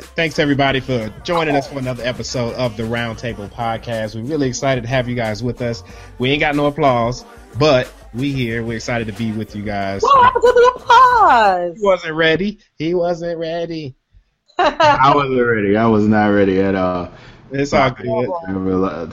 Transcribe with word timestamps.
Thanks 0.00 0.38
everybody 0.38 0.78
for 0.78 1.12
joining 1.24 1.56
us 1.56 1.68
for 1.68 1.78
another 1.78 2.04
episode 2.04 2.54
of 2.54 2.76
the 2.76 2.84
Roundtable 2.84 3.50
Podcast. 3.50 4.14
We're 4.14 4.22
really 4.22 4.48
excited 4.48 4.82
to 4.82 4.88
have 4.88 5.08
you 5.08 5.16
guys 5.16 5.42
with 5.42 5.60
us. 5.60 5.82
We 6.18 6.30
ain't 6.30 6.40
got 6.40 6.54
no 6.54 6.66
applause, 6.66 7.24
but 7.58 7.92
we 8.14 8.32
here. 8.32 8.62
We're 8.62 8.76
excited 8.76 9.08
to 9.08 9.12
be 9.12 9.32
with 9.32 9.56
you 9.56 9.62
guys. 9.62 10.02
What 10.02 10.22
happened 10.22 10.42
to 10.42 10.52
the 10.52 10.72
applause? 10.76 11.76
He 11.76 11.84
wasn't 11.84 12.14
ready. 12.14 12.60
He 12.76 12.94
wasn't 12.94 13.38
ready. 13.40 13.96
I 14.58 15.12
wasn't 15.14 15.44
ready. 15.44 15.76
I 15.76 15.86
was 15.86 16.06
not 16.06 16.28
ready 16.28 16.60
at 16.60 16.76
all. 16.76 17.10
It's 17.50 17.72
all 17.72 17.90
good. 17.90 18.28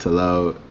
To 0.01 0.09
load. 0.09 0.61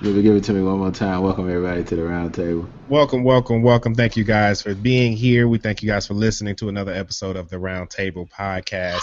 Give 0.00 0.16
it, 0.16 0.22
give 0.22 0.34
it 0.34 0.44
to 0.44 0.52
me 0.52 0.62
one 0.62 0.78
more 0.78 0.90
time. 0.90 1.22
Welcome 1.22 1.48
everybody 1.48 1.84
to 1.84 1.96
the 1.96 2.02
round 2.02 2.34
table. 2.34 2.68
Welcome, 2.92 3.24
welcome, 3.24 3.62
welcome. 3.62 3.94
Thank 3.94 4.18
you 4.18 4.24
guys 4.24 4.60
for 4.60 4.74
being 4.74 5.16
here. 5.16 5.48
We 5.48 5.56
thank 5.56 5.82
you 5.82 5.88
guys 5.88 6.06
for 6.06 6.12
listening 6.12 6.56
to 6.56 6.68
another 6.68 6.92
episode 6.92 7.36
of 7.36 7.48
the 7.48 7.56
Roundtable 7.56 8.28
Podcast. 8.28 9.00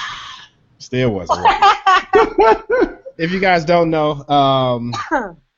Still 0.78 1.10
wasn't 1.10 1.46
if 3.18 3.30
you 3.30 3.38
guys 3.38 3.66
don't 3.66 3.90
know, 3.90 4.26
um, 4.26 4.94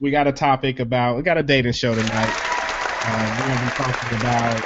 we 0.00 0.10
got 0.10 0.27
a 0.27 0.32
topic 0.32 0.80
about 0.80 1.16
we 1.16 1.22
got 1.22 1.38
a 1.38 1.44
dating 1.44 1.75
show 1.75 1.94
tonight. 1.94 2.34
Uh, 3.06 3.36
we're 3.38 3.55
gonna 3.55 3.64
be 3.64 3.77
talking 3.77 4.19
about 4.19 4.64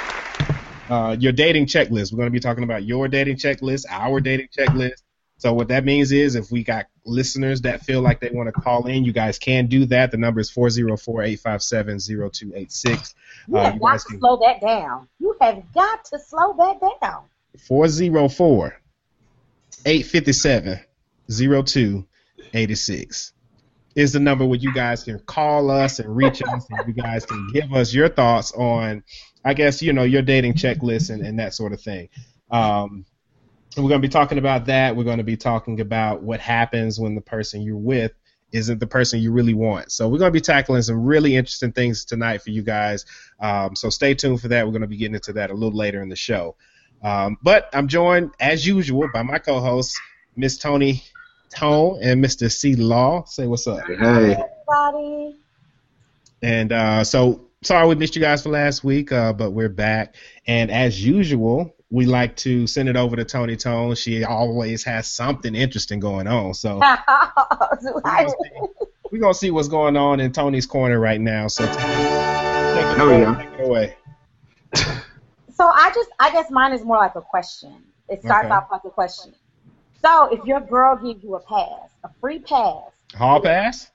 uh, 0.89 1.15
your 1.19 1.31
dating 1.31 1.67
checklist. 1.67 2.11
We're 2.11 2.17
gonna 2.17 2.31
be 2.31 2.39
talking 2.39 2.63
about 2.63 2.85
your 2.85 3.07
dating 3.07 3.37
checklist, 3.37 3.85
our 3.87 4.19
dating 4.19 4.47
checklist. 4.47 5.03
So 5.39 5.53
what 5.53 5.69
that 5.69 5.85
means 5.85 6.11
is 6.11 6.35
if 6.35 6.51
we 6.51 6.63
got 6.65 6.87
listeners 7.05 7.61
that 7.61 7.81
feel 7.81 8.01
like 8.01 8.19
they 8.19 8.29
want 8.29 8.53
to 8.53 8.61
call 8.61 8.85
in, 8.87 9.05
you 9.05 9.13
guys 9.13 9.39
can 9.39 9.67
do 9.67 9.85
that. 9.85 10.11
The 10.11 10.17
number 10.17 10.41
is 10.41 10.51
404-857-0286. 10.51 13.13
You 13.47 13.55
have 13.55 13.65
Uh, 13.65 13.73
you 13.73 13.79
got 13.79 13.99
to 13.99 14.05
can 14.05 14.19
slow 14.19 14.37
that 14.37 14.61
down. 14.61 15.07
You 15.19 15.35
have 15.39 15.63
got 15.73 16.05
to 16.05 16.19
slow 16.19 16.53
that 16.57 16.79
down. 17.01 17.23
404 17.67 18.79
857 19.85 20.79
0286 21.29 23.33
is 23.95 24.13
the 24.13 24.19
number 24.19 24.45
where 24.45 24.59
you 24.59 24.73
guys 24.73 25.03
can 25.03 25.19
call 25.19 25.69
us 25.71 25.99
and 25.99 26.15
reach 26.15 26.41
us 26.41 26.67
and 26.69 26.87
you 26.87 26.93
guys 27.01 27.25
can 27.25 27.49
give 27.53 27.73
us 27.73 27.93
your 27.93 28.09
thoughts 28.09 28.51
on 28.51 29.03
I 29.43 29.53
guess 29.53 29.81
you 29.81 29.93
know 29.93 30.03
your 30.03 30.21
dating 30.21 30.53
checklist 30.55 31.09
and, 31.09 31.25
and 31.25 31.39
that 31.39 31.53
sort 31.53 31.71
of 31.73 31.81
thing. 31.81 32.09
Um, 32.51 33.05
we're 33.77 33.89
going 33.89 34.01
to 34.01 34.07
be 34.07 34.11
talking 34.11 34.37
about 34.37 34.65
that. 34.65 34.95
We're 34.95 35.03
going 35.03 35.19
to 35.19 35.23
be 35.23 35.37
talking 35.37 35.79
about 35.79 36.21
what 36.23 36.39
happens 36.39 36.99
when 36.99 37.15
the 37.15 37.21
person 37.21 37.61
you're 37.61 37.77
with 37.77 38.11
isn't 38.51 38.79
the 38.79 38.87
person 38.87 39.19
you 39.19 39.31
really 39.31 39.53
want. 39.53 39.91
So 39.91 40.07
we're 40.07 40.17
going 40.17 40.31
to 40.31 40.37
be 40.37 40.41
tackling 40.41 40.81
some 40.81 41.03
really 41.03 41.35
interesting 41.35 41.71
things 41.71 42.05
tonight 42.05 42.41
for 42.41 42.49
you 42.49 42.63
guys. 42.63 43.05
Um, 43.39 43.75
so 43.75 43.89
stay 43.89 44.15
tuned 44.15 44.41
for 44.41 44.47
that. 44.47 44.65
We're 44.65 44.71
going 44.71 44.81
to 44.81 44.87
be 44.87 44.97
getting 44.97 45.15
into 45.15 45.33
that 45.33 45.51
a 45.51 45.53
little 45.53 45.77
later 45.77 46.01
in 46.01 46.09
the 46.09 46.15
show. 46.15 46.55
Um, 47.03 47.37
but 47.41 47.69
I'm 47.73 47.87
joined, 47.87 48.31
as 48.39 48.65
usual, 48.65 49.07
by 49.13 49.21
my 49.21 49.37
co-hosts, 49.37 49.99
Miss 50.35 50.57
Tony 50.57 51.03
Tone 51.55 51.99
and 52.01 52.23
Mr. 52.23 52.51
C 52.51 52.75
Law. 52.75 53.23
Say 53.25 53.47
what's 53.47 53.67
up. 53.67 53.85
Hey, 53.85 53.93
Everybody. 53.93 55.37
And 56.41 56.71
uh, 56.71 57.03
so 57.03 57.47
sorry 57.61 57.87
we 57.87 57.95
missed 57.95 58.15
you 58.15 58.21
guys 58.21 58.43
for 58.43 58.49
last 58.49 58.83
week, 58.83 59.11
uh, 59.11 59.33
but 59.33 59.51
we're 59.51 59.69
back. 59.69 60.15
And 60.47 60.71
as 60.71 61.03
usual, 61.03 61.75
we 61.91 62.05
like 62.05 62.35
to 62.37 62.67
send 62.67 62.87
it 62.87 62.95
over 62.95 63.15
to 63.15 63.25
Tony 63.25 63.55
Tone. 63.55 63.95
She 63.95 64.23
always 64.23 64.83
has 64.83 65.07
something 65.07 65.55
interesting 65.55 65.99
going 65.99 66.27
on. 66.27 66.53
So 66.53 66.79
we're 69.11 69.19
gonna 69.19 69.33
see 69.33 69.49
what's 69.51 69.67
going 69.67 69.97
on 69.97 70.19
in 70.19 70.31
Tony's 70.31 70.65
corner 70.67 70.99
right 70.99 71.19
now. 71.19 71.47
So 71.47 71.65
take 71.65 71.75
it, 71.77 72.97
There 72.97 73.07
we 73.07 73.25
go. 73.25 73.35
take 73.35 73.59
it 73.59 73.67
away. 73.67 73.95
so 74.75 75.67
I 75.67 75.91
just, 75.95 76.09
I 76.19 76.31
guess 76.31 76.51
mine 76.51 76.73
is 76.73 76.83
more 76.83 76.97
like 76.97 77.15
a 77.15 77.21
question. 77.21 77.83
It 78.07 78.21
starts 78.21 78.45
Okay. 78.45 78.53
off 78.55 78.67
like 78.71 78.83
a 78.85 78.89
question. 78.89 79.33
So 80.01 80.29
if 80.31 80.45
your 80.45 80.61
girl 80.61 80.95
gives 80.95 81.23
you 81.23 81.35
a 81.35 81.39
pass, 81.41 81.89
a 82.03 82.09
free 82.21 82.39
pass, 82.39 82.91
Hall 83.15 83.41
pass? 83.41 83.91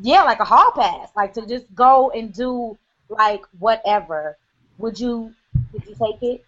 yeah, 0.00 0.22
like 0.22 0.40
a 0.40 0.44
hall 0.44 0.70
pass, 0.72 1.08
like 1.16 1.34
to 1.34 1.46
just 1.46 1.72
go 1.74 2.10
and 2.12 2.32
do 2.32 2.78
like 3.08 3.42
whatever, 3.58 4.36
would 4.78 4.98
you, 4.98 5.32
would 5.72 5.84
you 5.84 5.94
take 6.00 6.22
it? 6.22 6.45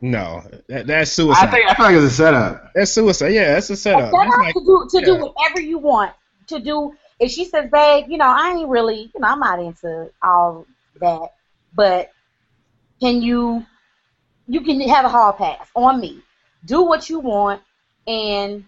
No, 0.00 0.42
that, 0.68 0.86
that's 0.86 1.12
suicide. 1.12 1.48
I 1.48 1.50
think 1.50 1.70
I 1.70 1.74
feel 1.74 1.86
like 1.86 1.94
it's 1.96 2.04
a 2.04 2.16
setup. 2.16 2.72
that's 2.74 2.92
suicide. 2.92 3.28
Yeah, 3.28 3.54
that's 3.54 3.70
a 3.70 3.74
A 3.74 3.76
setup. 3.76 4.10
setup 4.10 4.38
like, 4.38 4.54
to 4.54 4.60
do 4.60 4.88
to 4.90 4.98
yeah. 5.00 5.04
do 5.04 5.16
whatever 5.34 5.60
you 5.60 5.78
want 5.78 6.12
to 6.48 6.58
do. 6.60 6.94
If 7.20 7.30
she 7.30 7.44
says, 7.44 7.70
"Babe, 7.70 8.06
you 8.08 8.18
know, 8.18 8.26
I 8.26 8.56
ain't 8.58 8.68
really, 8.68 9.10
you 9.14 9.20
know, 9.20 9.28
I'm 9.28 9.40
not 9.40 9.60
into 9.60 10.10
all 10.22 10.66
that, 11.00 11.30
but 11.74 12.10
can 13.00 13.22
you, 13.22 13.64
you 14.48 14.60
can 14.62 14.80
have 14.82 15.04
a 15.04 15.08
hall 15.08 15.32
pass 15.32 15.68
on 15.74 16.00
me. 16.00 16.22
Do 16.64 16.82
what 16.82 17.08
you 17.08 17.20
want, 17.20 17.62
and 18.06 18.64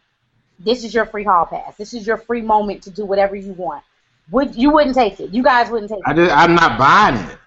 this 0.58 0.84
is 0.84 0.94
your 0.94 1.06
free 1.06 1.24
hall 1.24 1.46
pass. 1.46 1.76
This 1.76 1.94
is 1.94 2.06
your 2.06 2.16
free 2.16 2.42
moment 2.42 2.82
to 2.84 2.90
do 2.90 3.04
whatever 3.04 3.34
you 3.36 3.52
want. 3.52 3.82
Would 4.30 4.56
you 4.56 4.70
wouldn't 4.70 4.94
take 4.94 5.20
it? 5.20 5.32
You 5.32 5.42
guys 5.42 5.70
wouldn't 5.70 5.90
take 5.90 6.00
I 6.04 6.12
it. 6.12 6.16
just, 6.16 6.36
I'm 6.36 6.54
not 6.54 6.78
buying 6.78 7.16
it. 7.16 7.38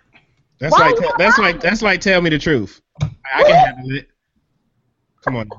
That's 0.60 0.74
Why 0.74 0.90
like 0.90 1.18
that's 1.18 1.38
like 1.38 1.62
that's 1.62 1.82
like 1.82 2.02
tell 2.02 2.22
me 2.22 2.30
the 2.30 2.40
truth. 2.40 2.82
I 3.02 3.44
can 3.44 3.56
handle 3.56 3.96
it. 3.96 4.08
Come 5.24 5.36
on. 5.38 5.50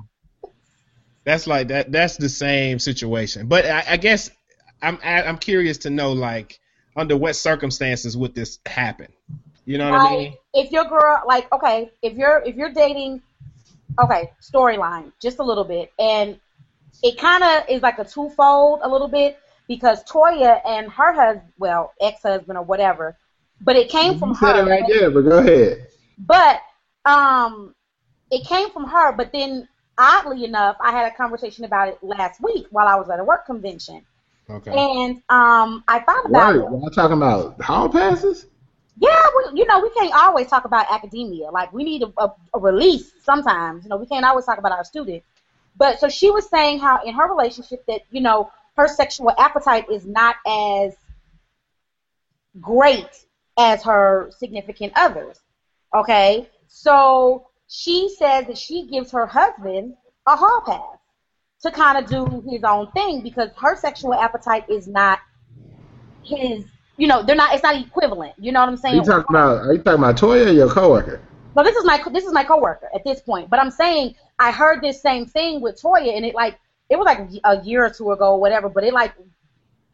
That's 1.25 1.47
like 1.47 1.69
that. 1.69 1.93
That's 1.93 2.17
the 2.17 2.29
same 2.29 2.79
situation. 2.79 3.47
But 3.47 3.67
I, 3.67 3.85
I 3.91 3.97
guess 3.97 4.31
I'm 4.83 4.99
I'm 5.03 5.39
curious 5.39 5.79
to 5.79 5.91
know 5.91 6.13
like 6.13 6.59
under 6.97 7.17
what 7.17 7.37
circumstances 7.37 8.17
would 8.17 8.35
this 8.35 8.59
happen. 8.67 9.09
You 9.65 9.79
know 9.79 9.91
what 9.91 10.01
I 10.01 10.17
mean? 10.17 10.35
If 10.55 10.73
your 10.73 10.85
girl, 10.85 11.23
like, 11.27 11.53
okay, 11.53 11.91
if 12.03 12.15
you're 12.15 12.43
if 12.45 12.57
you're 12.57 12.73
dating, 12.73 13.23
okay, 14.03 14.33
storyline, 14.43 15.13
just 15.21 15.39
a 15.39 15.45
little 15.45 15.65
bit, 15.65 15.93
and 15.99 16.39
it 17.03 17.19
kind 17.19 17.45
of 17.45 17.69
is 17.69 17.83
like 17.83 17.99
a 17.99 18.05
twofold, 18.05 18.81
a 18.83 18.89
little 18.89 19.09
bit, 19.09 19.39
because 19.69 20.03
Toya 20.05 20.61
and 20.67 20.91
her 20.91 21.13
husband, 21.13 21.53
well, 21.59 21.93
ex-husband 22.01 22.59
or 22.59 22.65
whatever, 22.65 23.17
but 23.61 23.77
it 23.77 23.89
came 23.89 24.19
from 24.19 24.31
You 24.31 24.35
said 24.37 24.57
her. 24.57 24.67
it 24.67 24.71
right 24.71 24.85
there, 24.89 25.11
but 25.11 25.23
go 25.23 25.39
ahead. 25.39 25.87
But 26.19 26.61
um, 27.05 27.75
it 28.31 28.47
came 28.47 28.71
from 28.71 28.85
her. 28.85 29.13
But 29.13 29.33
then, 29.33 29.69
oddly 29.99 30.45
enough, 30.45 30.77
I 30.81 30.93
had 30.93 31.13
a 31.13 31.17
conversation 31.17 31.65
about 31.65 31.89
it 31.89 31.99
last 32.03 32.41
week 32.43 32.67
while 32.71 32.89
I 32.89 32.97
was 32.97 33.09
at 33.11 33.21
a 33.21 33.25
work 33.25 33.47
convention, 33.47 34.05
Okay. 34.49 34.71
and 34.73 35.17
um, 35.29 35.85
I 35.89 36.01
thought 36.01 36.27
about 36.27 36.57
What? 36.57 36.57
it. 36.57 36.61
Y'all 36.61 36.91
talking 36.91 37.17
about 37.17 37.61
hall 37.61 37.89
passes? 37.89 38.47
Yeah, 38.99 39.23
we, 39.37 39.61
you 39.61 39.67
know, 39.67 39.81
we 39.81 39.89
can't 39.91 40.13
always 40.15 40.49
talk 40.49 40.67
about 40.67 40.87
academia. 40.91 41.51
Like, 41.51 41.73
we 41.73 41.85
need 41.85 42.03
a, 42.03 42.13
a, 42.19 42.35
a 42.53 42.59
release 42.59 43.13
sometimes. 43.23 43.85
You 43.85 43.89
know, 43.89 43.97
we 43.97 44.05
can't 44.07 44.27
always 44.27 44.45
talk 44.45 44.59
about 44.59 44.73
our 44.73 44.85
students. 44.85 45.27
But 45.77 45.99
so 46.01 46.09
she 46.11 46.31
was 46.31 46.51
saying 46.51 46.81
how 46.81 47.03
in 47.05 47.15
her 47.15 47.27
relationship 47.27 47.83
that, 47.87 48.03
you 48.11 48.21
know, 48.21 48.51
her 48.77 48.87
sexual 48.89 49.33
appetite 49.39 49.89
is 49.91 50.05
not 50.05 50.37
as 50.47 50.95
great 52.61 53.25
as 53.61 53.83
her 53.83 54.31
significant 54.37 54.93
others. 54.97 55.41
Okay? 55.95 56.49
So 56.69 57.49
she 57.69 58.15
says 58.19 58.47
that 58.47 58.57
she 58.59 58.87
gives 58.87 59.11
her 59.13 59.27
husband 59.27 59.95
a 60.27 60.37
hall 60.37 60.63
pass 60.67 60.99
to 61.63 61.71
kind 61.71 61.99
of 61.99 62.11
do 62.11 62.43
his 62.51 62.65
own 62.65 62.91
thing 62.93 63.21
because 63.23 63.51
her 63.59 63.77
sexual 63.77 64.15
appetite 64.15 64.65
is 64.71 64.89
not 64.89 65.19
his 66.23 66.65
you 67.01 67.07
know, 67.07 67.23
they're 67.23 67.35
not. 67.35 67.55
It's 67.55 67.63
not 67.63 67.77
equivalent. 67.77 68.35
You 68.39 68.53
know 68.53 68.61
what 68.61 68.69
I'm 68.69 68.75
Are 68.75 68.77
saying? 68.77 68.97
you 68.97 69.03
talking 69.03 69.25
about? 69.31 69.67
Are 69.67 69.73
you 69.73 69.79
talking 69.79 70.01
about 70.01 70.17
Toya 70.17 70.49
or 70.49 70.53
your 70.53 70.69
coworker? 70.69 71.23
No, 71.57 71.65
this 71.65 71.75
is 71.75 71.85
my 71.87 72.03
this 72.13 72.25
is 72.25 72.33
my 72.35 72.45
coworker 72.45 72.91
at 72.95 73.03
this 73.05 73.23
point. 73.23 73.49
But 73.49 73.59
I'm 73.59 73.71
saying 73.71 74.17
I 74.39 74.51
heard 74.53 74.83
this 74.83 75.01
same 75.01 75.25
thing 75.25 75.63
with 75.63 75.81
Toya, 75.81 76.15
and 76.15 76.27
it 76.27 76.35
like 76.35 76.59
it 76.91 76.99
was 76.99 77.07
like 77.07 77.21
a 77.45 77.65
year 77.65 77.87
or 77.87 77.91
two 77.91 78.13
ago, 78.13 78.35
or 78.35 78.41
whatever. 78.41 78.69
But 78.69 78.85
it 78.85 78.93
like 78.93 79.15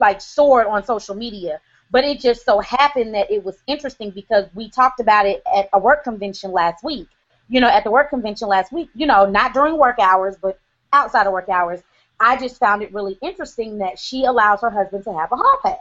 like 0.00 0.20
soared 0.20 0.66
on 0.66 0.84
social 0.84 1.14
media. 1.14 1.60
But 1.90 2.04
it 2.04 2.20
just 2.20 2.44
so 2.44 2.60
happened 2.60 3.14
that 3.14 3.30
it 3.30 3.44
was 3.44 3.62
interesting 3.66 4.10
because 4.10 4.46
we 4.54 4.68
talked 4.68 5.00
about 5.00 5.26
it 5.26 5.42
at 5.54 5.68
a 5.72 5.78
work 5.78 6.04
convention 6.04 6.52
last 6.52 6.82
week. 6.82 7.08
You 7.48 7.60
know, 7.60 7.68
at 7.68 7.84
the 7.84 7.90
work 7.90 8.10
convention 8.10 8.48
last 8.48 8.72
week. 8.72 8.90
You 8.94 9.06
know, 9.06 9.24
not 9.26 9.54
during 9.54 9.78
work 9.78 9.98
hours, 9.98 10.36
but 10.40 10.58
outside 10.92 11.26
of 11.26 11.32
work 11.32 11.48
hours. 11.48 11.80
I 12.18 12.36
just 12.36 12.58
found 12.58 12.82
it 12.82 12.92
really 12.92 13.18
interesting 13.22 13.78
that 13.78 13.98
she 13.98 14.24
allows 14.24 14.62
her 14.62 14.70
husband 14.70 15.04
to 15.04 15.12
have 15.12 15.30
a 15.32 15.36
hall 15.36 15.58
pass 15.62 15.78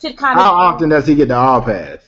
to 0.00 0.12
kind 0.12 0.38
of. 0.38 0.44
How 0.44 0.52
often 0.52 0.88
does 0.88 1.06
he 1.06 1.14
get 1.14 1.28
the 1.28 1.36
hall 1.36 1.62
pass? 1.62 1.98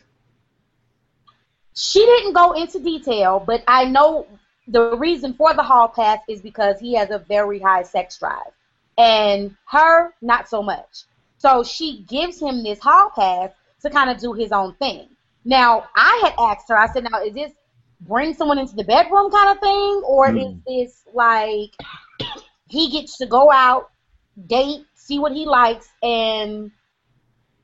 She 1.75 2.05
didn't 2.05 2.33
go 2.33 2.53
into 2.53 2.81
detail, 2.81 3.43
but 3.45 3.63
I 3.69 3.85
know 3.85 4.27
the 4.67 4.97
reason 4.97 5.33
for 5.35 5.55
the 5.55 5.63
hall 5.63 5.89
pass 5.89 6.19
is 6.29 6.41
because 6.41 6.81
he 6.81 6.95
has 6.95 7.11
a 7.11 7.21
very 7.21 7.61
high 7.61 7.85
sex 7.85 8.19
drive. 8.19 8.53
And 8.99 9.57
her, 9.67 10.13
not 10.21 10.49
so 10.49 10.61
much. 10.61 11.05
So 11.39 11.63
she 11.63 12.05
gives 12.09 12.41
him 12.41 12.63
this 12.63 12.81
hall 12.81 13.11
pass 13.15 13.51
to 13.83 13.91
kind 13.91 14.11
of 14.11 14.19
do 14.19 14.33
his 14.33 14.53
own 14.53 14.75
thing. 14.75 15.09
Now, 15.45 15.85
I 15.97 16.21
had 16.25 16.35
asked 16.39 16.69
her, 16.69 16.77
I 16.77 16.89
said, 16.89 17.05
now, 17.05 17.23
is 17.23 17.33
this 17.33 17.53
bring 18.01 18.35
someone 18.35 18.59
into 18.59 18.75
the 18.75 18.85
bedroom 18.85 19.31
kind 19.31 19.51
of 19.51 19.61
thing? 19.61 20.03
Or 20.05 20.31
hmm. 20.31 20.39
is 20.39 20.55
this 20.67 21.05
like 21.15 21.71
he 22.69 22.91
gets 22.91 23.19
to 23.19 23.27
go 23.27 23.51
out, 23.51 23.91
date, 24.47 24.85
see 24.95 25.19
what 25.19 25.33
he 25.33 25.47
likes, 25.47 25.89
and 26.03 26.71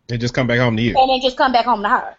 And 0.09 0.21
just 0.21 0.35
come 0.35 0.47
back 0.47 0.59
home 0.59 0.77
to 0.77 0.83
you. 0.83 0.99
and 0.99 1.11
then 1.11 1.21
just 1.21 1.37
come 1.37 1.53
back 1.53 1.65
home 1.65 1.83
to 1.83 1.89
her. 1.89 2.17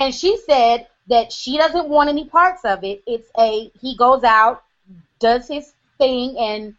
And 0.00 0.14
she 0.14 0.38
said 0.48 0.86
that 1.08 1.32
she 1.32 1.58
doesn't 1.58 1.88
want 1.88 2.08
any 2.08 2.24
parts 2.24 2.64
of 2.64 2.82
it. 2.82 3.02
It's 3.06 3.28
a 3.38 3.70
he 3.80 3.96
goes 3.96 4.24
out, 4.24 4.62
does 5.18 5.48
his 5.48 5.74
thing, 5.98 6.36
and 6.38 6.74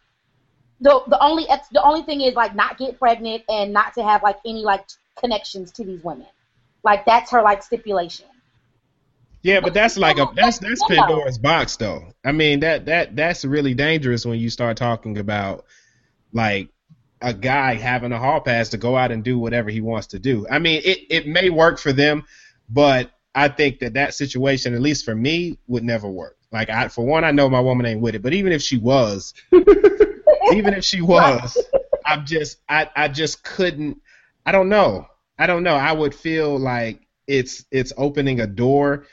the 0.80 1.02
the 1.08 1.22
only 1.22 1.48
ex, 1.48 1.68
the 1.68 1.82
only 1.82 2.02
thing 2.02 2.20
is 2.20 2.34
like 2.34 2.54
not 2.54 2.78
get 2.78 2.98
pregnant 2.98 3.42
and 3.48 3.72
not 3.72 3.94
to 3.94 4.02
have 4.02 4.22
like 4.22 4.38
any 4.44 4.62
like 4.62 4.84
connections 5.18 5.72
to 5.72 5.84
these 5.84 6.02
women. 6.04 6.26
Like 6.82 7.04
that's 7.04 7.30
her 7.30 7.42
like 7.42 7.62
stipulation. 7.62 8.26
Yeah, 9.42 9.60
but 9.60 9.74
that's 9.74 9.96
like 9.96 10.18
a 10.18 10.28
that's 10.34 10.58
that's 10.58 10.82
Pandora's 10.88 11.38
box 11.38 11.76
though. 11.76 12.08
I 12.24 12.32
mean 12.32 12.60
that 12.60 12.86
that 12.86 13.16
that's 13.16 13.44
really 13.44 13.74
dangerous 13.74 14.26
when 14.26 14.38
you 14.38 14.50
start 14.50 14.76
talking 14.76 15.18
about 15.18 15.64
like 16.32 16.68
a 17.22 17.32
guy 17.32 17.74
having 17.74 18.12
a 18.12 18.18
hall 18.18 18.40
pass 18.40 18.68
to 18.70 18.76
go 18.76 18.96
out 18.96 19.10
and 19.10 19.24
do 19.24 19.38
whatever 19.38 19.70
he 19.70 19.80
wants 19.80 20.08
to 20.08 20.18
do. 20.18 20.46
I 20.50 20.58
mean, 20.58 20.82
it 20.84 20.98
it 21.10 21.26
may 21.26 21.50
work 21.50 21.78
for 21.78 21.92
them, 21.92 22.24
but 22.68 23.10
I 23.34 23.48
think 23.48 23.80
that 23.80 23.94
that 23.94 24.14
situation, 24.14 24.74
at 24.74 24.80
least 24.80 25.04
for 25.04 25.14
me, 25.14 25.58
would 25.66 25.84
never 25.84 26.08
work. 26.08 26.36
Like 26.52 26.70
I, 26.70 26.88
for 26.88 27.04
one, 27.04 27.24
I 27.24 27.30
know 27.32 27.48
my 27.48 27.60
woman 27.60 27.86
ain't 27.86 28.00
with 28.00 28.14
it, 28.14 28.22
but 28.22 28.32
even 28.32 28.52
if 28.52 28.62
she 28.62 28.78
was, 28.78 29.34
even 30.52 30.74
if 30.74 30.84
she 30.84 31.00
was, 31.00 31.56
I'm 32.04 32.24
just 32.24 32.58
I 32.68 32.88
I 32.96 33.08
just 33.08 33.42
couldn't. 33.44 34.00
I 34.44 34.52
don't 34.52 34.68
know. 34.68 35.06
I 35.38 35.46
don't 35.46 35.62
know. 35.62 35.74
I 35.74 35.92
would 35.92 36.14
feel 36.14 36.58
like 36.58 37.06
it's 37.26 37.64
it's 37.70 37.92
opening 37.96 38.40
a 38.40 38.46
door, 38.46 39.06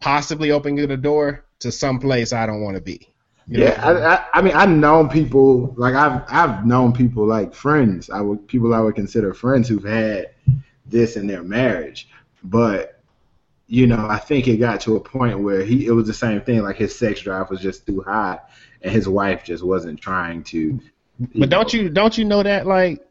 possibly 0.00 0.50
opening 0.50 0.90
a 0.90 0.96
door 0.96 1.44
to 1.60 1.72
some 1.72 1.98
place 1.98 2.32
I 2.32 2.46
don't 2.46 2.62
want 2.62 2.76
to 2.76 2.82
be. 2.82 3.12
You 3.48 3.62
yeah, 3.62 3.76
know? 3.76 4.00
I, 4.00 4.14
I, 4.14 4.24
I 4.34 4.42
mean, 4.42 4.54
I've 4.54 4.70
known 4.70 5.08
people 5.08 5.74
like 5.76 5.94
I've 5.94 6.22
I've 6.28 6.66
known 6.66 6.92
people 6.92 7.26
like 7.26 7.54
friends. 7.54 8.10
I 8.10 8.20
would 8.20 8.46
people 8.48 8.74
I 8.74 8.80
would 8.80 8.94
consider 8.94 9.34
friends 9.34 9.68
who've 9.68 9.84
had 9.84 10.30
this 10.84 11.16
in 11.16 11.26
their 11.26 11.42
marriage, 11.42 12.08
but 12.42 13.00
you 13.68 13.86
know, 13.86 14.06
I 14.08 14.18
think 14.18 14.46
it 14.46 14.58
got 14.58 14.80
to 14.82 14.96
a 14.96 15.00
point 15.00 15.40
where 15.40 15.64
he 15.64 15.86
it 15.86 15.92
was 15.92 16.06
the 16.06 16.14
same 16.14 16.40
thing. 16.40 16.62
Like 16.62 16.76
his 16.76 16.96
sex 16.96 17.20
drive 17.20 17.50
was 17.50 17.60
just 17.60 17.86
too 17.86 18.00
high, 18.02 18.38
and 18.82 18.92
his 18.92 19.08
wife 19.08 19.44
just 19.44 19.64
wasn't 19.64 20.00
trying 20.00 20.42
to. 20.44 20.80
But 21.34 21.50
don't 21.50 21.72
you 21.72 21.88
don't 21.88 22.16
you 22.16 22.24
know 22.24 22.42
that 22.42 22.66
like 22.66 23.06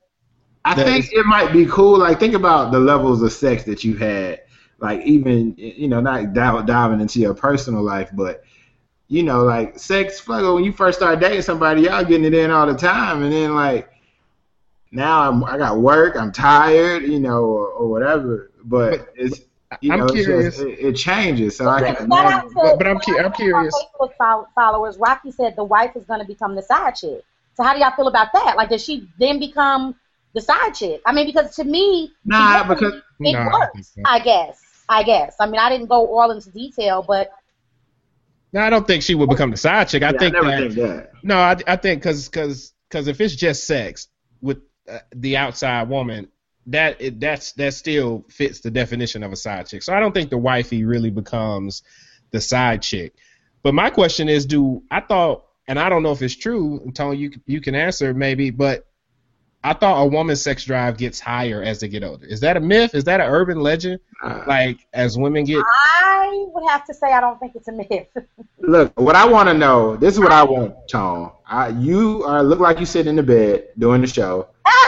I 0.64 0.76
that 0.76 0.86
think 0.86 1.12
it 1.12 1.26
might 1.26 1.52
be 1.52 1.66
cool. 1.66 2.00
Like 2.00 2.20
think 2.20 2.34
about 2.34 2.72
the 2.72 2.80
levels 2.80 3.22
of 3.22 3.32
sex 3.32 3.64
that 3.64 3.84
you 3.84 3.96
had. 3.96 4.42
Like 4.80 5.02
even 5.02 5.56
you 5.58 5.88
know 5.88 6.02
not 6.02 6.34
diving 6.34 7.02
into 7.02 7.20
your 7.20 7.34
personal 7.34 7.82
life, 7.82 8.10
but 8.14 8.44
you 9.08 9.24
know 9.24 9.44
like 9.44 9.80
sex. 9.80 10.20
Fuck 10.20 10.54
when 10.54 10.64
you 10.64 10.72
first 10.74 11.00
start 11.00 11.20
dating 11.20 11.42
somebody, 11.42 11.82
y'all 11.84 12.04
getting 12.04 12.26
it 12.26 12.34
in 12.34 12.52
all 12.52 12.68
the 12.68 12.76
time, 12.76 13.24
and 13.24 13.32
then 13.32 13.56
like 13.56 13.90
now 14.92 15.30
I'm 15.30 15.44
I 15.44 15.58
got 15.58 15.80
work, 15.80 16.16
I'm 16.16 16.32
tired, 16.32 17.04
you 17.04 17.20
know, 17.20 17.44
or, 17.44 17.68
or 17.68 17.88
whatever. 17.90 18.52
But, 18.64 19.00
But- 19.00 19.14
it's 19.16 19.42
you 19.82 19.92
I'm 19.92 20.00
know, 20.00 20.08
curious. 20.08 20.56
just, 20.58 20.68
it, 20.68 20.80
it 20.80 20.96
changes. 20.96 21.58
So 21.58 21.68
I 21.68 21.82
can 21.94 22.06
imagine. 22.06 22.50
to- 22.50 22.56
But- 22.56 22.78
but 22.78 22.88
I'm 22.88 23.00
cu- 23.00 23.18
I'm 23.18 23.26
out 23.26 23.36
to 23.38 23.54
our 23.54 23.64
curious. 23.68 23.86
Facebook 24.00 24.46
followers, 24.56 24.98
Rocky 24.98 25.32
said 25.32 25.56
the 25.56 25.64
wife 25.64 25.96
is 25.96 26.06
going 26.06 26.20
to 26.20 26.26
become 26.26 26.56
the 26.56 26.62
side 26.62 26.96
chick. 26.96 27.24
So 27.56 27.64
how 27.64 27.74
do 27.74 27.80
y'all 27.80 27.96
feel 27.96 28.08
about 28.08 28.28
that? 28.34 28.56
Like, 28.58 28.70
does 28.70 28.84
she 28.84 29.08
then 29.18 29.40
become 29.40 29.96
the 30.34 30.42
side 30.42 30.74
chick? 30.76 31.02
I 31.06 31.14
mean, 31.14 31.26
because 31.26 31.56
to 31.56 31.64
me, 31.64 32.12
Nah, 32.26 32.62
it 32.64 32.68
because 32.68 32.94
it 32.96 33.02
No, 33.34 33.40
I 33.40 33.54
works. 33.54 33.94
so. 33.96 34.02
I 34.06 34.20
guess. 34.20 34.62
I 34.88 35.04
guess. 35.04 35.36
I 35.40 35.46
mean, 35.48 35.60
I 35.60 35.70
didn't 35.70 35.88
go 35.88 36.16
all 36.20 36.32
into 36.32 36.52
detail, 36.52 37.04
but 37.08 37.32
no, 38.54 38.62
I 38.62 38.70
don't 38.70 38.86
think 38.88 39.04
she 39.04 39.16
would 39.16 39.30
become 39.30 39.52
the 39.52 39.58
side 39.58 39.88
chick. 39.90 40.04
I 40.04 40.12
yeah, 40.12 40.18
think 40.20 40.36
I 40.36 40.40
never 40.42 40.48
that 40.50 40.60
think 40.60 40.76
that. 40.76 41.12
no, 41.24 41.38
I 41.38 41.58
I 41.68 41.76
think 41.76 42.02
because 42.02 42.30
because 42.30 42.74
because 42.90 43.08
if 43.08 43.20
it's 43.20 43.36
just 43.36 43.66
sex 43.66 44.08
with 44.42 44.60
uh, 44.90 45.00
the 45.16 45.38
outside 45.38 45.90
woman, 45.90 46.28
that 46.68 47.00
it, 47.00 47.20
that's 47.20 47.52
that 47.54 47.74
still 47.74 48.26
fits 48.30 48.60
the 48.60 48.72
definition 48.72 49.24
of 49.24 49.32
a 49.32 49.36
side 49.36 49.68
chick. 49.68 49.84
So 49.84 49.94
I 49.94 50.00
don't 50.00 50.14
think 50.14 50.30
the 50.30 50.38
wifey 50.38 50.86
really 50.86 51.12
becomes 51.12 51.84
the 52.32 52.42
side 52.42 52.82
chick. 52.82 53.14
But 53.64 53.74
my 53.74 53.90
question 53.90 54.30
is, 54.30 54.46
do 54.46 54.84
I 54.92 55.02
thought, 55.02 55.46
and 55.68 55.80
I 55.80 55.90
don't 55.90 56.04
know 56.04 56.12
if 56.12 56.22
it's 56.22 56.36
true, 56.36 56.82
and 56.84 56.96
Tony, 56.96 57.18
you 57.18 57.32
you 57.46 57.62
can 57.62 57.76
answer 57.76 58.14
maybe, 58.14 58.50
but 58.50 58.86
I 59.66 59.74
thought 59.74 60.04
a 60.04 60.06
woman's 60.06 60.42
sex 60.42 60.64
drive 60.64 60.96
gets 60.98 61.20
higher 61.20 61.64
as 61.64 61.80
they 61.80 61.88
get 61.88 62.04
older. 62.04 62.28
Is 62.28 62.40
that 62.42 62.56
a 62.56 62.60
myth? 62.60 62.94
Is 62.94 63.06
that 63.06 63.20
an 63.20 63.26
urban 63.28 63.60
legend? 63.60 64.00
Uh, 64.24 64.44
Like 64.46 64.78
as 64.94 65.18
women 65.18 65.44
get 65.44 65.64
I 65.66 66.46
would 66.54 66.70
have 66.70 66.86
to 66.86 66.94
say 66.94 67.12
I 67.12 67.20
don't 67.20 67.40
think 67.40 67.56
it's 67.56 67.68
a 67.68 67.72
myth. 67.72 68.08
Look, 68.60 69.00
what 69.00 69.16
I 69.16 69.26
want 69.26 69.50
to 69.50 69.56
know. 69.56 69.96
This 69.96 70.14
is 70.14 70.20
what 70.20 70.32
I 70.32 70.44
want, 70.44 70.76
Tone. 70.88 71.32
I, 71.48 71.70
you 71.70 72.24
are 72.26 72.44
look 72.44 72.60
like 72.60 72.80
you 72.80 72.86
sit 72.86 73.08
in 73.08 73.16
the 73.16 73.24
bed 73.24 73.70
doing 73.78 74.02
the 74.02 74.08
show. 74.08 74.48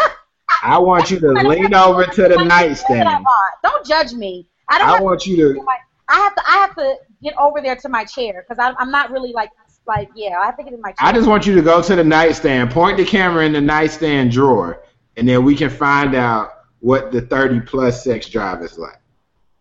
I 0.68 0.78
want 0.78 1.10
you 1.10 1.20
to 1.22 1.32
lean 1.32 1.74
over 1.74 2.06
to 2.06 2.22
the 2.24 2.44
nightstand. 2.44 3.26
Don't 3.64 3.86
judge 3.86 4.12
me. 4.12 4.50
I 4.68 4.78
don't. 4.80 4.90
I 4.90 5.00
want 5.00 5.22
to, 5.22 5.30
you 5.30 5.54
to. 5.54 5.66
I 6.10 6.16
have 6.16 6.36
to. 6.36 6.42
I 6.46 6.52
have 6.58 6.76
to 6.76 6.96
get 7.24 7.38
over 7.38 7.62
there 7.62 7.78
to 7.78 7.90
my 7.90 8.04
chair 8.04 8.46
because 8.48 8.62
I'm, 8.62 8.76
I'm 8.78 8.92
not 8.92 9.10
really 9.10 9.32
like 9.32 9.50
like 9.88 10.10
yeah. 10.14 10.38
I 10.38 10.46
have 10.46 10.58
to 10.58 10.64
get 10.64 10.74
in 10.74 10.82
my 10.82 10.90
chair. 10.90 11.08
I 11.08 11.14
just 11.14 11.28
want 11.28 11.48
you 11.48 11.56
to 11.56 11.62
go 11.62 11.82
to 11.82 11.96
the 11.96 12.04
nightstand, 12.04 12.72
point 12.72 12.98
the 12.98 13.06
camera 13.06 13.46
in 13.46 13.54
the 13.54 13.62
nightstand 13.62 14.32
drawer, 14.32 14.84
and 15.16 15.28
then 15.28 15.46
we 15.46 15.56
can 15.56 15.70
find 15.70 16.16
out 16.16 16.52
what 16.82 17.14
the 17.14 17.22
30 17.22 17.62
plus 17.62 18.04
sex 18.04 18.28
drive 18.28 18.62
is 18.62 18.78
like. 18.78 19.00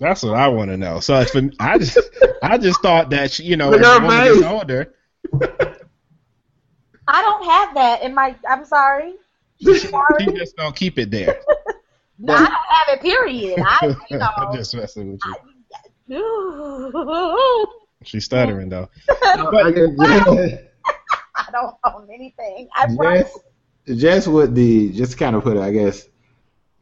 That's 0.01 0.25
what 0.25 0.35
I 0.35 0.49
want 0.49 0.71
to 0.73 0.77
know. 0.77 0.99
So 0.99 1.25
for 1.25 1.49
I 1.61 1.79
just 1.79 1.99
I 2.43 2.59
just 2.59 2.83
thought 2.83 3.11
that 3.11 3.31
she, 3.31 3.45
you 3.45 3.57
know 3.57 3.71
Look 3.71 3.81
as 3.81 3.87
at 3.87 3.99
a 3.99 4.05
woman 4.05 4.35
gets 4.35 4.45
older, 4.45 4.95
I 7.07 7.23
don't 7.23 7.45
have 7.45 7.75
that 7.75 8.03
in 8.03 8.13
my. 8.13 8.35
I'm 8.49 8.65
sorry. 8.65 9.15
She 9.61 10.33
just 10.33 10.57
don't 10.57 10.77
keep 10.77 10.99
it 10.99 11.11
there. 11.11 11.41
I 12.29 12.33
don't 12.33 12.47
have 12.47 12.89
it. 12.89 13.01
Period. 13.03 13.59
I 13.59 13.95
you 14.11 14.19
I'm 14.37 14.57
just 14.57 14.75
messing 14.75 15.13
with 15.13 15.21
you. 16.09 16.93
I 16.95 17.67
She's 18.05 18.25
stuttering 18.25 18.69
though. 18.69 18.89
I 19.11 19.73
guess- 19.73 20.67
don't 21.57 21.77
own 21.85 22.09
anything. 22.13 22.69
I 22.75 22.95
promise. 22.95 23.33
just, 23.87 24.01
just 24.01 24.29
with 24.29 24.55
the, 24.55 24.93
just 24.93 25.19
kind 25.19 25.37
of 25.37 25.43
put 25.43 25.57
it, 25.57 25.61
I 25.61 25.73
guess, 25.73 26.09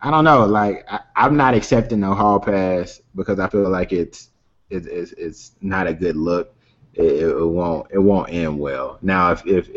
I 0.00 0.10
don't 0.10 0.24
know. 0.24 0.44
Like 0.46 0.84
I, 0.88 1.00
I'm 1.16 1.36
not 1.36 1.54
accepting 1.54 2.00
no 2.00 2.14
hall 2.14 2.40
pass 2.40 3.00
because 3.14 3.38
I 3.38 3.48
feel 3.48 3.68
like 3.68 3.92
it's, 3.92 4.30
it, 4.70 4.86
it's, 4.86 5.12
it's 5.12 5.52
not 5.60 5.86
a 5.86 5.94
good 5.94 6.16
look. 6.16 6.54
It, 6.94 7.24
it 7.24 7.46
won't, 7.46 7.90
it 7.90 7.98
won't 7.98 8.30
end 8.30 8.58
well. 8.58 8.98
Now, 9.02 9.32
if, 9.32 9.46
if, 9.46 9.68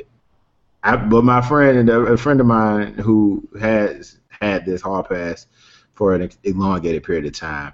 I, 0.83 0.95
but 0.95 1.23
my 1.23 1.41
friend 1.41 1.77
and 1.77 1.89
a, 1.89 2.17
friend 2.17 2.39
of 2.39 2.45
mine 2.45 2.93
who 2.93 3.47
has 3.59 4.19
had 4.29 4.65
this 4.65 4.81
hall 4.81 5.03
pass 5.03 5.47
for 5.93 6.13
an 6.13 6.29
elongated 6.43 7.03
period 7.03 7.25
of 7.25 7.33
time, 7.33 7.73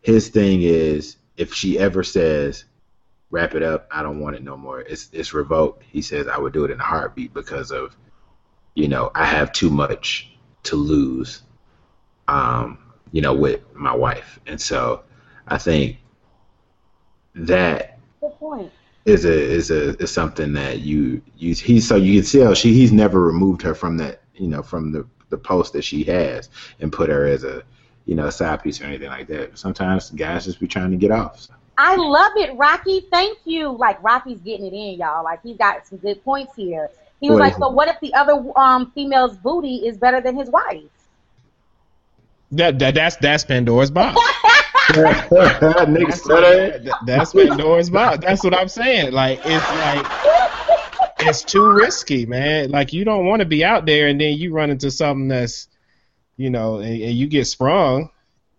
his 0.00 0.28
thing 0.28 0.62
is 0.62 1.16
if 1.36 1.52
she 1.52 1.78
ever 1.78 2.02
says 2.02 2.64
wrap 3.30 3.54
it 3.54 3.62
up. 3.62 3.88
I 3.90 4.02
don't 4.02 4.20
want 4.20 4.36
it 4.36 4.42
no 4.42 4.56
more. 4.56 4.80
It's 4.80 5.08
it's 5.12 5.34
revoked. 5.34 5.82
He 5.84 6.02
says 6.02 6.26
I 6.26 6.38
would 6.38 6.52
do 6.52 6.64
it 6.64 6.70
in 6.70 6.80
a 6.80 6.84
heartbeat 6.84 7.34
because 7.34 7.70
of, 7.70 7.96
you 8.74 8.88
know, 8.88 9.10
I 9.14 9.24
have 9.24 9.52
too 9.52 9.70
much 9.70 10.32
to 10.64 10.76
lose, 10.76 11.42
um, 12.26 12.78
you 13.12 13.22
know, 13.22 13.34
with 13.34 13.60
my 13.74 13.94
wife, 13.94 14.40
and 14.46 14.60
so 14.60 15.02
I 15.46 15.58
think 15.58 15.98
that 17.34 17.98
Good 18.20 18.38
point. 18.38 18.72
Is 19.08 19.24
a 19.24 19.32
is 19.32 19.70
a 19.70 19.96
is 20.02 20.12
something 20.12 20.52
that 20.52 20.80
you 20.80 21.22
you 21.36 21.54
he's 21.54 21.88
so 21.88 21.96
you 21.96 22.20
can 22.20 22.30
tell 22.30 22.54
she 22.54 22.74
he's 22.74 22.92
never 22.92 23.20
removed 23.20 23.62
her 23.62 23.74
from 23.74 23.96
that 23.96 24.20
you 24.34 24.48
know 24.48 24.62
from 24.62 24.92
the 24.92 25.06
the 25.30 25.38
post 25.38 25.72
that 25.72 25.82
she 25.82 26.04
has 26.04 26.50
and 26.80 26.92
put 26.92 27.08
her 27.08 27.26
as 27.26 27.44
a 27.44 27.62
you 28.04 28.14
know 28.14 28.26
a 28.26 28.32
side 28.32 28.62
piece 28.62 28.80
or 28.80 28.84
anything 28.84 29.08
like 29.08 29.26
that. 29.28 29.58
Sometimes 29.58 30.10
guys 30.10 30.44
just 30.44 30.60
be 30.60 30.66
trying 30.66 30.90
to 30.90 30.96
get 30.96 31.10
off. 31.10 31.40
So. 31.40 31.54
I 31.76 31.96
love 31.96 32.32
it, 32.36 32.56
Rocky. 32.56 33.06
Thank 33.10 33.38
you. 33.44 33.70
Like 33.70 34.02
Rocky's 34.02 34.40
getting 34.40 34.66
it 34.66 34.72
in, 34.74 34.98
y'all. 34.98 35.24
Like 35.24 35.42
he's 35.42 35.56
got 35.56 35.86
some 35.86 35.98
good 35.98 36.22
points 36.24 36.54
here. 36.56 36.90
He 37.20 37.30
was 37.30 37.38
What 37.38 37.40
like, 37.40 37.52
is 37.52 37.58
so 37.58 37.70
it? 37.70 37.74
what 37.74 37.88
if 37.88 38.00
the 38.00 38.14
other 38.14 38.42
um 38.56 38.92
female's 38.94 39.36
booty 39.36 39.86
is 39.86 39.96
better 39.98 40.20
than 40.20 40.36
his 40.36 40.50
wife? 40.50 40.82
That, 42.52 42.78
that 42.78 42.94
that's 42.94 43.16
that's 43.16 43.44
Pandora's 43.44 43.90
box. 43.90 44.18
Nick 44.96 46.08
That's, 46.08 46.22
Stutter. 46.24 46.78
that- 46.78 46.98
that's 47.06 47.32
Pandora's 47.32 47.90
box. 47.90 48.18
That's 48.24 48.42
what 48.44 48.54
I'm 48.54 48.68
saying. 48.68 49.12
Like 49.12 49.40
it's 49.44 49.70
like 49.70 50.06
it's 51.20 51.42
too 51.42 51.70
risky, 51.72 52.26
man. 52.26 52.70
Like 52.70 52.92
you 52.92 53.04
don't 53.04 53.26
want 53.26 53.40
to 53.40 53.46
be 53.46 53.64
out 53.64 53.86
there 53.86 54.08
and 54.08 54.20
then 54.20 54.38
you 54.38 54.52
run 54.52 54.70
into 54.70 54.90
something 54.90 55.28
that's, 55.28 55.68
you 56.36 56.48
know, 56.50 56.76
and, 56.76 57.02
and 57.02 57.12
you 57.14 57.26
get 57.26 57.46
sprung, 57.46 58.10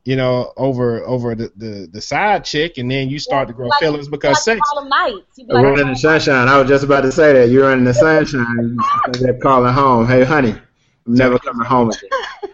you 0.05 0.15
know, 0.15 0.51
over 0.57 1.03
over 1.05 1.35
the, 1.35 1.51
the 1.55 1.89
the 1.91 2.01
side 2.01 2.43
chick, 2.45 2.77
and 2.77 2.91
then 2.91 3.09
you 3.09 3.17
start 3.19 3.47
to 3.47 3.53
grow 3.53 3.67
Like- 3.67 3.79
feelings 3.79 4.07
because 4.07 4.35
like 4.35 4.43
sex. 4.43 4.59
Harlem 4.71 4.89
Nights. 4.89 5.37
You'd 5.37 5.47
like, 5.49 5.63
running 5.63 5.79
in 5.79 5.87
the 5.89 5.95
sunshine. 5.95 6.47
I 6.47 6.59
was 6.59 6.67
just 6.67 6.83
about 6.83 7.01
to 7.01 7.11
say 7.11 7.33
that. 7.33 7.49
You're 7.49 7.67
running 7.67 7.85
the 7.85 7.93
sunshine. 7.93 8.77
They're 9.13 9.33
calling 9.39 9.73
home. 9.73 10.05
Hey, 10.05 10.23
honey, 10.23 10.51
I'm 10.51 11.13
never 11.13 11.39
coming 11.39 11.65
home 11.65 11.89
again. 11.89 12.09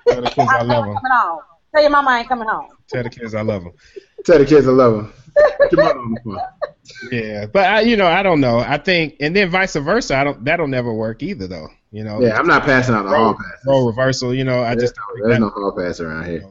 Tell 0.07 0.21
the 0.21 0.29
kids 0.29 0.49
I 0.51 0.61
love 0.63 0.85
them. 0.85 0.97
Coming 1.75 1.75
home. 1.75 1.75
Tell 1.75 1.81
your 1.81 1.91
mama 1.91 2.09
I 2.11 2.19
ain't 2.19 2.27
coming 2.29 2.47
home. 2.47 2.67
Tell 2.89 3.03
the 3.03 3.09
kids 3.09 3.35
I 3.35 3.41
love 3.41 3.63
them. 3.63 3.73
Tell 4.25 4.39
the 4.39 4.45
kids 4.45 4.67
I 4.67 4.71
love 4.71 4.93
them. 4.95 5.13
Put 5.57 5.71
your 5.71 5.83
mother 5.83 5.99
on. 5.99 6.37
Yeah, 7.11 7.45
but 7.47 7.65
I, 7.65 7.81
you 7.81 7.97
know, 7.97 8.07
I 8.07 8.23
don't 8.23 8.39
know. 8.39 8.59
I 8.59 8.77
think, 8.77 9.15
and 9.19 9.35
then 9.35 9.49
vice 9.49 9.75
versa. 9.75 10.15
I 10.15 10.23
don't. 10.23 10.43
That'll 10.45 10.67
never 10.67 10.93
work 10.93 11.23
either, 11.23 11.47
though. 11.47 11.67
You 11.91 12.03
know. 12.03 12.21
Yeah, 12.21 12.37
I'm 12.37 12.47
not 12.47 12.63
passing 12.63 12.93
out 12.95 13.03
the 13.03 13.09
hall 13.09 13.33
pass. 13.33 13.65
Role 13.65 13.87
reversal. 13.87 14.33
You 14.33 14.43
know, 14.43 14.61
I 14.63 14.75
There's 14.75 14.91
just 14.91 14.95
no, 14.97 15.01
don't 15.07 15.15
think 15.15 15.25
there's 15.25 15.35
that- 15.35 15.39
no 15.41 15.49
hall 15.49 15.71
pass 15.75 15.99
around 15.99 16.25
here. 16.25 16.45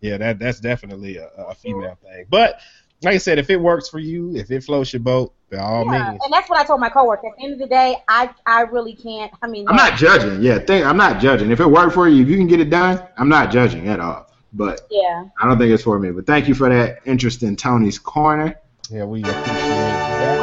Yeah, 0.00 0.16
that 0.18 0.38
that's 0.38 0.60
definitely 0.60 1.16
a, 1.16 1.26
a 1.36 1.54
female 1.54 1.98
thing. 2.02 2.24
But 2.30 2.60
like 3.02 3.14
I 3.14 3.18
said, 3.18 3.38
if 3.38 3.50
it 3.50 3.56
works 3.60 3.88
for 3.88 3.98
you, 3.98 4.34
if 4.36 4.50
it 4.50 4.62
floats 4.64 4.92
your 4.92 5.00
boat, 5.00 5.34
by 5.50 5.58
all 5.58 5.84
Yeah, 5.84 6.10
means. 6.10 6.20
and 6.24 6.32
that's 6.32 6.48
what 6.48 6.58
I 6.58 6.64
told 6.64 6.80
my 6.80 6.88
coworker. 6.88 7.26
At 7.28 7.36
the 7.36 7.44
end 7.44 7.52
of 7.54 7.58
the 7.58 7.66
day, 7.66 7.96
I 8.08 8.30
I 8.46 8.62
really 8.62 8.94
can't. 8.94 9.32
I 9.42 9.48
mean, 9.48 9.68
I'm 9.68 9.76
not 9.76 9.98
judging. 9.98 10.40
Yeah, 10.42 10.58
think 10.60 10.86
I'm 10.86 10.96
not 10.96 11.20
judging. 11.20 11.50
If 11.50 11.60
it 11.60 11.66
worked 11.66 11.94
for 11.94 12.08
you, 12.08 12.22
if 12.22 12.28
you 12.28 12.36
can 12.36 12.46
get 12.46 12.60
it 12.60 12.70
done, 12.70 13.02
I'm 13.16 13.28
not 13.28 13.50
judging 13.50 13.88
at 13.88 13.98
all. 14.00 14.27
But 14.52 14.80
Yeah. 14.90 15.24
I 15.40 15.46
don't 15.48 15.58
think 15.58 15.72
it's 15.72 15.82
for 15.82 15.98
me. 15.98 16.10
But 16.10 16.26
thank 16.26 16.48
you 16.48 16.54
for 16.54 16.68
that 16.68 17.00
interest 17.04 17.42
in 17.42 17.56
Tony's 17.56 17.98
corner. 17.98 18.56
Yeah, 18.90 19.04
we 19.04 19.20
appreciate 19.20 19.60
it. 19.70 20.20
You're. 20.22 20.38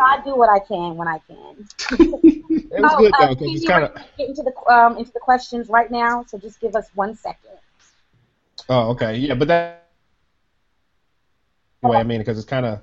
I 0.00 0.20
do 0.24 0.36
what 0.36 0.48
I 0.48 0.58
can 0.58 0.96
when 0.96 1.08
I 1.08 1.18
can. 1.18 1.68
It 2.70 2.82
was 2.82 2.92
Oh, 2.92 2.98
good 2.98 3.12
uh, 3.14 3.26
though, 3.28 3.34
because 3.34 3.54
it's 3.54 3.66
kind 3.66 3.84
of. 3.84 3.94
we're 3.94 4.02
getting 4.18 4.34
to 4.36 4.42
the 4.42 4.72
um 4.72 4.98
into 4.98 5.10
the 5.12 5.20
questions 5.20 5.68
right 5.68 5.90
now, 5.90 6.24
so 6.28 6.38
just 6.38 6.60
give 6.60 6.76
us 6.76 6.88
one 6.94 7.14
second. 7.16 7.58
Oh, 8.68 8.90
okay, 8.90 9.16
yeah, 9.16 9.34
but 9.34 9.48
that. 9.48 9.84
Way 11.82 11.98
I 11.98 12.02
mean, 12.02 12.18
because 12.18 12.38
it's 12.38 12.46
kind 12.46 12.66
of 12.66 12.80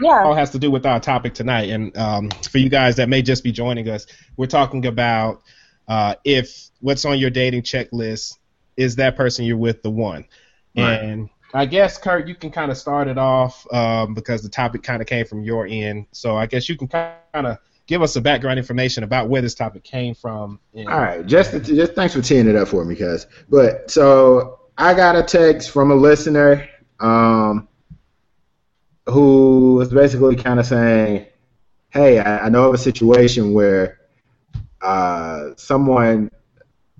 Yeah. 0.00 0.22
all 0.24 0.34
has 0.34 0.50
to 0.50 0.58
do 0.58 0.70
with 0.70 0.86
our 0.86 1.00
topic 1.00 1.34
tonight. 1.34 1.70
And 1.70 1.96
um, 1.96 2.30
for 2.50 2.58
you 2.58 2.68
guys 2.68 2.96
that 2.96 3.08
may 3.08 3.22
just 3.22 3.42
be 3.42 3.50
joining 3.52 3.88
us, 3.88 4.06
we're 4.36 4.46
talking 4.46 4.86
about 4.86 5.42
uh, 5.88 6.14
if 6.24 6.70
what's 6.80 7.04
on 7.04 7.18
your 7.18 7.30
dating 7.30 7.62
checklist 7.62 8.34
is 8.76 8.96
that 8.96 9.16
person 9.16 9.44
you're 9.44 9.56
with 9.56 9.82
the 9.82 9.90
one. 9.90 10.24
Right. 10.76 10.94
And 10.94 11.30
I 11.54 11.66
guess 11.66 11.96
Kurt, 11.96 12.28
you 12.28 12.34
can 12.34 12.50
kind 12.50 12.70
of 12.70 12.76
start 12.76 13.08
it 13.08 13.18
off 13.18 13.66
um, 13.72 14.14
because 14.14 14.42
the 14.42 14.48
topic 14.48 14.82
kind 14.82 15.00
of 15.00 15.08
came 15.08 15.24
from 15.24 15.42
your 15.42 15.66
end. 15.66 16.06
So 16.12 16.36
I 16.36 16.46
guess 16.46 16.68
you 16.68 16.76
can 16.76 16.88
kind 16.88 17.16
of 17.34 17.58
give 17.86 18.02
us 18.02 18.14
some 18.14 18.22
background 18.22 18.58
information 18.58 19.04
about 19.04 19.28
where 19.28 19.40
this 19.40 19.54
topic 19.54 19.84
came 19.84 20.14
from. 20.14 20.60
And, 20.74 20.88
All 20.88 21.00
right, 21.00 21.24
just 21.26 21.52
just 21.64 21.94
thanks 21.94 22.14
for 22.14 22.20
teeing 22.20 22.48
it 22.48 22.56
up 22.56 22.68
for 22.68 22.84
me, 22.84 22.94
cuz. 22.94 23.26
But 23.48 23.90
so 23.90 24.60
I 24.76 24.94
got 24.94 25.16
a 25.16 25.22
text 25.22 25.70
from 25.70 25.90
a 25.90 25.94
listener 25.94 26.68
um, 27.00 27.68
who 29.06 29.74
was 29.76 29.88
basically 29.88 30.36
kind 30.36 30.60
of 30.60 30.66
saying, 30.66 31.26
"Hey, 31.90 32.18
I, 32.18 32.46
I 32.46 32.48
know 32.48 32.68
of 32.68 32.74
a 32.74 32.78
situation 32.78 33.52
where 33.54 34.00
uh, 34.82 35.50
someone 35.56 36.30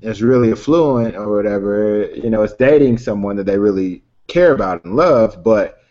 is 0.00 0.23
really 0.23 0.53
affluent 0.53 1.17
or 1.17 1.35
whatever, 1.35 2.07
you 2.15 2.31
know, 2.31 2.43
is 2.43 2.53
dating 2.55 2.99
someone 2.99 3.37
that 3.37 3.45
they 3.45 3.59
really 3.59 4.03
care 4.26 4.53
about 4.53 4.85
and 4.85 4.95
love, 4.97 5.43
but 5.43 5.83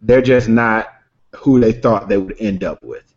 they're 0.00 0.22
just 0.22 0.48
not 0.48 0.88
who 1.34 1.60
they 1.60 1.72
thought 1.72 2.08
they 2.08 2.18
would 2.18 2.36
end 2.38 2.64
up 2.64 2.82
with. 2.82 3.14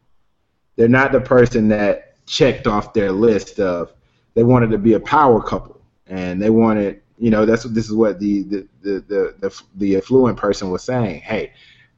They're 0.75 0.87
not 0.87 1.11
the 1.11 1.21
person 1.21 1.67
that 1.69 2.25
checked 2.25 2.67
off 2.67 2.93
their 2.93 3.11
list 3.11 3.59
of 3.59 3.93
they 4.33 4.43
wanted 4.43 4.71
to 4.71 4.77
be 4.77 4.93
a 4.93 4.99
power 4.99 5.41
couple 5.41 5.81
and 6.07 6.41
they 6.41 6.49
wanted 6.49 7.01
you 7.17 7.29
know 7.29 7.45
that's 7.45 7.63
this 7.63 7.85
is 7.85 7.93
what 7.93 8.19
the 8.19 8.43
the 8.43 8.67
the 8.81 8.91
the, 9.07 9.35
the, 9.39 9.61
the 9.75 9.97
affluent 9.97 10.37
person 10.37 10.69
was 10.71 10.83
saying. 10.83 11.21
Hey 11.21 11.51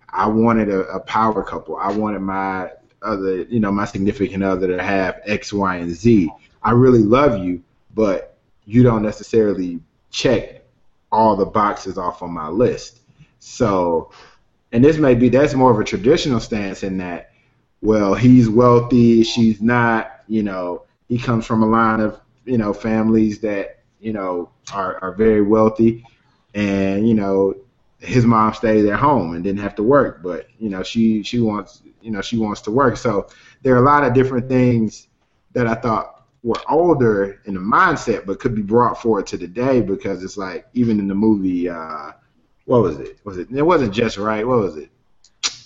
i 0.10 0.28
wanted 0.28 0.70
a, 0.70 0.82
a 0.90 1.00
power 1.00 1.44
couple. 1.44 1.76
I 1.78 1.92
wanted 1.92 2.20
my 2.20 2.72
other 3.02 3.42
you 3.44 3.60
know 3.60 3.72
my 3.72 3.86
significant 3.86 4.44
other 4.44 4.68
to 4.68 4.82
have 4.82 5.22
x 5.26 5.52
y 5.52 5.78
and 5.78 5.92
z. 5.92 6.30
I 6.62 6.72
really 6.72 7.04
love 7.04 7.44
you 7.44 7.62
but 7.94 8.38
you 8.66 8.84
don't 8.84 9.04
necessarily 9.04 9.80
check 10.12 10.64
all 11.12 11.36
the 11.36 11.46
boxes 11.46 11.98
off 11.98 12.22
on 12.22 12.32
my 12.32 12.48
list. 12.48 13.02
So 13.40 14.12
and 14.72 14.84
this 14.84 14.98
may 14.98 15.16
be 15.16 15.30
that's 15.30 15.54
more 15.54 15.72
of 15.72 15.80
a 15.80 15.84
traditional 15.84 16.40
stance 16.40 16.84
in 16.84 16.98
that 16.98 17.32
well 17.82 18.14
he's 18.14 18.50
wealthy 18.50 19.24
she's 19.24 19.62
not 19.62 20.24
you 20.28 20.42
know 20.42 20.84
he 21.08 21.18
comes 21.18 21.46
from 21.46 21.62
a 21.62 21.66
line 21.66 22.00
of 22.00 22.20
you 22.46 22.58
know 22.58 22.74
families 22.74 23.40
that 23.40 23.80
you 24.00 24.14
know 24.14 24.50
are, 24.74 24.98
are 25.04 25.14
very 25.14 25.42
wealthy 25.42 26.04
and 26.56 27.08
you 27.08 27.14
know 27.14 27.54
his 28.00 28.26
mom 28.26 28.54
stayed 28.54 28.86
at 28.86 29.00
home 29.00 29.36
and 29.36 29.44
didn't 29.44 29.60
have 29.60 29.76
to 29.76 29.84
work 29.84 30.24
but 30.24 30.48
you 30.58 30.70
know 30.70 30.82
she 30.82 31.22
she 31.22 31.40
wants 31.40 31.84
you 32.04 32.12
know 32.12 32.22
she 32.22 32.38
wants 32.38 32.62
to 32.62 32.72
work. 32.72 32.98
So 32.98 33.28
there 33.62 33.74
are 33.74 33.82
a 33.82 33.86
lot 33.86 34.04
of 34.04 34.14
different 34.14 34.50
things 34.50 35.08
that 35.54 35.68
i 35.68 35.74
thought 35.74 36.23
were 36.44 36.60
older 36.70 37.40
in 37.46 37.54
the 37.54 37.60
mindset 37.60 38.26
but 38.26 38.40
could 38.40 38.54
be 38.54 38.62
brought 38.62 39.02
forward 39.02 39.26
to 39.26 39.38
today 39.38 39.82
because 39.82 40.24
it's 40.24 40.38
like 40.38 40.68
even 40.74 41.00
in 41.00 41.08
the 41.08 41.16
movie 41.16 41.70
uh 41.70 42.12
what 42.66 42.82
was 42.82 43.00
it 43.00 43.18
was 43.24 43.38
it 43.38 43.50
it 43.52 43.62
wasn't 43.62 43.94
just 43.94 44.18
right 44.18 44.46
what 44.46 44.60
was 44.60 44.78
it 44.78 44.90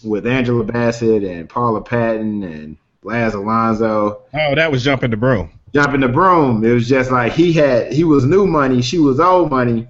with 0.04 0.26
angela 0.28 0.64
bassett 0.64 1.24
and 1.24 1.50
paula 1.50 1.82
patton 1.82 2.44
and 2.44 2.78
laz 3.04 3.34
alonso 3.34 4.22
oh, 4.34 4.56
that 4.56 4.72
was 4.72 4.84
jumping 4.84 5.10
the 5.10 5.18
broom. 5.18 5.50
jumping 5.74 6.02
the 6.02 6.08
broom. 6.08 6.64
It 6.64 6.72
was 6.72 6.88
just 6.88 7.12
like 7.12 7.34
he 7.34 7.54
had 7.54 7.92
he 7.92 8.04
was 8.04 8.26
new 8.26 8.46
money, 8.48 8.82
she 8.82 9.00
was 9.00 9.20
old 9.20 9.50
money, 9.50 9.88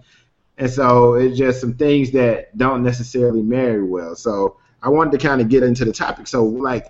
and 0.57 0.69
so 0.69 1.15
it's 1.15 1.37
just 1.37 1.61
some 1.61 1.73
things 1.75 2.11
that 2.11 2.57
don't 2.57 2.83
necessarily 2.83 3.41
marry 3.41 3.83
well. 3.83 4.15
So 4.15 4.57
I 4.81 4.89
wanted 4.89 5.11
to 5.19 5.27
kind 5.27 5.41
of 5.41 5.49
get 5.49 5.63
into 5.63 5.85
the 5.85 5.91
topic. 5.91 6.27
So 6.27 6.43
like, 6.43 6.87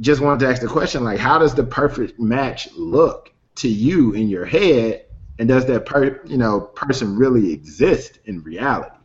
just 0.00 0.20
wanted 0.20 0.40
to 0.40 0.48
ask 0.48 0.60
the 0.62 0.68
question 0.68 1.04
like, 1.04 1.18
how 1.18 1.38
does 1.38 1.54
the 1.54 1.64
perfect 1.64 2.18
match 2.18 2.68
look 2.76 3.32
to 3.56 3.68
you 3.68 4.12
in 4.12 4.28
your 4.28 4.44
head, 4.44 5.06
and 5.38 5.48
does 5.48 5.66
that 5.66 5.86
per 5.86 6.20
you 6.26 6.36
know 6.36 6.60
person 6.60 7.16
really 7.16 7.52
exist 7.52 8.18
in 8.26 8.42
reality? 8.42 8.96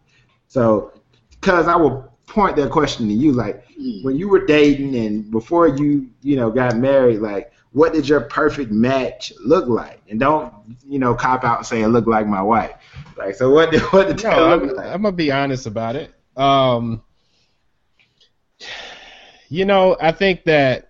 So, 0.47 0.93
because 1.31 1.67
I 1.67 1.75
will 1.75 2.13
point 2.27 2.55
that 2.57 2.71
question 2.71 3.07
to 3.07 3.13
you, 3.13 3.31
like 3.31 3.65
when 4.03 4.15
you 4.15 4.29
were 4.29 4.45
dating 4.45 4.95
and 4.95 5.29
before 5.31 5.67
you 5.67 6.09
you 6.21 6.35
know 6.35 6.51
got 6.51 6.77
married, 6.77 7.19
like 7.19 7.51
what 7.71 7.93
did 7.93 8.07
your 8.07 8.21
perfect 8.21 8.71
match 8.71 9.33
look 9.43 9.67
like? 9.67 10.01
And 10.09 10.19
don't 10.19 10.53
you 10.88 11.00
know 11.00 11.15
cop 11.15 11.43
out 11.43 11.59
and 11.59 11.67
say 11.67 11.81
it 11.81 11.88
looked 11.88 12.07
like 12.07 12.27
my 12.27 12.41
wife. 12.41 12.73
Like 13.17 13.35
so, 13.35 13.50
what 13.50 13.71
did 13.71 13.81
what 13.93 14.07
did 14.07 14.19
that 14.19 14.38
No, 14.38 14.47
look 14.47 14.62
I'm, 14.62 14.75
like? 14.75 14.88
I'm 14.88 15.01
gonna 15.01 15.12
be 15.15 15.31
honest 15.31 15.65
about 15.65 15.95
it. 15.95 16.13
Um, 16.38 17.03
you 19.53 19.65
know, 19.65 19.95
I 20.01 20.12
think 20.12 20.45
that 20.45 20.89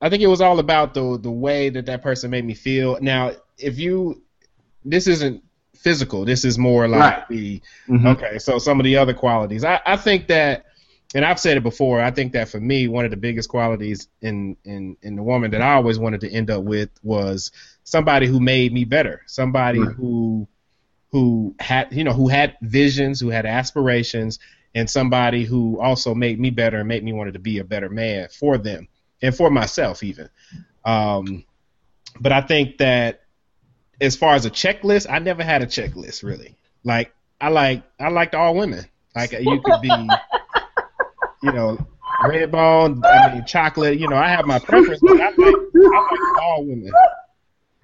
I 0.00 0.08
think 0.10 0.22
it 0.22 0.28
was 0.28 0.40
all 0.40 0.58
about 0.60 0.94
the 0.94 1.18
the 1.20 1.30
way 1.30 1.70
that 1.70 1.86
that 1.86 2.02
person 2.02 2.30
made 2.30 2.44
me 2.44 2.54
feel. 2.54 2.98
Now, 3.00 3.32
if 3.58 3.78
you, 3.78 4.22
this 4.84 5.06
isn't 5.08 5.42
physical. 5.76 6.24
This 6.24 6.44
is 6.44 6.56
more 6.58 6.86
like 6.88 7.00
Right. 7.00 7.28
the 7.28 7.62
Mhm. 7.88 8.16
okay. 8.16 8.38
So 8.38 8.58
some 8.58 8.78
of 8.80 8.84
the 8.84 8.96
other 8.96 9.14
qualities. 9.14 9.64
I, 9.64 9.80
I 9.86 9.96
think 9.96 10.26
that, 10.28 10.66
and 11.14 11.24
I've 11.24 11.38
said 11.40 11.56
it 11.56 11.62
before. 11.62 12.00
I 12.00 12.10
think 12.10 12.32
that 12.32 12.48
for 12.48 12.60
me, 12.60 12.86
one 12.88 13.04
of 13.04 13.10
the 13.10 13.16
biggest 13.16 13.48
qualities 13.48 14.08
in 14.20 14.56
in 14.64 14.96
in 15.02 15.16
the 15.16 15.22
woman 15.22 15.50
that 15.52 15.62
I 15.62 15.74
always 15.74 15.98
wanted 15.98 16.20
to 16.22 16.30
end 16.30 16.50
up 16.50 16.62
with 16.64 16.90
was 17.02 17.50
somebody 17.84 18.26
who 18.26 18.38
made 18.40 18.72
me 18.72 18.84
better. 18.84 19.22
Somebody 19.26 19.80
Right. 19.80 19.94
who 19.96 20.46
who 21.10 21.54
had 21.58 21.88
you 21.92 22.04
know 22.04 22.12
who 22.12 22.28
had 22.28 22.56
visions, 22.62 23.18
who 23.20 23.30
had 23.30 23.46
aspirations, 23.46 24.38
and 24.78 24.88
somebody 24.88 25.44
who 25.44 25.80
also 25.80 26.14
made 26.14 26.38
me 26.38 26.50
better 26.50 26.78
and 26.78 26.88
made 26.88 27.02
me 27.02 27.12
wanted 27.12 27.32
to 27.34 27.40
be 27.40 27.58
a 27.58 27.64
better 27.64 27.88
man 27.88 28.28
for 28.28 28.56
them 28.56 28.86
and 29.20 29.34
for 29.34 29.50
myself 29.50 30.04
even. 30.04 30.28
Um, 30.84 31.44
but 32.20 32.30
I 32.30 32.40
think 32.40 32.78
that 32.78 33.22
as 34.00 34.14
far 34.14 34.34
as 34.34 34.46
a 34.46 34.50
checklist, 34.50 35.10
I 35.10 35.18
never 35.18 35.42
had 35.42 35.62
a 35.62 35.66
checklist 35.66 36.22
really. 36.22 36.54
Like 36.84 37.12
I 37.40 37.48
like 37.48 37.82
I 37.98 38.08
liked 38.08 38.36
all 38.36 38.54
women. 38.54 38.84
Like 39.16 39.32
you 39.32 39.60
could 39.64 39.80
be, 39.82 39.88
you 41.42 41.52
know, 41.52 41.76
red 42.24 42.52
bone, 42.52 43.02
I 43.04 43.34
mean 43.34 43.44
chocolate. 43.46 43.98
You 43.98 44.08
know, 44.08 44.16
I 44.16 44.28
have 44.28 44.46
my 44.46 44.60
preference, 44.60 45.00
but 45.00 45.20
I 45.20 45.30
like 45.30 45.36
I 45.36 46.08
like 46.12 46.42
all 46.42 46.64
women. 46.64 46.92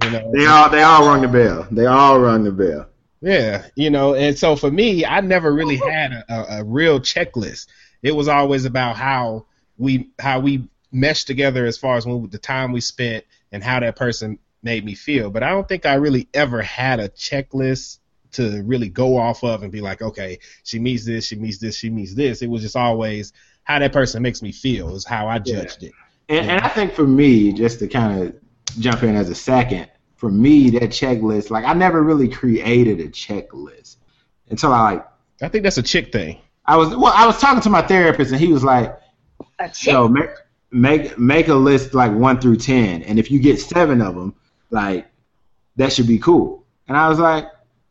You 0.04 0.10
know, 0.10 0.32
They 0.32 0.46
all 0.46 0.70
they 0.70 0.82
all 0.84 1.06
rung 1.06 1.22
the 1.22 1.28
bell. 1.28 1.66
They 1.72 1.86
all 1.86 2.20
rung 2.20 2.44
the 2.44 2.52
bell. 2.52 2.86
Yeah, 3.24 3.64
you 3.74 3.88
know, 3.88 4.14
and 4.14 4.38
so 4.38 4.54
for 4.54 4.70
me, 4.70 5.06
I 5.06 5.22
never 5.22 5.50
really 5.50 5.76
had 5.76 6.12
a, 6.12 6.24
a, 6.28 6.60
a 6.60 6.64
real 6.64 7.00
checklist. 7.00 7.68
It 8.02 8.14
was 8.14 8.28
always 8.28 8.66
about 8.66 8.96
how 8.96 9.46
we 9.78 10.10
how 10.18 10.40
we 10.40 10.68
meshed 10.92 11.26
together 11.26 11.64
as 11.64 11.78
far 11.78 11.96
as 11.96 12.04
when, 12.04 12.28
the 12.28 12.36
time 12.36 12.70
we 12.70 12.82
spent 12.82 13.24
and 13.50 13.64
how 13.64 13.80
that 13.80 13.96
person 13.96 14.38
made 14.62 14.84
me 14.84 14.94
feel. 14.94 15.30
But 15.30 15.42
I 15.42 15.48
don't 15.50 15.66
think 15.66 15.86
I 15.86 15.94
really 15.94 16.28
ever 16.34 16.60
had 16.60 17.00
a 17.00 17.08
checklist 17.08 17.98
to 18.32 18.62
really 18.62 18.90
go 18.90 19.16
off 19.16 19.42
of 19.42 19.62
and 19.62 19.72
be 19.72 19.80
like, 19.80 20.02
okay, 20.02 20.38
she 20.62 20.78
meets 20.78 21.06
this, 21.06 21.24
she 21.24 21.36
meets 21.36 21.56
this, 21.58 21.76
she 21.76 21.88
meets 21.88 22.14
this. 22.14 22.42
It 22.42 22.48
was 22.48 22.60
just 22.60 22.76
always 22.76 23.32
how 23.62 23.78
that 23.78 23.94
person 23.94 24.20
makes 24.22 24.42
me 24.42 24.52
feel 24.52 24.94
is 24.94 25.06
how 25.06 25.28
I 25.28 25.38
judged 25.38 25.82
it. 25.82 25.92
And, 26.28 26.50
and 26.50 26.60
I 26.60 26.68
think 26.68 26.92
for 26.92 27.06
me, 27.06 27.54
just 27.54 27.78
to 27.78 27.88
kind 27.88 28.22
of 28.22 28.34
jump 28.78 29.02
in 29.02 29.16
as 29.16 29.30
a 29.30 29.34
second, 29.34 29.88
for 30.24 30.30
me 30.30 30.70
that 30.70 30.84
checklist, 30.84 31.50
like 31.50 31.66
I 31.66 31.74
never 31.74 32.02
really 32.02 32.28
created 32.28 32.98
a 32.98 33.08
checklist 33.08 33.96
until 34.48 34.72
I 34.72 34.92
like 34.92 35.06
I 35.42 35.48
think 35.48 35.64
that's 35.64 35.76
a 35.76 35.82
chick 35.82 36.12
thing. 36.12 36.40
I 36.64 36.78
was 36.78 36.96
well 36.96 37.12
I 37.14 37.26
was 37.26 37.38
talking 37.38 37.60
to 37.60 37.68
my 37.68 37.82
therapist 37.82 38.32
and 38.32 38.40
he 38.40 38.50
was 38.50 38.64
like, 38.64 38.98
A 39.58 39.68
chick. 39.68 39.74
So 39.74 40.08
make 40.08 40.30
make 40.70 41.18
make 41.18 41.48
a 41.48 41.54
list 41.54 41.92
like 41.92 42.10
one 42.10 42.40
through 42.40 42.56
ten, 42.56 43.02
and 43.02 43.18
if 43.18 43.30
you 43.30 43.38
get 43.38 43.60
seven 43.60 44.00
of 44.00 44.14
them, 44.14 44.34
like 44.70 45.06
that 45.76 45.92
should 45.92 46.06
be 46.06 46.18
cool. 46.18 46.64
And 46.88 46.96
I 46.96 47.10
was 47.10 47.18
like, 47.18 47.46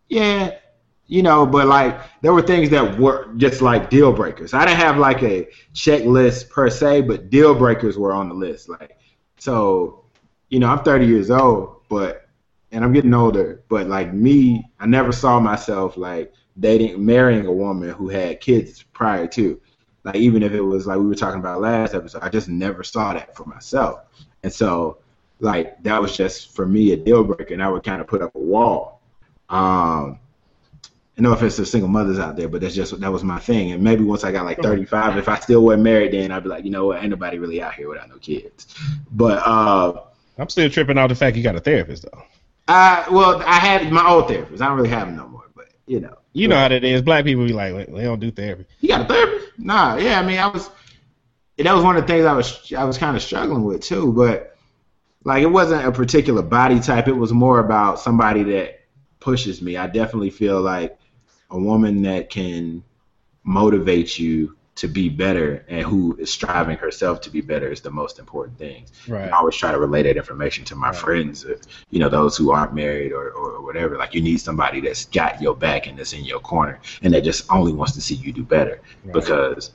yeah, 0.08 0.58
you 1.06 1.22
know, 1.22 1.46
but 1.46 1.68
like 1.68 2.00
there 2.24 2.34
were 2.34 2.42
things 2.42 2.72
that 2.72 2.98
were 2.98 3.32
just 3.38 3.62
like 3.62 3.92
deal 3.92 4.12
breakers. 4.12 4.56
I 4.56 4.66
didn't 4.66 4.80
have 4.80 4.98
like 4.98 5.22
a 5.22 5.48
checklist 5.76 6.50
per 6.50 6.72
se, 6.72 7.02
but 7.02 7.30
deal 7.30 7.54
breakers 7.54 7.96
were 7.96 8.12
on 8.12 8.28
the 8.28 8.34
list. 8.34 8.70
Like, 8.70 8.98
so 9.38 10.04
you 10.54 10.60
know, 10.60 10.68
I'm 10.68 10.84
30 10.84 11.08
years 11.08 11.32
old, 11.32 11.82
but 11.90 12.23
and 12.74 12.84
I'm 12.84 12.92
getting 12.92 13.14
older, 13.14 13.62
but 13.70 13.88
like 13.88 14.14
me, 14.14 14.68
I 14.80 14.88
never 14.88 15.12
saw 15.12 15.40
myself 15.40 15.96
like 15.96 16.34
dating, 16.60 17.06
marrying 17.06 17.46
a 17.46 17.52
woman 17.52 17.90
who 17.90 18.10
had 18.10 18.42
kids 18.42 18.84
prior 18.94 19.28
to. 19.28 19.62
Like 20.04 20.16
even 20.16 20.42
if 20.44 20.52
it 20.54 20.62
was 20.62 20.88
like 20.88 20.98
we 20.98 21.06
were 21.06 21.16
talking 21.16 21.40
about 21.40 21.62
last 21.62 21.94
episode, 21.94 22.24
I 22.24 22.30
just 22.30 22.50
never 22.50 22.84
saw 22.84 23.14
that 23.14 23.36
for 23.38 23.46
myself, 23.46 24.02
and 24.42 24.52
so 24.52 24.98
like 25.40 25.82
that 25.84 26.02
was 26.02 26.18
just 26.18 26.54
for 26.56 26.66
me 26.66 26.92
a 26.92 26.98
deal 26.98 27.24
breaker, 27.24 27.54
and 27.54 27.64
I 27.64 27.70
would 27.70 27.84
kind 27.84 28.02
of 28.02 28.08
put 28.08 28.22
up 28.22 28.36
a 28.36 28.40
wall. 28.40 29.02
Um, 29.50 30.20
I 31.18 31.22
know 31.22 31.32
if 31.32 31.44
it's 31.44 31.58
the 31.58 31.66
single 31.66 31.90
mothers 31.90 32.18
out 32.18 32.36
there, 32.36 32.50
but 32.50 32.60
that's 32.60 32.74
just 32.74 33.00
that 33.00 33.12
was 33.12 33.24
my 33.24 33.40
thing. 33.40 33.72
And 33.72 33.84
maybe 33.84 34.04
once 34.04 34.24
I 34.24 34.32
got 34.32 34.46
like 34.46 34.60
35, 34.62 35.18
if 35.18 35.30
I 35.30 35.40
still 35.40 35.64
wasn't 35.64 35.84
married, 35.84 36.12
then 36.12 36.32
I'd 36.32 36.44
be 36.44 36.50
like, 36.50 36.66
you 36.66 36.72
know 36.72 36.88
what, 36.88 37.02
ain't 37.02 37.12
nobody 37.12 37.38
really 37.38 37.62
out 37.62 37.76
here 37.76 37.88
without 37.88 38.10
no 38.10 38.18
kids. 38.18 38.76
But 39.12 39.38
uh, 39.46 40.02
I'm 40.40 40.50
still 40.50 40.70
tripping 40.72 40.98
out 40.98 41.08
the 41.08 41.16
fact 41.16 41.38
you 41.38 41.44
got 41.44 41.56
a 41.56 41.62
therapist 41.62 42.04
though. 42.12 42.24
I 42.68 43.06
well, 43.12 43.42
I 43.46 43.56
had 43.56 43.92
my 43.92 44.08
old 44.08 44.28
therapist. 44.28 44.62
I 44.62 44.68
don't 44.68 44.78
really 44.78 44.90
have 44.90 45.08
him 45.08 45.18
no 45.18 45.28
more, 45.28 45.50
but 45.56 45.68
you 45.86 46.00
know, 46.00 46.18
You 46.32 46.48
know 46.48 46.56
how 46.56 46.70
that 46.70 46.84
is. 46.84 47.02
Black 47.02 47.26
people 47.26 47.46
be 47.46 47.54
like, 47.54 47.74
they 47.88 48.04
don't 48.04 48.20
do 48.20 48.32
therapy. 48.32 48.66
you 48.80 48.90
got 48.90 49.02
a 49.02 49.06
therapist? 49.06 49.60
Nah, 49.60 49.98
yeah. 49.98 50.20
I 50.20 50.24
mean, 50.26 50.40
I 50.40 50.48
was. 50.48 50.70
That 51.58 51.74
was 51.74 51.84
one 51.84 51.96
of 51.96 52.04
the 52.04 52.08
things 52.08 52.26
I 52.26 52.34
was 52.34 52.74
I 52.74 52.84
was 52.84 52.98
kind 52.98 53.16
of 53.16 53.22
struggling 53.22 53.64
with 53.64 53.82
too, 53.82 54.12
but 54.14 54.56
like 55.24 55.44
it 55.44 55.48
wasn't 55.52 55.86
a 55.86 55.92
particular 55.92 56.42
body 56.42 56.80
type. 56.80 57.08
It 57.08 57.14
was 57.16 57.32
more 57.32 57.60
about 57.60 58.00
somebody 58.00 58.44
that 58.44 58.80
pushes 59.20 59.62
me. 59.62 59.78
I 59.78 59.88
definitely 59.88 60.32
feel 60.32 60.62
like 60.62 60.98
a 61.50 61.60
woman 61.60 62.02
that 62.04 62.30
can 62.30 62.84
motivate 63.44 64.18
you 64.18 64.58
to 64.76 64.88
be 64.88 65.08
better 65.08 65.64
and 65.68 65.86
who 65.86 66.16
is 66.18 66.32
striving 66.34 66.78
herself 66.78 67.22
to 67.22 67.30
be 67.30 67.42
better 67.42 67.72
is 67.72 67.82
the 67.82 67.92
most 67.92 68.18
important 68.18 68.58
thing. 68.58 68.86
Right. 69.08 69.30
I 69.32 69.38
always 69.38 69.56
try 69.56 69.72
to 69.72 69.80
relay 69.80 70.02
that 70.04 70.18
information 70.18 70.66
to 70.66 70.76
my 70.76 70.88
Right. 70.90 70.96
friends, 70.98 71.46
uh, 71.46 71.56
you 71.92 72.00
know, 72.00 72.10
those 72.10 72.36
who 72.36 72.52
aren't 72.52 72.74
married 72.74 73.12
or, 73.12 73.30
or 73.32 73.62
whatever. 73.62 73.98
Like, 73.98 74.16
you 74.16 74.22
need 74.22 74.38
somebody 74.42 74.82
that's 74.82 75.06
got 75.06 75.40
your 75.42 75.56
back 75.56 75.86
and 75.88 75.98
that's 75.98 76.14
in 76.14 76.24
your 76.26 76.40
corner 76.40 76.80
and 77.04 77.14
that 77.14 77.24
just 77.24 77.52
only 77.52 77.72
wants 77.72 77.94
to 77.94 78.02
see 78.02 78.16
you 78.16 78.34
do 78.34 78.44
better. 78.44 78.82
Right. 79.04 79.14
Because 79.14 79.72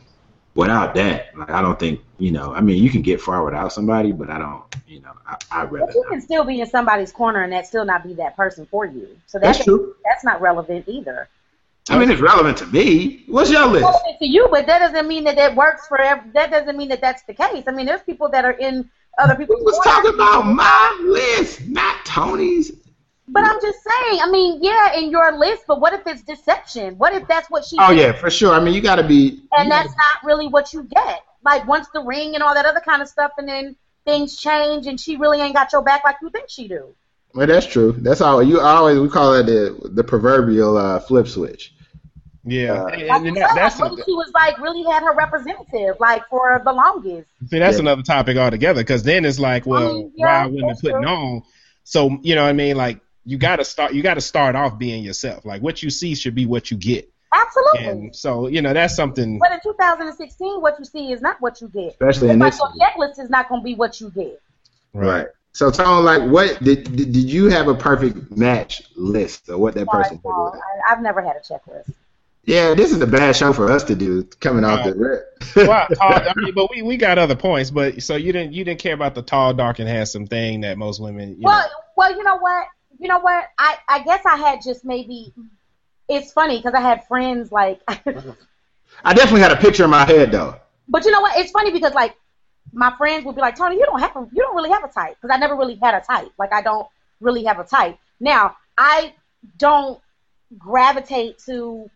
without 0.56 0.96
that, 0.96 1.36
like, 1.38 1.50
I 1.50 1.62
don't 1.62 1.78
think, 1.78 2.00
you 2.18 2.32
know, 2.32 2.52
I 2.52 2.60
mean, 2.60 2.82
you 2.82 2.90
can 2.90 3.02
get 3.02 3.20
far 3.20 3.44
without 3.44 3.72
somebody, 3.72 4.10
but 4.10 4.28
I 4.30 4.38
don't, 4.38 4.64
you 4.88 5.00
know, 5.00 5.12
I, 5.28 5.36
I'd 5.52 5.70
rather 5.70 5.86
But 5.86 5.94
you 5.94 6.02
not. 6.02 6.10
can 6.10 6.20
still 6.20 6.42
be 6.44 6.60
in 6.60 6.66
somebody's 6.66 7.12
corner 7.12 7.42
and 7.44 7.52
that 7.52 7.68
still 7.68 7.84
not 7.84 8.02
be 8.02 8.14
that 8.14 8.34
person 8.36 8.66
for 8.66 8.84
you. 8.84 9.16
So 9.26 9.38
that's 9.38 9.58
That's 9.58 9.64
true. 9.66 9.94
that's 10.04 10.24
not 10.24 10.40
relevant 10.40 10.88
either. 10.88 11.28
I 11.90 11.98
mean, 11.98 12.10
it's 12.10 12.20
relevant 12.20 12.58
to 12.58 12.66
me. 12.66 13.24
What's 13.26 13.50
your 13.50 13.66
list? 13.66 13.84
relevant 13.84 14.18
to 14.20 14.26
you, 14.26 14.48
but 14.50 14.66
that 14.66 14.78
doesn't 14.80 15.08
mean 15.08 15.24
that 15.24 15.36
that 15.36 15.54
works 15.54 15.86
for. 15.86 15.98
That 15.98 16.50
doesn't 16.50 16.76
mean 16.76 16.88
that 16.88 17.00
that's 17.00 17.22
the 17.22 17.34
case. 17.34 17.64
I 17.66 17.72
mean, 17.72 17.86
there's 17.86 18.02
people 18.02 18.28
that 18.30 18.44
are 18.44 18.52
in 18.52 18.90
other 19.18 19.34
people's. 19.34 19.78
talking 19.84 20.14
about 20.14 20.42
my 20.42 21.00
list, 21.02 21.66
not 21.66 22.04
Tony's. 22.04 22.72
But 23.30 23.44
I'm 23.44 23.60
just 23.60 23.78
saying. 23.82 24.20
I 24.22 24.30
mean, 24.30 24.60
yeah, 24.62 24.96
in 24.96 25.10
your 25.10 25.36
list. 25.38 25.64
But 25.68 25.80
what 25.80 25.92
if 25.92 26.06
it's 26.06 26.22
deception? 26.22 26.96
What 26.96 27.14
if 27.14 27.28
that's 27.28 27.50
what 27.50 27.64
she? 27.64 27.76
Oh 27.78 27.90
did 27.90 27.98
yeah, 27.98 28.12
for 28.12 28.30
sure. 28.30 28.54
I 28.54 28.60
mean, 28.60 28.74
you 28.74 28.80
got 28.80 28.96
to 28.96 29.06
be. 29.06 29.42
and 29.56 29.70
that's 29.70 29.90
not 29.90 30.24
really 30.24 30.48
what 30.48 30.72
you 30.72 30.84
get. 30.84 31.22
Like 31.44 31.66
once 31.66 31.88
the 31.92 32.02
ring 32.02 32.34
and 32.34 32.42
all 32.42 32.54
that 32.54 32.64
other 32.64 32.80
kind 32.80 33.02
of 33.02 33.08
stuff, 33.08 33.32
and 33.38 33.48
then 33.48 33.76
things 34.04 34.36
change, 34.36 34.86
and 34.86 34.98
she 34.98 35.16
really 35.16 35.40
ain't 35.40 35.54
got 35.54 35.72
your 35.72 35.82
back 35.82 36.04
like 36.04 36.16
you 36.22 36.30
think 36.30 36.48
she 36.48 36.68
do. 36.68 36.94
Well, 37.34 37.46
that's 37.46 37.66
true. 37.66 37.92
That's 37.92 38.20
all. 38.20 38.42
You 38.42 38.60
always 38.60 38.98
we 38.98 39.08
call 39.08 39.34
it 39.34 39.44
the 39.44 39.90
the 39.90 40.04
proverbial 40.04 40.76
uh, 40.76 41.00
flip 41.00 41.28
switch. 41.28 41.74
Yeah, 42.50 42.72
Uh, 42.82 42.86
and, 42.88 43.26
and 43.28 43.36
that, 43.36 43.54
that's 43.54 43.78
what 43.78 43.92
she 44.04 44.12
was 44.12 44.30
like 44.34 44.58
really 44.58 44.82
had 44.90 45.02
her 45.02 45.14
representative 45.14 45.96
like 46.00 46.26
for 46.28 46.60
the 46.64 46.72
longest? 46.72 47.28
see, 47.48 47.58
that's 47.58 47.76
Yeah. 47.76 47.80
another 47.82 48.02
topic 48.02 48.36
altogether. 48.36 48.80
Because 48.80 49.02
then 49.02 49.24
it's 49.24 49.38
like, 49.38 49.66
well, 49.66 49.94
mean, 49.94 50.12
why 50.16 50.26
yeah, 50.26 50.44
are 50.44 50.48
women 50.48 50.68
that's 50.68 50.80
putting 50.80 51.02
true. 51.02 51.10
on? 51.10 51.42
So 51.84 52.18
you 52.22 52.34
know 52.34 52.42
what 52.42 52.50
I 52.50 52.52
mean? 52.54 52.76
Like 52.76 53.00
you 53.24 53.38
got 53.38 53.56
to 53.56 53.64
start. 53.64 53.92
You 53.94 54.02
got 54.02 54.14
to 54.14 54.20
start 54.20 54.56
off 54.56 54.78
being 54.78 55.02
yourself. 55.04 55.44
Like 55.44 55.62
what 55.62 55.82
you 55.82 55.90
see 55.90 56.14
should 56.14 56.34
be 56.34 56.46
what 56.46 56.70
you 56.70 56.76
get. 56.76 57.10
Absolutely. 57.32 57.84
And 57.86 58.16
so 58.16 58.46
you 58.48 58.62
know 58.62 58.72
that's 58.72 58.96
something. 58.96 59.38
But 59.38 59.52
in 59.52 59.60
2016, 59.62 60.60
what 60.60 60.78
you 60.78 60.84
see 60.84 61.12
is 61.12 61.20
not 61.20 61.36
what 61.40 61.60
you 61.60 61.68
get. 61.68 61.90
Especially 61.90 62.28
It's 62.28 62.34
in 62.34 62.38
like 62.40 62.52
this. 62.52 62.60
your 62.60 62.72
checklist 62.88 63.18
is 63.22 63.30
not 63.30 63.48
going 63.48 63.60
to 63.60 63.64
be 63.64 63.74
what 63.74 64.00
you 64.00 64.10
get. 64.10 64.40
Right. 64.94 65.26
So 65.52 65.70
Tone, 65.70 66.04
like, 66.04 66.22
what 66.30 66.62
did, 66.62 66.84
did 66.94 67.12
did 67.12 67.30
you 67.30 67.46
have 67.46 67.68
a 67.68 67.74
perfect 67.74 68.36
match 68.36 68.82
list 68.96 69.48
or 69.48 69.58
what 69.58 69.74
that 69.74 69.88
person 69.88 70.04
Sorry, 70.04 70.16
would 70.16 70.52
Paul. 70.52 70.60
I, 70.88 70.92
I've 70.92 71.02
never 71.02 71.20
had 71.20 71.36
a 71.36 71.40
checklist. 71.40 71.92
Yeah, 72.48 72.72
this 72.72 72.92
is 72.92 73.00
a 73.02 73.06
bad 73.06 73.36
show 73.36 73.52
for 73.52 73.70
us 73.70 73.84
to 73.84 73.94
do 73.94 74.24
coming 74.40 74.64
off 74.64 74.82
the 74.82 74.94
rip. 74.94 75.68
well, 75.68 75.86
tall, 75.94 76.14
I 76.14 76.32
mean, 76.34 76.54
but 76.54 76.70
we, 76.70 76.80
we 76.80 76.96
got 76.96 77.18
other 77.18 77.36
points. 77.36 77.70
But 77.70 78.02
so 78.02 78.16
you 78.16 78.32
didn't 78.32 78.54
you 78.54 78.64
didn't 78.64 78.80
care 78.80 78.94
about 78.94 79.14
the 79.14 79.20
tall, 79.20 79.52
dark, 79.52 79.80
and 79.80 79.88
handsome 79.88 80.26
thing 80.26 80.62
that 80.62 80.78
most 80.78 80.98
women. 80.98 81.32
You 81.32 81.42
Well, 81.42 81.60
know, 81.60 81.66
well, 81.94 82.10
you 82.16 82.22
know 82.24 82.38
what? 82.38 82.66
You 82.98 83.08
know 83.08 83.18
what? 83.18 83.44
I 83.58 83.76
I 83.86 84.02
guess 84.02 84.24
I 84.24 84.36
had 84.36 84.60
just 84.64 84.82
maybe. 84.82 85.34
It's 86.08 86.32
funny 86.32 86.56
because 86.56 86.72
I 86.72 86.80
had 86.80 87.06
friends 87.06 87.52
like, 87.52 87.82
I 87.88 89.12
definitely 89.12 89.40
had 89.42 89.52
a 89.52 89.56
picture 89.56 89.84
in 89.84 89.90
my 89.90 90.06
head 90.06 90.32
though. 90.32 90.56
but 90.88 91.04
you 91.04 91.10
know 91.10 91.20
what? 91.20 91.36
It's 91.36 91.50
funny 91.50 91.70
because 91.70 91.92
like 91.92 92.16
my 92.72 92.96
friends 92.96 93.26
would 93.26 93.34
be 93.34 93.42
like, 93.42 93.56
Tony, 93.56 93.76
you 93.76 93.84
don't 93.84 94.00
have 94.00 94.16
a, 94.16 94.26
you 94.32 94.40
don't 94.42 94.56
really 94.56 94.70
have 94.70 94.84
a 94.84 94.88
type 94.88 95.16
because 95.20 95.34
I 95.34 95.38
never 95.38 95.54
really 95.54 95.74
had 95.82 95.94
a 95.94 96.00
type. 96.00 96.30
Like 96.38 96.54
I 96.54 96.62
don't 96.62 96.88
really 97.20 97.44
have 97.44 97.58
a 97.58 97.64
type. 97.64 97.98
Now 98.20 98.56
I 98.78 99.12
don't 99.58 100.00
gravitate 100.56 101.38
to 101.44 101.90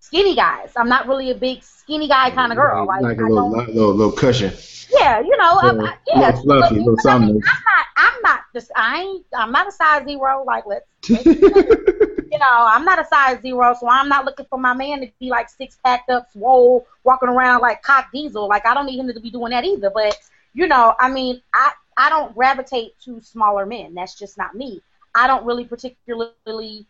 skinny 0.00 0.34
guys. 0.34 0.72
I'm 0.76 0.88
not 0.88 1.06
really 1.06 1.30
a 1.30 1.34
big 1.34 1.62
skinny 1.62 2.08
guy 2.08 2.30
kind 2.30 2.52
of 2.52 2.56
girl. 2.56 2.86
Like, 2.86 3.02
like 3.02 3.18
a 3.18 3.22
little, 3.22 3.50
little 3.50 3.94
little 3.94 4.12
cushion. 4.12 4.52
yeah, 4.92 5.20
you 5.20 5.36
know, 5.36 5.58
Little- 5.62 5.86
I- 5.86 5.96
yeah, 6.08 6.26
little 6.26 6.42
fluffy, 6.42 6.74
little 6.76 6.96
but 6.96 7.06
I 7.10 7.18
mean, 7.18 7.28
something. 7.28 7.42
I'm 7.48 7.62
not, 7.64 7.86
I'm 7.96 8.22
not 8.22 8.40
this. 8.52 8.70
I 8.74 9.00
ain't. 9.02 9.26
I'm 9.36 9.52
not 9.52 9.68
a 9.68 9.72
size 9.72 10.04
zero. 10.06 10.42
Like 10.44 10.64
let's, 10.66 10.86
let's 11.08 11.26
you 11.26 12.38
know, 12.38 12.46
I'm 12.68 12.84
not 12.84 12.98
a 12.98 13.04
size 13.04 13.40
zero, 13.42 13.74
so 13.78 13.88
I'm 13.88 14.08
not 14.08 14.24
looking 14.24 14.46
for 14.46 14.58
my 14.58 14.74
man 14.74 15.00
to 15.00 15.10
be 15.20 15.28
like 15.30 15.48
six 15.48 15.78
packed 15.84 16.10
up, 16.10 16.30
swole, 16.32 16.86
walking 17.04 17.28
around 17.28 17.60
like 17.60 17.82
cock 17.82 18.10
diesel. 18.12 18.48
Like 18.48 18.66
I 18.66 18.74
don't 18.74 18.86
need 18.86 18.98
him 18.98 19.12
to 19.12 19.20
be 19.20 19.30
doing 19.30 19.50
that 19.50 19.64
either. 19.64 19.90
But 19.90 20.16
you 20.54 20.66
know, 20.66 20.94
I 20.98 21.08
mean, 21.10 21.40
I 21.54 21.72
I 21.96 22.08
don't 22.08 22.34
gravitate 22.34 22.98
to 23.04 23.20
smaller 23.20 23.66
men. 23.66 23.94
That's 23.94 24.14
just 24.18 24.38
not 24.38 24.54
me. 24.54 24.80
I 25.14 25.26
don't 25.26 25.44
really 25.44 25.64
particularly 25.64 26.86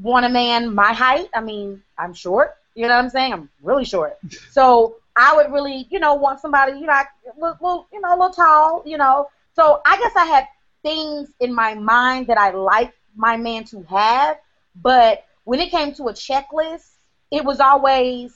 want 0.00 0.26
a 0.26 0.28
man 0.28 0.74
my 0.74 0.92
height. 0.92 1.28
I 1.34 1.40
mean, 1.40 1.82
I'm 1.98 2.14
short. 2.14 2.56
You 2.74 2.88
know 2.88 2.96
what 2.96 3.04
I'm 3.04 3.10
saying? 3.10 3.32
I'm 3.32 3.50
really 3.62 3.84
short. 3.84 4.18
So 4.50 4.96
I 5.14 5.36
would 5.36 5.52
really, 5.52 5.86
you 5.90 5.98
know, 5.98 6.14
want 6.14 6.40
somebody, 6.40 6.72
you 6.78 6.86
know, 6.86 7.02
little, 7.36 7.58
little, 7.60 7.86
you 7.92 8.00
know, 8.00 8.10
a 8.10 8.16
little 8.16 8.32
tall, 8.32 8.82
you 8.86 8.96
know. 8.96 9.28
So 9.54 9.82
I 9.84 9.98
guess 9.98 10.12
I 10.16 10.24
had 10.24 10.48
things 10.82 11.30
in 11.40 11.54
my 11.54 11.74
mind 11.74 12.28
that 12.28 12.38
I 12.38 12.50
like 12.50 12.92
my 13.14 13.36
man 13.36 13.64
to 13.64 13.82
have, 13.84 14.38
but 14.80 15.24
when 15.44 15.60
it 15.60 15.70
came 15.70 15.92
to 15.94 16.04
a 16.04 16.12
checklist, 16.12 16.88
it 17.30 17.44
was 17.44 17.60
always, 17.60 18.34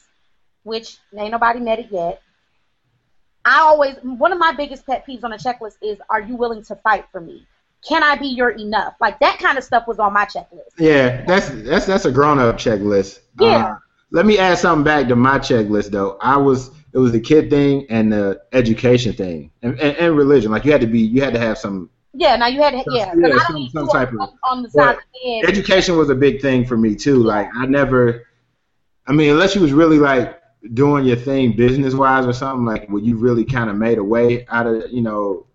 which 0.64 0.98
ain't 1.16 1.30
nobody 1.30 1.60
met 1.60 1.78
it 1.78 1.88
yet. 1.90 2.22
I 3.44 3.60
always 3.60 3.94
one 4.02 4.32
of 4.32 4.38
my 4.38 4.52
biggest 4.52 4.84
pet 4.84 5.06
peeves 5.06 5.24
on 5.24 5.32
a 5.32 5.36
checklist 5.36 5.76
is, 5.80 5.98
are 6.10 6.20
you 6.20 6.36
willing 6.36 6.62
to 6.64 6.76
fight 6.76 7.06
for 7.10 7.20
me? 7.20 7.46
Can 7.86 8.02
I 8.02 8.16
be 8.16 8.26
your 8.28 8.50
enough? 8.50 8.94
Like 9.00 9.18
that 9.20 9.38
kind 9.38 9.56
of 9.58 9.64
stuff 9.64 9.86
was 9.86 9.98
on 9.98 10.12
my 10.12 10.24
checklist. 10.24 10.70
Yeah, 10.78 11.24
that's 11.24 11.48
that's 11.50 11.86
that's 11.86 12.04
a 12.04 12.10
grown 12.12 12.38
up 12.38 12.56
checklist. 12.56 13.20
Yeah. 13.40 13.66
Uh, 13.66 13.76
let 14.10 14.26
me 14.26 14.38
add 14.38 14.58
something 14.58 14.84
back 14.84 15.08
to 15.08 15.16
my 15.16 15.38
checklist 15.38 15.90
though. 15.90 16.16
I 16.20 16.36
was 16.36 16.70
it 16.92 16.98
was 16.98 17.12
the 17.12 17.20
kid 17.20 17.50
thing 17.50 17.86
and 17.90 18.12
the 18.12 18.40
education 18.52 19.12
thing 19.12 19.50
and, 19.62 19.78
and, 19.80 19.96
and 19.98 20.16
religion. 20.16 20.50
Like 20.50 20.64
you 20.64 20.72
had 20.72 20.80
to 20.80 20.86
be 20.86 21.00
you 21.00 21.22
had 21.22 21.34
to 21.34 21.40
have 21.40 21.58
some 21.58 21.90
Yeah, 22.14 22.34
now 22.36 22.46
you 22.46 22.60
had 22.62 22.70
to, 22.70 22.76
yeah. 22.90 23.06
'cause 23.12 23.18
Yeah, 23.20 23.26
I 23.26 23.30
don't 23.30 23.70
some- 23.70 23.86
some 23.86 23.88
type 23.88 24.12
of- 24.12 24.30
on, 24.44 24.62
the 24.62 24.70
side 24.70 24.96
the 25.22 25.44
education 25.46 25.96
was 25.96 26.08
a 26.10 26.14
big 26.14 26.40
thing 26.40 26.64
for 26.64 26.76
me 26.76 26.94
too. 26.96 27.16
Like 27.22 27.48
I 27.54 27.66
never, 27.66 28.26
I 29.06 29.12
mean, 29.12 29.30
unless 29.30 29.54
you 29.54 29.60
was 29.60 29.72
really 29.72 29.98
like 29.98 30.40
doing 30.74 31.04
your 31.04 31.16
thing 31.16 31.54
business 31.54 31.94
wise 31.94 32.26
or 32.26 32.32
something 32.32 32.64
like 32.64 32.88
where 32.88 33.02
you 33.02 33.16
really 33.16 33.44
kind 33.44 33.70
of 33.70 33.76
made 33.76 33.98
a 33.98 34.04
way 34.04 34.44
out 34.48 34.66
of 34.66 34.90
you 34.90 35.02
know 35.02 35.46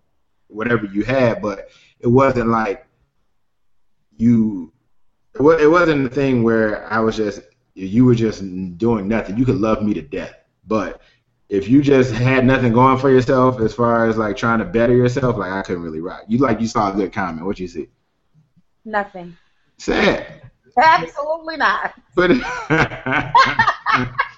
whatever 0.48 0.86
you 0.86 1.02
had, 1.02 1.40
but 1.42 1.68
it 2.02 2.08
wasn't 2.08 2.48
like 2.48 2.86
you. 4.16 4.72
It 5.34 5.70
wasn't 5.70 6.06
a 6.06 6.10
thing 6.10 6.42
where 6.42 6.86
I 6.92 7.00
was 7.00 7.16
just 7.16 7.40
you 7.74 8.04
were 8.04 8.14
just 8.14 8.42
doing 8.76 9.08
nothing. 9.08 9.38
You 9.38 9.44
could 9.44 9.56
love 9.56 9.82
me 9.82 9.94
to 9.94 10.02
death, 10.02 10.34
but 10.66 11.00
if 11.48 11.68
you 11.68 11.82
just 11.82 12.12
had 12.12 12.44
nothing 12.44 12.72
going 12.72 12.98
for 12.98 13.10
yourself 13.10 13.60
as 13.60 13.74
far 13.74 14.08
as 14.08 14.16
like 14.16 14.36
trying 14.36 14.58
to 14.58 14.64
better 14.64 14.94
yourself, 14.94 15.36
like 15.36 15.52
I 15.52 15.62
couldn't 15.62 15.82
really 15.82 16.00
rock. 16.00 16.24
You 16.26 16.38
like 16.38 16.60
you 16.60 16.66
saw 16.66 16.92
a 16.92 16.96
good 16.96 17.12
comment. 17.12 17.46
What 17.46 17.58
you 17.58 17.68
see? 17.68 17.88
Nothing. 18.84 19.36
Sad. 19.78 20.42
Absolutely 20.76 21.56
not. 21.56 21.94
But 22.14 22.30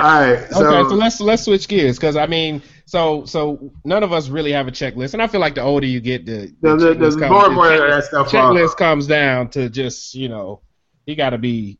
all 0.00 0.20
right, 0.20 0.50
so, 0.50 0.66
okay, 0.66 0.88
so 0.88 0.94
let's 0.94 1.20
let's 1.20 1.44
switch 1.44 1.68
gears 1.68 1.96
because 1.98 2.16
I 2.16 2.26
mean, 2.26 2.62
so 2.86 3.24
so 3.24 3.72
none 3.84 4.02
of 4.02 4.12
us 4.12 4.28
really 4.28 4.52
have 4.52 4.68
a 4.68 4.72
checklist, 4.72 5.12
and 5.12 5.22
I 5.22 5.26
feel 5.26 5.40
like 5.40 5.54
the 5.54 5.62
older 5.62 5.86
you 5.86 6.00
get, 6.00 6.26
the 6.26 6.52
the, 6.60 6.76
the, 6.76 6.94
checklist 6.94 7.14
the 7.14 7.20
comes- 7.20 7.30
more 7.30 7.46
and 7.46 7.54
more 7.54 7.66
checklist- 7.66 7.90
that 7.90 8.04
stuff. 8.04 8.28
checklist 8.28 8.76
comes 8.76 9.06
down 9.06 9.48
to 9.50 9.68
just 9.68 10.14
you 10.14 10.28
know 10.28 10.60
you 11.06 11.16
got 11.16 11.30
to 11.30 11.38
be 11.38 11.78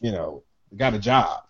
you 0.00 0.12
know 0.12 0.42
got 0.76 0.94
a 0.94 0.98
job 0.98 1.44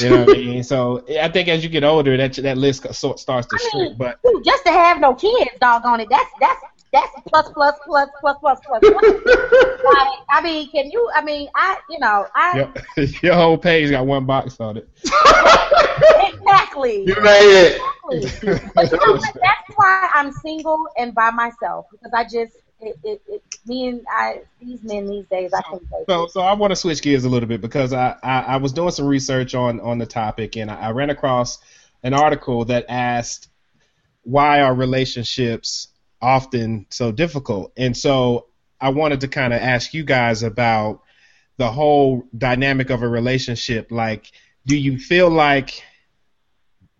you 0.00 0.08
know 0.08 0.24
what 0.24 0.36
I 0.36 0.40
mean 0.40 0.62
so 0.62 1.04
I 1.20 1.28
think 1.28 1.48
as 1.48 1.62
you 1.64 1.68
get 1.68 1.84
older 1.84 2.16
that 2.16 2.34
that 2.34 2.56
list 2.56 2.92
sort 2.94 3.18
starts 3.18 3.46
to 3.48 3.58
I 3.60 3.68
shrink 3.70 3.98
but 3.98 4.20
just 4.44 4.64
to 4.64 4.70
have 4.72 5.00
no 5.00 5.14
kids, 5.14 5.50
doggone 5.60 6.00
it. 6.00 6.08
That's 6.10 6.30
that's 6.40 6.60
That's 6.92 7.08
plus 7.26 7.48
plus 7.50 7.74
plus 7.86 8.08
plus 8.20 8.36
plus 8.40 8.58
plus. 8.66 8.82
like, 8.82 10.18
I 10.28 10.40
mean, 10.42 10.68
can 10.70 10.90
you? 10.90 11.08
I 11.14 11.22
mean, 11.22 11.48
I 11.54 11.78
you 11.88 11.98
know 12.00 12.26
I 12.34 12.70
Your, 12.96 13.06
your 13.22 13.34
whole 13.34 13.58
page 13.58 13.90
got 13.90 14.06
one 14.06 14.26
box 14.26 14.58
on 14.58 14.76
it. 14.76 14.88
exactly. 16.34 17.04
You 17.06 17.16
made 17.22 17.76
it. 17.76 17.80
Exactly. 18.10 18.70
But 18.74 18.90
you 18.90 18.98
know 18.98 19.12
what? 19.12 19.34
That's 19.34 19.76
why 19.76 20.10
I'm 20.14 20.32
single 20.32 20.88
and 20.98 21.14
by 21.14 21.30
myself 21.30 21.86
because 21.92 22.12
I 22.12 22.24
just 22.24 22.56
it, 22.80 22.98
it, 23.04 23.22
it 23.28 23.42
me 23.66 23.88
and 23.88 24.04
I 24.10 24.40
these 24.60 24.82
men 24.82 25.06
these 25.06 25.26
days 25.26 25.52
I 25.52 25.62
can't 25.62 25.82
take 25.82 26.06
So, 26.08 26.26
so 26.26 26.40
I 26.40 26.54
want 26.54 26.70
to 26.70 26.76
switch 26.76 27.02
gears 27.02 27.24
a 27.24 27.28
little 27.28 27.48
bit 27.48 27.60
because 27.60 27.92
I, 27.92 28.16
I, 28.22 28.40
I 28.40 28.56
was 28.56 28.72
doing 28.72 28.90
some 28.90 29.06
research 29.06 29.54
on, 29.54 29.80
on 29.80 29.98
the 29.98 30.06
topic 30.06 30.56
and 30.56 30.70
I, 30.70 30.88
I 30.88 30.90
ran 30.92 31.10
across 31.10 31.58
an 32.02 32.14
article 32.14 32.64
that 32.66 32.86
asked 32.88 33.48
why 34.22 34.60
are 34.60 34.74
relationships 34.74 35.88
often 36.22 36.86
so 36.90 37.12
difficult, 37.12 37.72
and 37.76 37.96
so 37.96 38.46
I 38.80 38.90
wanted 38.90 39.20
to 39.20 39.28
kind 39.28 39.52
of 39.52 39.60
ask 39.60 39.94
you 39.94 40.04
guys 40.04 40.42
about 40.42 41.02
the 41.56 41.70
whole 41.70 42.24
dynamic 42.36 42.90
of 42.90 43.02
a 43.02 43.08
relationship. 43.08 43.90
Like, 43.90 44.30
do 44.66 44.76
you 44.76 44.98
feel 44.98 45.28
like 45.28 45.82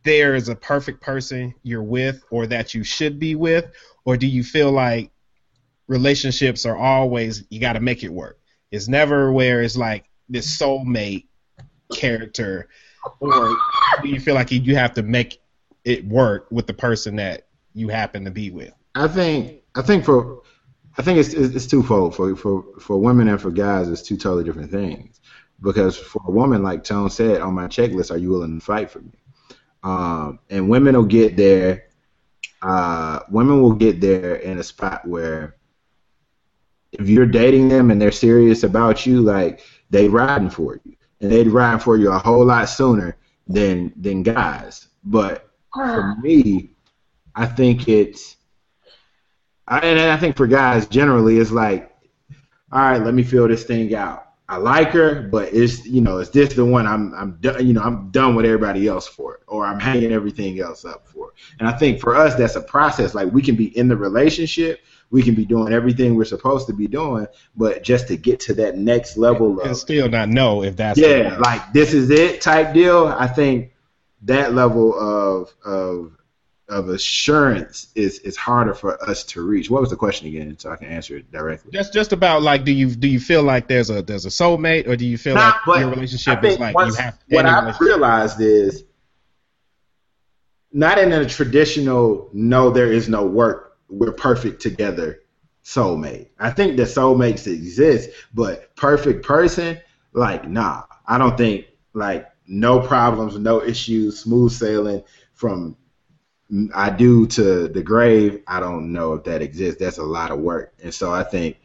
there 0.04 0.34
is 0.34 0.48
a 0.48 0.54
perfect 0.54 1.00
person 1.00 1.54
you're 1.62 1.82
with 1.82 2.22
or 2.30 2.46
that 2.46 2.74
you 2.74 2.84
should 2.84 3.18
be 3.18 3.34
with, 3.34 3.66
or 4.04 4.16
do 4.16 4.26
you 4.26 4.42
feel 4.42 4.70
like 4.70 5.10
relationships 5.90 6.64
are 6.64 6.76
always 6.76 7.44
you 7.50 7.60
got 7.60 7.72
to 7.72 7.80
make 7.80 8.04
it 8.04 8.12
work. 8.12 8.38
It's 8.70 8.86
never 8.86 9.32
where 9.32 9.60
it's 9.60 9.76
like 9.76 10.04
this 10.28 10.56
soulmate 10.56 11.26
character, 11.92 12.68
or 13.18 13.56
do 14.00 14.08
you 14.08 14.20
feel 14.20 14.36
like 14.36 14.52
you 14.52 14.76
have 14.76 14.94
to 14.94 15.02
make 15.02 15.42
it 15.84 16.06
work 16.06 16.46
with 16.50 16.68
the 16.68 16.74
person 16.74 17.16
that 17.16 17.48
you 17.74 17.88
happen 17.88 18.24
to 18.24 18.30
be 18.30 18.50
with? 18.50 18.72
I 18.94 19.08
think 19.08 19.62
I 19.74 19.82
think 19.82 20.04
for 20.04 20.42
I 20.98 21.02
think 21.02 21.18
it's 21.18 21.32
it's, 21.32 21.66
twofold 21.66 22.14
for 22.14 22.34
for 22.36 22.64
for 22.80 22.98
women 22.98 23.28
and 23.28 23.40
for 23.40 23.50
guys. 23.50 23.88
It's 23.88 24.02
two 24.02 24.16
totally 24.16 24.44
different 24.44 24.70
things. 24.70 25.20
Because 25.62 25.96
for 25.96 26.22
a 26.26 26.30
woman, 26.30 26.62
like 26.62 26.84
Tone 26.84 27.10
said, 27.10 27.42
on 27.42 27.54
my 27.54 27.66
checklist, 27.66 28.10
are 28.10 28.16
you 28.16 28.30
willing 28.30 28.58
to 28.58 28.64
fight 28.64 28.90
for 28.90 29.00
me? 29.00 29.12
Um, 29.82 30.38
and 30.48 30.70
women 30.70 30.96
will 30.96 31.04
get 31.04 31.36
there. 31.36 31.84
Uh, 32.62 33.20
women 33.30 33.60
will 33.60 33.74
get 33.74 34.00
there 34.00 34.36
in 34.36 34.58
a 34.58 34.62
spot 34.62 35.06
where 35.06 35.56
if 36.92 37.08
you're 37.08 37.26
dating 37.26 37.68
them 37.68 37.90
and 37.90 38.00
they're 38.00 38.10
serious 38.10 38.62
about 38.62 39.06
you, 39.06 39.20
like 39.20 39.60
they 39.90 40.08
riding 40.08 40.50
for 40.50 40.80
you, 40.84 40.96
and 41.20 41.30
they'd 41.30 41.48
ride 41.48 41.82
for 41.82 41.96
you 41.96 42.10
a 42.10 42.18
whole 42.18 42.44
lot 42.44 42.68
sooner 42.68 43.16
than 43.46 43.92
than 43.96 44.22
guys. 44.22 44.88
But 45.04 45.48
for 45.74 46.16
me, 46.16 46.70
I 47.34 47.46
think 47.46 47.88
it's, 47.88 48.36
I, 49.70 49.78
and 49.78 50.00
I 50.00 50.16
think 50.16 50.36
for 50.36 50.48
guys 50.48 50.86
generally, 50.86 51.38
it's 51.38 51.52
like, 51.52 51.94
all 52.72 52.80
right, 52.80 53.02
let 53.02 53.14
me 53.14 53.22
feel 53.22 53.48
this 53.48 53.64
thing 53.64 53.94
out. 53.94 54.26
I 54.48 54.56
like 54.56 54.88
her, 54.88 55.22
but 55.22 55.54
it's 55.54 55.86
you 55.86 56.00
know, 56.00 56.18
is 56.18 56.30
this 56.30 56.54
the 56.54 56.64
one 56.64 56.84
I'm 56.84 57.14
I'm 57.14 57.38
done? 57.40 57.64
You 57.64 57.72
know, 57.72 57.82
I'm 57.82 58.10
done 58.10 58.34
with 58.34 58.44
everybody 58.44 58.88
else 58.88 59.06
for 59.06 59.36
it, 59.36 59.42
or 59.46 59.64
I'm 59.64 59.78
hanging 59.78 60.10
everything 60.10 60.58
else 60.58 60.84
up 60.84 61.06
for 61.06 61.28
it. 61.28 61.34
And 61.60 61.68
I 61.68 61.72
think 61.72 62.00
for 62.00 62.16
us, 62.16 62.34
that's 62.34 62.56
a 62.56 62.60
process. 62.60 63.14
Like 63.14 63.32
we 63.32 63.42
can 63.42 63.54
be 63.54 63.76
in 63.78 63.86
the 63.86 63.96
relationship, 63.96 64.80
we 65.10 65.22
can 65.22 65.36
be 65.36 65.44
doing 65.44 65.72
everything 65.72 66.16
we're 66.16 66.24
supposed 66.24 66.66
to 66.66 66.72
be 66.72 66.88
doing, 66.88 67.28
but 67.56 67.84
just 67.84 68.08
to 68.08 68.16
get 68.16 68.40
to 68.40 68.54
that 68.54 68.76
next 68.76 69.16
level 69.16 69.60
And 69.60 69.70
of 69.70 69.76
still 69.76 70.08
not 70.08 70.28
know 70.28 70.64
if 70.64 70.74
that's 70.74 70.98
yeah, 70.98 71.36
like 71.38 71.72
this 71.72 71.94
is 71.94 72.10
it 72.10 72.40
type 72.40 72.74
deal. 72.74 73.06
I 73.06 73.28
think 73.28 73.72
that 74.22 74.52
level 74.52 74.98
of 74.98 75.54
of 75.64 76.16
of 76.70 76.88
assurance 76.88 77.88
is 77.94 78.20
is 78.20 78.36
harder 78.36 78.74
for 78.74 79.02
us 79.08 79.24
to 79.24 79.42
reach. 79.42 79.68
What 79.68 79.80
was 79.80 79.90
the 79.90 79.96
question 79.96 80.28
again, 80.28 80.56
so 80.58 80.70
I 80.70 80.76
can 80.76 80.86
answer 80.88 81.16
it 81.16 81.30
directly? 81.30 81.72
just 81.72 81.92
just 81.92 82.12
about 82.12 82.42
like 82.42 82.64
do 82.64 82.72
you 82.72 82.94
do 82.94 83.08
you 83.08 83.20
feel 83.20 83.42
like 83.42 83.68
there's 83.68 83.90
a 83.90 84.02
there's 84.02 84.24
a 84.24 84.30
soulmate 84.30 84.86
or 84.86 84.96
do 84.96 85.04
you 85.04 85.18
feel 85.18 85.34
Nah, 85.34 85.54
like 85.66 85.80
your 85.80 85.90
relationship 85.90 86.42
is 86.44 86.58
like 86.58 86.74
once- 86.74 86.96
you 86.96 87.02
have 87.02 87.18
what 87.28 87.44
I've 87.44 87.78
realized 87.80 88.40
is 88.40 88.84
not 90.72 90.98
in 90.98 91.12
a 91.12 91.26
traditional 91.28 92.30
no 92.32 92.70
there 92.70 92.92
is 92.92 93.08
no 93.08 93.26
work 93.26 93.76
we're 93.88 94.12
perfect 94.12 94.62
together 94.62 95.20
soulmate. 95.64 96.28
I 96.38 96.50
think 96.50 96.76
that 96.76 96.84
soulmates 96.88 97.46
exist, 97.46 98.10
but 98.32 98.74
perfect 98.76 99.24
person 99.24 99.78
like 100.12 100.48
nah. 100.48 100.84
I 101.06 101.18
don't 101.18 101.36
think 101.36 101.66
like 101.92 102.28
no 102.46 102.80
problems, 102.80 103.36
no 103.36 103.62
issues, 103.62 104.20
smooth 104.20 104.52
sailing 104.52 105.02
from 105.34 105.76
I 106.74 106.90
do 106.90 107.26
to 107.28 107.68
the 107.68 107.82
grave. 107.82 108.42
I 108.46 108.60
don't 108.60 108.92
know 108.92 109.14
if 109.14 109.24
that 109.24 109.42
exists. 109.42 109.80
That's 109.80 109.98
a 109.98 110.04
lot 110.04 110.30
of 110.30 110.40
work, 110.40 110.72
and 110.82 110.92
so 110.92 111.12
I 111.12 111.22
think 111.22 111.56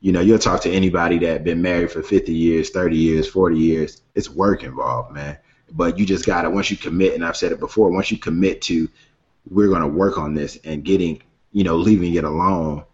you 0.00 0.12
know, 0.12 0.20
you'll 0.20 0.38
talk 0.38 0.60
to 0.62 0.70
anybody 0.70 1.18
that 1.18 1.42
been 1.42 1.62
married 1.62 1.90
for 1.90 2.02
50 2.02 2.32
years, 2.32 2.70
30 2.70 2.96
years, 2.96 3.28
40 3.28 3.58
years. 3.58 4.02
It's 4.14 4.30
work 4.30 4.62
involved, 4.62 5.12
man. 5.12 5.38
But 5.72 5.98
you 5.98 6.06
just 6.06 6.24
gotta 6.24 6.48
once 6.48 6.70
you 6.70 6.76
commit, 6.76 7.14
and 7.14 7.24
I've 7.24 7.36
said 7.36 7.50
it 7.50 7.58
before, 7.58 7.90
once 7.90 8.10
you 8.10 8.18
commit 8.18 8.62
to, 8.62 8.88
we're 9.50 9.68
gonna 9.68 9.88
work 9.88 10.16
on 10.16 10.34
this 10.34 10.58
and 10.64 10.84
getting, 10.84 11.22
you 11.50 11.64
know, 11.64 11.76
leaving 11.76 12.14
it 12.14 12.24
alone. 12.24 12.84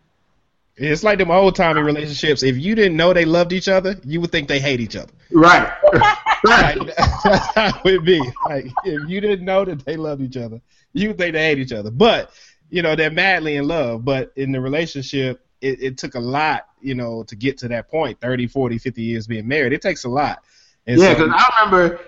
It's 0.77 1.03
like 1.03 1.19
them 1.19 1.31
old 1.31 1.55
timey 1.55 1.83
relationships. 1.83 2.43
If 2.43 2.57
you 2.57 2.75
didn't 2.75 2.97
know 2.97 3.13
they 3.13 3.27
loved 3.27 3.53
each 3.53 3.69
other, 3.69 3.97
you 4.05 4.23
would 4.23 4.33
think 4.33 4.49
they 4.49 4.59
hate 4.59 4.81
each 4.81 4.97
other. 4.97 5.13
Right. 5.31 5.71
Like, 6.45 6.77
right. 6.77 6.87
that's 7.25 7.55
how 7.55 7.69
it 7.69 7.85
would 7.85 8.05
be. 8.05 8.21
Like 8.47 8.67
if 8.85 9.09
you 9.09 9.21
didn't 9.21 9.45
know 9.45 9.65
that 9.65 9.85
they 9.85 9.97
loved 9.97 10.23
each 10.23 10.37
other, 10.37 10.61
you 10.93 11.13
think 11.15 11.35
they 11.35 11.45
hate 11.49 11.59
each 11.59 11.73
other. 11.73 11.91
But 11.91 12.31
you 12.71 12.83
know 12.83 12.97
they're 12.97 13.11
madly 13.11 13.57
in 13.57 13.67
love. 13.69 14.05
But 14.05 14.33
in 14.37 14.53
the 14.53 14.61
relationship, 14.61 15.45
it, 15.61 15.83
it 15.83 15.99
took 15.99 16.15
a 16.15 16.21
lot, 16.21 16.67
you 16.81 16.95
know, 16.95 17.23
to 17.25 17.37
get 17.37 17.59
to 17.59 17.69
that 17.69 17.89
point. 17.89 18.21
30, 18.21 18.47
40, 18.47 18.79
50 18.79 19.03
years 19.03 19.27
being 19.27 19.47
married, 19.47 19.73
it 19.73 19.83
takes 19.83 20.05
a 20.05 20.09
lot. 20.09 20.43
And 20.87 20.99
Yeah, 21.01 21.15
so- 21.15 21.27
because 21.27 21.33
I 21.41 21.65
remember 21.65 22.01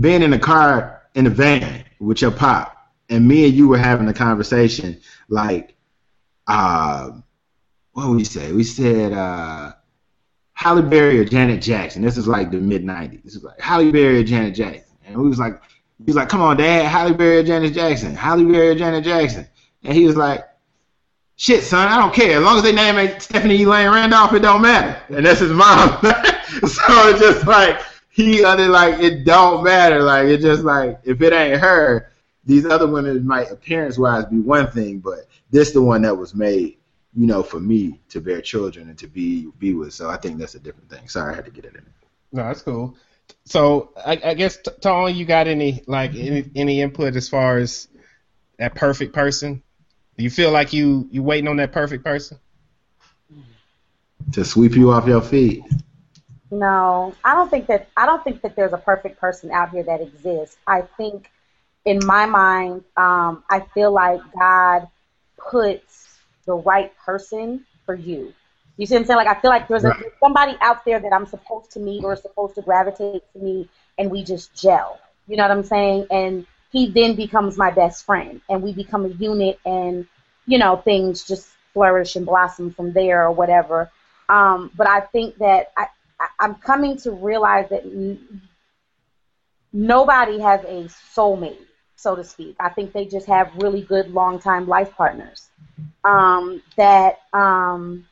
being 0.00 0.22
in 0.22 0.30
the 0.30 0.38
car 0.38 1.02
in 1.14 1.24
the 1.24 1.30
van 1.30 1.84
with 2.00 2.20
your 2.20 2.30
pop, 2.30 2.72
and 3.08 3.26
me 3.26 3.44
and 3.46 3.54
you 3.54 3.68
were 3.68 3.78
having 3.78 4.08
a 4.08 4.12
conversation 4.12 5.00
like, 5.28 5.76
uh, 6.48 7.10
what 7.92 8.08
would 8.08 8.16
we 8.16 8.24
say? 8.24 8.52
We 8.52 8.64
said 8.64 9.12
uh, 9.12 9.72
Halle 10.52 10.82
Berry 10.82 11.18
or 11.20 11.24
Janet 11.24 11.62
Jackson. 11.62 12.02
This 12.02 12.16
is 12.18 12.26
like 12.28 12.50
the 12.50 12.58
mid 12.58 12.84
'90s. 12.84 13.22
This 13.24 13.34
was 13.34 13.44
like 13.44 13.60
Halle 13.60 13.90
Berry 13.92 14.18
or 14.20 14.24
Janet 14.24 14.54
Jackson, 14.54 14.96
and 15.06 15.16
we 15.16 15.28
was 15.28 15.38
like, 15.38 15.60
he 15.98 16.04
was 16.04 16.16
like, 16.16 16.28
"Come 16.28 16.42
on, 16.42 16.56
Dad, 16.56 16.86
Halle 16.86 17.14
Berry 17.14 17.42
Janet 17.42 17.72
Jackson? 17.72 18.14
Halle 18.14 18.44
Berry 18.44 18.74
Janet 18.74 19.04
Jackson?" 19.04 19.46
And 19.82 19.94
he 19.94 20.06
was 20.06 20.16
like, 20.16 20.44
"Shit, 21.36 21.62
son, 21.62 21.88
I 21.88 21.98
don't 21.98 22.14
care. 22.14 22.38
As 22.38 22.44
long 22.44 22.58
as 22.58 22.62
they 22.62 22.72
name 22.72 22.98
it 22.98 23.22
Stephanie 23.22 23.62
Elaine 23.62 23.90
Randolph, 23.90 24.32
it 24.34 24.40
don't 24.40 24.62
matter." 24.62 25.00
And 25.14 25.24
that's 25.24 25.40
his 25.40 25.52
mom. 25.52 25.98
so 26.02 27.08
it's 27.08 27.20
just 27.20 27.46
like 27.46 27.80
he 28.10 28.44
under 28.44 28.68
like 28.68 29.00
it 29.00 29.24
don't 29.24 29.64
matter. 29.64 30.02
Like 30.02 30.26
it 30.26 30.40
just 30.40 30.64
like 30.64 31.00
if 31.04 31.20
it 31.22 31.32
ain't 31.32 31.60
her, 31.60 32.10
these 32.44 32.64
other 32.64 32.86
women 32.86 33.26
might 33.26 33.50
appearance 33.50 33.98
wise 33.98 34.24
be 34.26 34.38
one 34.38 34.70
thing, 34.70 34.98
but 35.00 35.26
this 35.50 35.72
the 35.72 35.82
one 35.82 36.02
that 36.02 36.16
was 36.16 36.34
made, 36.34 36.78
you 37.14 37.26
know, 37.26 37.42
for 37.42 37.60
me 37.60 38.00
to 38.08 38.20
bear 38.20 38.40
children 38.40 38.88
and 38.88 38.98
to 38.98 39.06
be 39.06 39.50
be 39.58 39.74
with. 39.74 39.92
So 39.92 40.08
I 40.08 40.16
think 40.16 40.38
that's 40.38 40.54
a 40.54 40.60
different 40.60 40.88
thing. 40.88 41.08
Sorry, 41.08 41.32
I 41.32 41.36
had 41.36 41.44
to 41.44 41.50
get 41.50 41.64
it 41.64 41.74
in. 41.74 41.86
No, 42.32 42.44
that's 42.44 42.62
cool. 42.62 42.96
So 43.44 43.92
I, 44.04 44.20
I 44.24 44.34
guess 44.34 44.56
T- 44.56 44.70
Tone, 44.80 45.14
you 45.14 45.24
got 45.24 45.46
any 45.46 45.82
like 45.86 46.14
any, 46.14 46.50
any 46.54 46.80
input 46.80 47.16
as 47.16 47.28
far 47.28 47.58
as 47.58 47.88
that 48.58 48.74
perfect 48.74 49.12
person? 49.12 49.62
Do 50.16 50.24
you 50.24 50.30
feel 50.30 50.50
like 50.50 50.72
you 50.72 51.08
you 51.10 51.22
waiting 51.22 51.48
on 51.48 51.56
that 51.56 51.72
perfect 51.72 52.04
person? 52.04 52.38
To 54.32 54.44
sweep 54.44 54.74
you 54.74 54.92
off 54.92 55.06
your 55.06 55.22
feet. 55.22 55.62
No, 56.50 57.14
I 57.24 57.34
don't 57.34 57.50
think 57.50 57.66
that 57.66 57.88
I 57.96 58.06
don't 58.06 58.22
think 58.22 58.42
that 58.42 58.56
there's 58.56 58.72
a 58.72 58.78
perfect 58.78 59.20
person 59.20 59.50
out 59.50 59.70
here 59.70 59.82
that 59.82 60.00
exists. 60.00 60.56
I 60.66 60.82
think 60.82 61.30
in 61.84 62.04
my 62.04 62.26
mind, 62.26 62.84
um, 62.96 63.44
I 63.50 63.60
feel 63.74 63.92
like 63.92 64.20
God 64.38 64.88
puts 65.36 66.18
the 66.46 66.54
right 66.54 66.92
person 67.04 67.64
for 67.84 67.94
you. 67.94 68.32
You 68.76 68.86
see 68.86 68.94
what 68.94 69.00
I'm 69.00 69.06
saying? 69.06 69.16
Like 69.18 69.36
I 69.36 69.40
feel 69.40 69.50
like 69.50 69.68
there's, 69.68 69.84
a, 69.84 69.88
there's 70.00 70.12
somebody 70.20 70.56
out 70.60 70.84
there 70.84 71.00
that 71.00 71.12
I'm 71.12 71.26
supposed 71.26 71.70
to 71.72 71.80
meet 71.80 72.04
or 72.04 72.16
supposed 72.16 72.56
to 72.56 72.62
gravitate 72.62 73.22
to 73.32 73.38
me, 73.38 73.68
and 73.98 74.10
we 74.10 74.22
just 74.22 74.54
gel. 74.54 74.98
You 75.26 75.36
know 75.36 75.44
what 75.44 75.50
I'm 75.50 75.64
saying? 75.64 76.06
And 76.10 76.46
he 76.70 76.90
then 76.90 77.16
becomes 77.16 77.56
my 77.56 77.70
best 77.70 78.04
friend, 78.04 78.40
and 78.48 78.62
we 78.62 78.72
become 78.72 79.04
a 79.04 79.08
unit, 79.08 79.58
and 79.64 80.06
you 80.46 80.58
know 80.58 80.76
things 80.76 81.24
just 81.24 81.48
flourish 81.72 82.16
and 82.16 82.26
blossom 82.26 82.70
from 82.70 82.92
there 82.92 83.24
or 83.24 83.32
whatever. 83.32 83.90
Um, 84.28 84.70
but 84.76 84.88
I 84.88 85.00
think 85.00 85.38
that 85.38 85.72
I, 85.76 85.86
I, 86.20 86.28
I'm 86.40 86.56
coming 86.56 86.96
to 86.98 87.12
realize 87.12 87.68
that 87.70 87.84
n- 87.84 88.42
nobody 89.72 90.40
has 90.40 90.60
a 90.64 90.84
soulmate, 91.14 91.64
so 91.96 92.16
to 92.16 92.24
speak. 92.24 92.56
I 92.60 92.70
think 92.70 92.92
they 92.92 93.06
just 93.06 93.26
have 93.26 93.52
really 93.56 93.82
good 93.82 94.10
long 94.10 94.38
time 94.38 94.66
life 94.68 94.92
partners 94.96 95.48
um, 96.04 96.62
that 96.76 97.20
um, 97.32 98.06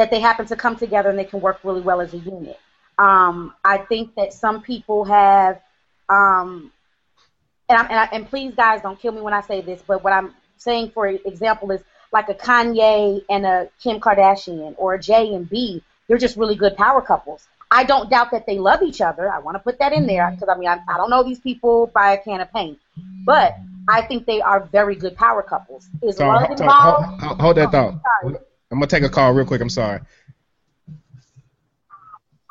that 0.00 0.10
they 0.10 0.18
happen 0.18 0.46
to 0.46 0.56
come 0.56 0.76
together 0.76 1.10
and 1.10 1.18
they 1.18 1.26
can 1.26 1.42
work 1.42 1.60
really 1.62 1.82
well 1.82 2.00
as 2.00 2.14
a 2.14 2.16
unit. 2.16 2.58
Um, 2.98 3.52
I 3.62 3.76
think 3.76 4.14
that 4.14 4.32
some 4.32 4.62
people 4.62 5.04
have, 5.04 5.60
um, 6.08 6.72
and, 7.68 7.78
I'm, 7.78 7.84
and, 7.90 8.00
I, 8.00 8.08
and 8.10 8.26
please 8.26 8.54
guys 8.54 8.80
don't 8.80 8.98
kill 8.98 9.12
me 9.12 9.20
when 9.20 9.34
I 9.34 9.42
say 9.42 9.60
this, 9.60 9.82
but 9.86 10.02
what 10.02 10.14
I'm 10.14 10.32
saying 10.56 10.92
for 10.94 11.06
example 11.06 11.70
is 11.70 11.82
like 12.12 12.30
a 12.30 12.34
Kanye 12.34 13.20
and 13.28 13.44
a 13.44 13.68
Kim 13.82 14.00
Kardashian 14.00 14.74
or 14.78 14.94
a 14.94 14.98
J 14.98 15.34
and 15.34 15.46
B. 15.48 15.82
They're 16.08 16.16
just 16.16 16.38
really 16.38 16.56
good 16.56 16.78
power 16.78 17.02
couples. 17.02 17.46
I 17.70 17.84
don't 17.84 18.08
doubt 18.08 18.30
that 18.30 18.46
they 18.46 18.58
love 18.58 18.82
each 18.82 19.02
other. 19.02 19.30
I 19.30 19.38
want 19.38 19.56
to 19.56 19.58
put 19.58 19.78
that 19.80 19.92
in 19.92 20.06
there 20.06 20.30
because 20.30 20.48
I 20.48 20.58
mean 20.58 20.68
I, 20.70 20.78
I 20.88 20.96
don't 20.96 21.10
know 21.10 21.22
these 21.22 21.40
people 21.40 21.88
by 21.88 22.12
a 22.12 22.18
can 22.18 22.40
of 22.40 22.50
paint, 22.50 22.78
but 23.26 23.54
I 23.86 24.00
think 24.00 24.24
they 24.24 24.40
are 24.40 24.60
very 24.60 24.96
good 24.96 25.14
power 25.14 25.42
couples. 25.42 25.88
Is 26.02 26.16
So, 26.16 26.26
love 26.26 26.48
hold, 26.48 26.58
involved? 26.58 27.06
hold- 27.06 27.20
hold- 27.20 27.40
hold 27.40 27.56
that 27.58 27.70
thought. 27.70 27.94
Sorry. 28.22 28.38
I'm 28.70 28.78
gonna 28.78 28.86
take 28.86 29.02
a 29.02 29.08
call 29.08 29.32
real 29.32 29.46
quick. 29.46 29.60
I'm 29.60 29.70
sorry. 29.70 30.00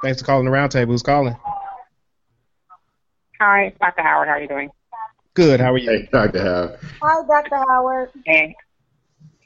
Thanks 0.03 0.19
for 0.21 0.25
calling 0.25 0.45
the 0.45 0.51
roundtable. 0.51 0.88
Who's 0.88 1.01
calling? 1.03 1.36
Hi, 3.39 3.65
it's 3.65 3.77
Dr. 3.79 4.01
Howard. 4.01 4.27
How 4.27 4.34
are 4.34 4.41
you 4.41 4.47
doing? 4.47 4.69
Good. 5.34 5.62
How 5.62 5.73
are 5.73 5.77
you? 5.77 5.89
Hey, 5.89 6.10
Dr. 6.12 6.41
Howard. 6.43 6.79
Hi, 7.01 7.21
Dr. 7.27 7.55
Howard. 7.69 8.10
Hey. 8.25 8.55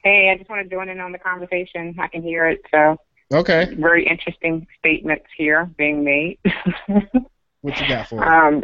Hey, 0.04 0.32
I 0.32 0.38
just 0.38 0.50
want 0.50 0.64
to 0.68 0.70
join 0.76 0.90
in 0.90 1.00
on 1.00 1.12
the 1.12 1.20
conversation. 1.20 1.96
I 2.00 2.08
can 2.08 2.24
hear 2.24 2.48
it. 2.48 2.60
So, 2.72 2.98
Okay. 3.32 3.74
very 3.76 4.06
interesting 4.08 4.68
statements 4.80 5.26
here 5.38 5.70
being 5.78 6.04
made. 6.04 6.40
What 7.62 7.80
you 7.80 7.88
got 7.88 8.08
for 8.10 8.24
us? 8.24 8.28
um, 8.56 8.64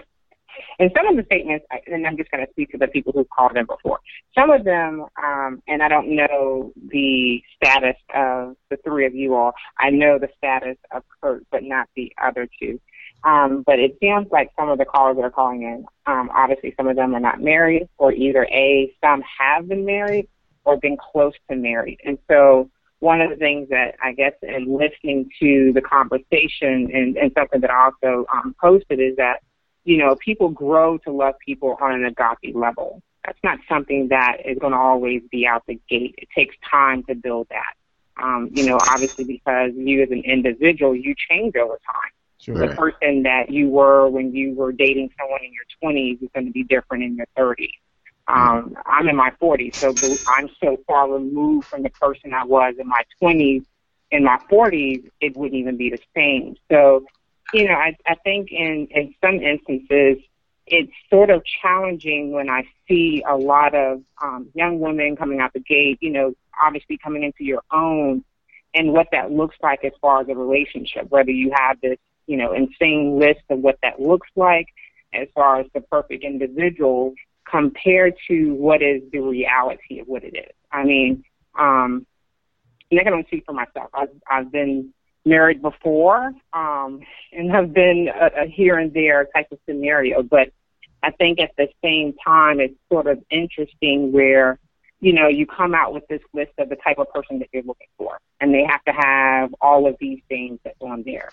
and 0.80 0.92
some 0.96 1.08
of 1.08 1.18
the 1.18 1.24
statements, 1.26 1.66
and 1.88 2.08
I'm 2.08 2.18
just 2.18 2.32
going 2.32 2.46
to 2.46 2.52
speak 2.52 2.72
to 2.72 2.78
the 2.78 2.88
people 2.88 3.12
who've 3.14 3.30
called 3.30 3.58
in 3.58 3.66
before. 3.66 4.00
Some 4.34 4.50
of 4.50 4.64
them, 4.64 5.06
um, 5.22 5.62
and 5.68 5.84
I 5.84 5.90
don't 5.90 6.16
know 6.16 6.72
the 6.88 7.42
status 7.56 7.98
of 8.16 8.56
the 8.70 8.78
three 8.84 9.06
of 9.06 9.14
you 9.14 9.36
all. 9.36 9.54
I 9.78 9.90
know 9.90 10.18
the 10.18 10.30
status 10.38 10.78
of 10.92 11.04
Kurt, 11.22 11.46
but 11.52 11.64
not 11.64 11.88
the 11.96 12.12
other 12.22 12.48
two. 12.60 12.80
Um, 13.26 13.64
but 13.66 13.80
it 13.80 13.98
sounds 14.02 14.30
like 14.32 14.50
some 14.58 14.70
of 14.70 14.78
the 14.78 14.86
callers 14.86 15.18
that 15.18 15.24
are 15.24 15.30
calling 15.30 15.64
in, 15.64 15.86
um, 16.06 16.30
obviously 16.34 16.74
some 16.78 16.88
of 16.88 16.96
them 16.96 17.14
are 17.14 17.20
not 17.20 17.42
married, 17.42 17.90
or 17.98 18.14
either 18.14 18.46
A, 18.46 18.94
some 19.04 19.22
have 19.40 19.68
been 19.68 19.86
married 19.86 20.30
or 20.64 20.78
been 20.78 20.96
close 20.96 21.34
to 21.50 21.58
married. 21.58 22.00
And 22.06 22.18
so 22.30 22.70
one 23.00 23.20
of 23.20 23.30
the 23.30 23.36
things 23.36 23.68
that 23.70 23.96
I 24.02 24.14
guess 24.14 24.34
in 24.42 24.78
listening 24.78 25.30
to 25.42 25.72
the 25.74 25.82
conversation 25.82 26.90
and, 26.94 27.18
and 27.18 27.32
something 27.38 27.60
that 27.62 27.72
I 27.72 27.86
also 27.92 28.26
um, 28.34 28.56
posted 28.62 29.00
is 29.02 29.18
that, 29.18 29.42
you 29.84 29.98
know, 29.98 30.16
people 30.16 30.50
grow 30.50 30.98
to 31.00 31.12
love 31.12 31.36
people 31.46 31.78
on 31.82 31.94
an 31.94 32.06
agape 32.06 32.56
level. 32.56 33.02
That's 33.26 33.40
not 33.44 33.60
something 33.68 34.10
that 34.10 34.38
is 34.46 34.58
going 34.60 34.74
to 34.74 34.80
always 34.80 35.22
be 35.32 35.46
out 35.46 35.64
the 35.68 35.80
gate. 35.90 36.16
It 36.18 36.30
takes 36.36 36.56
time 36.70 37.04
to 37.04 37.16
build 37.16 37.48
that. 37.50 37.74
Um, 38.22 38.50
you 38.54 38.66
know, 38.66 38.78
obviously 38.78 39.24
because 39.24 39.72
you 39.76 40.04
as 40.04 40.12
an 40.12 40.24
individual, 40.26 40.96
you 40.96 41.16
change 41.30 41.56
over 41.56 41.80
time 41.86 42.12
Sure. 42.40 42.56
the 42.56 42.74
person 42.74 43.24
that 43.24 43.50
you 43.50 43.68
were 43.70 44.08
when 44.08 44.34
you 44.34 44.54
were 44.54 44.72
dating 44.72 45.12
someone 45.20 45.42
in 45.44 45.52
your 45.52 45.66
20s 45.84 46.24
is 46.24 46.30
going 46.34 46.46
to 46.46 46.52
be 46.52 46.64
different 46.64 47.04
in 47.04 47.16
your 47.18 47.28
30s. 47.38 47.70
Um, 48.28 48.78
I'm 48.86 49.10
in 49.10 49.16
my 49.16 49.32
40s, 49.42 49.76
so 49.76 49.94
I'm 50.28 50.50
so 50.62 50.78
far 50.88 51.12
removed 51.12 51.68
from 51.68 51.84
the 51.84 51.90
person 51.90 52.34
I 52.34 52.46
was 52.46 52.76
in 52.80 52.88
my 52.88 53.04
20s. 53.22 53.66
In 54.12 54.24
my 54.24 54.38
40s, 54.50 55.10
it 55.20 55.36
wouldn't 55.36 55.60
even 55.60 55.78
be 55.78 55.90
the 55.90 56.00
same. 56.16 56.56
So, 56.72 57.06
you 57.54 57.68
know, 57.68 57.74
I, 57.74 57.96
I 58.06 58.16
think 58.24 58.52
in, 58.52 58.88
in 58.92 59.14
some 59.22 59.36
instances, 59.36 60.24
it's 60.68 60.92
sort 61.10 61.30
of 61.30 61.44
challenging 61.62 62.32
when 62.32 62.50
I 62.50 62.64
see 62.88 63.24
a 63.28 63.36
lot 63.36 63.74
of 63.74 64.02
um, 64.24 64.50
young 64.54 64.80
women 64.80 65.16
coming 65.16 65.40
out 65.40 65.54
the 65.54 65.60
gate, 65.60 65.98
you 66.02 66.12
know, 66.12 66.34
obviously 66.62 66.98
coming 66.98 67.24
into 67.24 67.44
your 67.44 67.64
own 67.72 68.24
and 68.74 68.94
what 68.94 69.08
that 69.12 69.32
looks 69.32 69.56
like 69.64 69.84
as 69.84 69.94
far 70.00 70.22
as 70.22 70.28
a 70.30 70.36
relationship, 70.36 71.10
whether 71.10 71.32
you 71.32 71.52
have 71.56 71.82
this, 71.82 71.98
you 72.28 72.38
know, 72.38 72.54
insane 72.54 73.18
list 73.20 73.42
of 73.50 73.60
what 73.60 73.80
that 73.82 74.00
looks 74.00 74.30
like 74.36 74.68
as 75.14 75.28
far 75.34 75.60
as 75.60 75.66
the 75.74 75.82
perfect 75.82 76.24
individual 76.24 77.14
compared 77.50 78.14
to 78.28 78.54
what 78.54 78.84
is 78.84 79.02
the 79.12 79.20
reality 79.20 80.00
of 80.00 80.08
what 80.08 80.24
it 80.24 80.36
is. 80.36 80.54
I 80.72 80.84
mean, 80.84 81.24
um, 81.58 82.06
and 82.92 83.00
I 83.00 83.04
can 83.04 83.14
only 83.14 83.26
speak 83.26 83.44
for 83.46 83.54
myself. 83.54 83.90
I've, 83.94 84.10
I've 84.30 84.52
been 84.52 84.94
married 85.30 85.62
before, 85.62 86.34
um, 86.54 87.02
and 87.32 87.52
have 87.52 87.74
been 87.74 88.10
a, 88.10 88.44
a 88.44 88.46
here 88.48 88.78
and 88.78 88.94
there 88.94 89.28
type 89.36 89.48
of 89.52 89.60
scenario, 89.68 90.24
but 90.24 90.48
I 91.02 91.12
think 91.12 91.40
at 91.40 91.52
the 91.58 91.70
same 91.82 92.14
time, 92.26 92.60
it's 92.60 92.76
sort 92.92 93.08
of 93.08 93.24
interesting 93.30 94.12
where, 94.12 94.60
you 95.00 95.14
know, 95.14 95.30
you 95.30 95.46
come 95.46 95.74
out 95.74 95.94
with 95.94 96.06
this 96.10 96.22
list 96.34 96.52
of 96.58 96.68
the 96.68 96.76
type 96.76 97.00
of 97.00 97.08
person 97.14 97.40
that 97.40 97.48
you're 97.54 97.64
looking 97.64 97.88
for, 97.98 98.20
and 98.42 98.54
they 98.54 98.66
have 98.66 98.84
to 98.84 98.92
have 98.92 99.56
all 99.62 99.88
of 99.88 99.96
these 100.00 100.22
things 100.28 100.60
that's 100.64 100.82
on 100.82 101.04
there. 101.06 101.30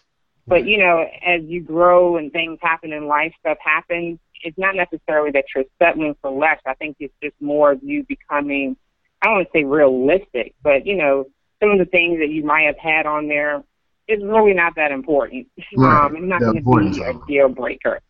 But, 0.47 0.67
you 0.67 0.79
know, 0.79 1.05
as 1.27 1.43
you 1.43 1.61
grow 1.61 2.19
and 2.19 2.31
things 2.33 2.61
happen 2.63 2.93
in 2.93 3.09
life, 3.09 3.33
stuff 3.41 3.59
happens, 3.61 4.21
it's 4.45 4.57
not 4.57 4.77
necessarily 4.77 5.33
that 5.33 5.47
you're 5.53 5.65
settling 5.83 6.15
for 6.23 6.31
less. 6.31 6.61
I 6.65 6.75
think 6.75 6.97
it's 7.01 7.15
just 7.21 7.35
more 7.41 7.73
of 7.73 7.83
you 7.83 8.05
becoming, 8.05 8.77
I 9.21 9.27
don't 9.27 9.35
want 9.37 9.49
to 9.49 9.59
say 9.59 9.65
realistic, 9.65 10.55
but, 10.63 10.87
you 10.87 10.95
know, 10.95 11.27
some 11.61 11.71
of 11.73 11.79
the 11.79 11.87
things 11.87 12.21
that 12.21 12.29
you 12.29 12.45
might 12.45 12.67
have 12.67 12.79
had 12.79 13.07
on 13.07 13.27
there 13.27 13.65
is 14.09 14.23
really 14.23 14.55
not 14.55 14.75
that 14.77 14.93
important. 14.93 15.49
Right. 15.77 16.07
Um, 16.07 16.17
it's 16.17 16.27
not 16.27 16.41
going 16.41 16.63
to 16.63 16.91
be 16.93 17.03
a 17.03 17.15
deal 17.27 17.49
breaker. 17.49 18.01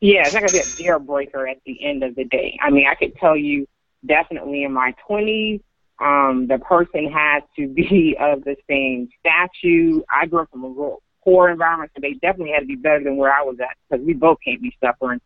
Yeah, 0.00 0.22
it's 0.22 0.34
not 0.34 0.40
going 0.40 0.48
to 0.50 0.54
be 0.54 0.84
a 0.84 0.86
deal 0.86 0.98
breaker 0.98 1.46
at 1.46 1.58
the 1.66 1.84
end 1.84 2.02
of 2.02 2.14
the 2.14 2.24
day. 2.24 2.58
I 2.62 2.70
mean, 2.70 2.86
I 2.86 2.94
could 2.94 3.16
tell 3.16 3.36
you 3.36 3.66
definitely 4.06 4.64
in 4.64 4.72
my 4.72 4.94
20s, 5.08 5.60
um, 6.00 6.46
the 6.46 6.58
person 6.58 7.10
had 7.10 7.40
to 7.56 7.68
be 7.68 8.16
of 8.20 8.44
the 8.44 8.56
same 8.68 9.08
statue. 9.20 10.02
I 10.08 10.26
grew 10.26 10.42
up 10.42 10.48
in 10.54 10.62
a 10.62 10.68
rural, 10.68 11.02
poor 11.24 11.48
environment, 11.48 11.90
so 11.94 12.00
they 12.00 12.14
definitely 12.14 12.52
had 12.52 12.60
to 12.60 12.66
be 12.66 12.76
better 12.76 13.02
than 13.02 13.16
where 13.16 13.32
I 13.32 13.42
was 13.42 13.56
at 13.60 13.76
because 13.88 14.04
we 14.04 14.14
both 14.14 14.38
can't 14.44 14.62
be 14.62 14.76
suffering. 14.82 15.20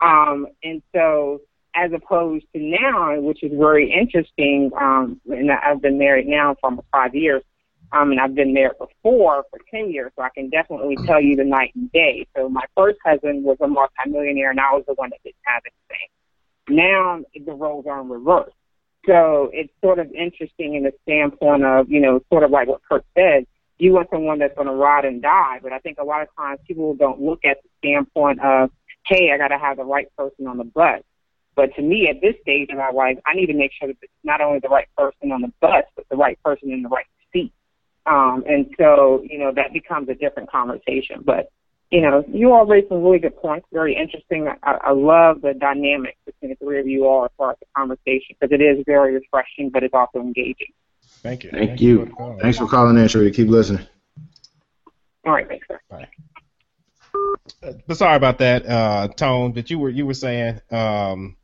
Um, 0.00 0.46
and 0.62 0.82
so, 0.94 1.40
as 1.74 1.92
opposed 1.92 2.46
to 2.54 2.60
now, 2.60 3.18
which 3.20 3.42
is 3.42 3.52
very 3.54 3.92
interesting, 3.92 4.70
um, 4.78 5.20
and 5.26 5.50
I've 5.50 5.80
been 5.80 5.98
married 5.98 6.26
now 6.26 6.54
for 6.60 6.70
almost 6.70 6.88
five 6.90 7.14
years, 7.14 7.42
um, 7.92 8.10
and 8.10 8.20
I've 8.20 8.34
been 8.34 8.52
married 8.52 8.78
before 8.78 9.44
for 9.50 9.60
10 9.70 9.90
years, 9.90 10.12
so 10.16 10.22
I 10.22 10.28
can 10.34 10.50
definitely 10.50 10.96
tell 11.06 11.20
you 11.20 11.36
the 11.36 11.44
night 11.44 11.72
and 11.74 11.90
day. 11.92 12.26
So 12.36 12.48
my 12.48 12.64
first 12.76 12.98
husband 13.04 13.44
was 13.44 13.56
a 13.60 13.68
multimillionaire, 13.68 14.50
and 14.50 14.60
I 14.60 14.72
was 14.72 14.84
the 14.86 14.94
one 14.94 15.10
that 15.10 15.22
didn't 15.24 15.36
have 15.42 15.62
anything. 15.64 16.08
Now 16.68 17.22
the 17.34 17.52
roles 17.52 17.86
are 17.86 18.00
in 18.00 18.08
reverse. 18.08 18.52
So 19.06 19.50
it's 19.52 19.72
sort 19.82 20.00
of 20.00 20.10
interesting 20.12 20.74
in 20.74 20.82
the 20.82 20.92
standpoint 21.04 21.64
of, 21.64 21.88
you 21.88 22.00
know, 22.00 22.20
sort 22.28 22.42
of 22.42 22.50
like 22.50 22.66
what 22.66 22.80
Kurt 22.88 23.04
said, 23.16 23.46
you 23.78 23.92
want 23.92 24.08
someone 24.10 24.38
that's 24.38 24.54
going 24.54 24.66
to 24.66 24.74
ride 24.74 25.04
and 25.04 25.22
die. 25.22 25.60
But 25.62 25.72
I 25.72 25.78
think 25.78 25.98
a 25.98 26.04
lot 26.04 26.22
of 26.22 26.28
times 26.36 26.58
people 26.66 26.94
don't 26.94 27.20
look 27.20 27.44
at 27.44 27.58
the 27.62 27.68
standpoint 27.78 28.40
of, 28.42 28.70
hey, 29.06 29.30
I 29.32 29.38
got 29.38 29.48
to 29.48 29.58
have 29.58 29.76
the 29.76 29.84
right 29.84 30.08
person 30.16 30.48
on 30.48 30.58
the 30.58 30.64
bus. 30.64 31.02
But 31.54 31.74
to 31.76 31.82
me, 31.82 32.08
at 32.08 32.20
this 32.20 32.34
stage 32.42 32.68
in 32.68 32.76
my 32.76 32.90
life, 32.90 33.18
I 33.26 33.34
need 33.34 33.46
to 33.46 33.54
make 33.54 33.70
sure 33.78 33.88
that 33.88 33.96
it's 34.02 34.12
not 34.24 34.40
only 34.40 34.58
the 34.58 34.68
right 34.68 34.88
person 34.96 35.32
on 35.32 35.40
the 35.40 35.52
bus, 35.60 35.84
but 35.94 36.06
the 36.10 36.16
right 36.16 36.38
person 36.42 36.70
in 36.70 36.82
the 36.82 36.88
right. 36.88 37.06
Um, 38.06 38.44
and 38.48 38.66
so, 38.78 39.22
you 39.28 39.38
know, 39.38 39.52
that 39.52 39.72
becomes 39.72 40.08
a 40.08 40.14
different 40.14 40.50
conversation. 40.50 41.22
But, 41.24 41.50
you 41.90 42.00
know, 42.00 42.24
you 42.28 42.52
all 42.52 42.64
raised 42.64 42.88
some 42.88 43.02
really 43.02 43.18
good 43.18 43.36
points, 43.36 43.66
very 43.72 43.96
interesting. 43.96 44.48
I, 44.62 44.78
I 44.84 44.92
love 44.92 45.40
the 45.42 45.54
dynamic 45.54 46.16
between 46.24 46.50
the 46.50 46.56
three 46.56 46.78
of 46.80 46.86
you 46.86 47.06
all 47.06 47.24
as 47.24 47.30
far 47.36 47.50
as 47.50 47.56
the 47.60 47.66
conversation, 47.76 48.36
because 48.38 48.52
it 48.52 48.62
is 48.62 48.84
very 48.86 49.14
refreshing, 49.14 49.70
but 49.70 49.82
it's 49.82 49.94
also 49.94 50.20
engaging. 50.20 50.72
Thank 51.22 51.44
you. 51.44 51.50
Thank 51.50 51.70
for 51.70 51.76
the 51.76 51.82
you. 51.82 52.06
call. 52.16 52.38
Thanks 52.40 52.58
for 52.58 52.68
calling 52.68 52.96
in, 52.96 53.08
Shirley. 53.08 53.32
Keep 53.32 53.48
listening. 53.48 53.84
All 55.24 55.32
right, 55.32 55.48
thanks, 55.48 55.66
sir. 55.66 55.80
Uh, 55.90 57.72
But 57.86 57.96
sorry 57.96 58.16
about 58.16 58.38
that, 58.38 58.66
uh, 58.66 59.08
Tone. 59.08 59.52
But 59.52 59.70
you 59.70 59.78
were 59.78 59.90
you 59.90 60.06
were 60.06 60.14
saying, 60.14 60.60
um, 60.70 61.36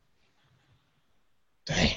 damn. 1.64 1.96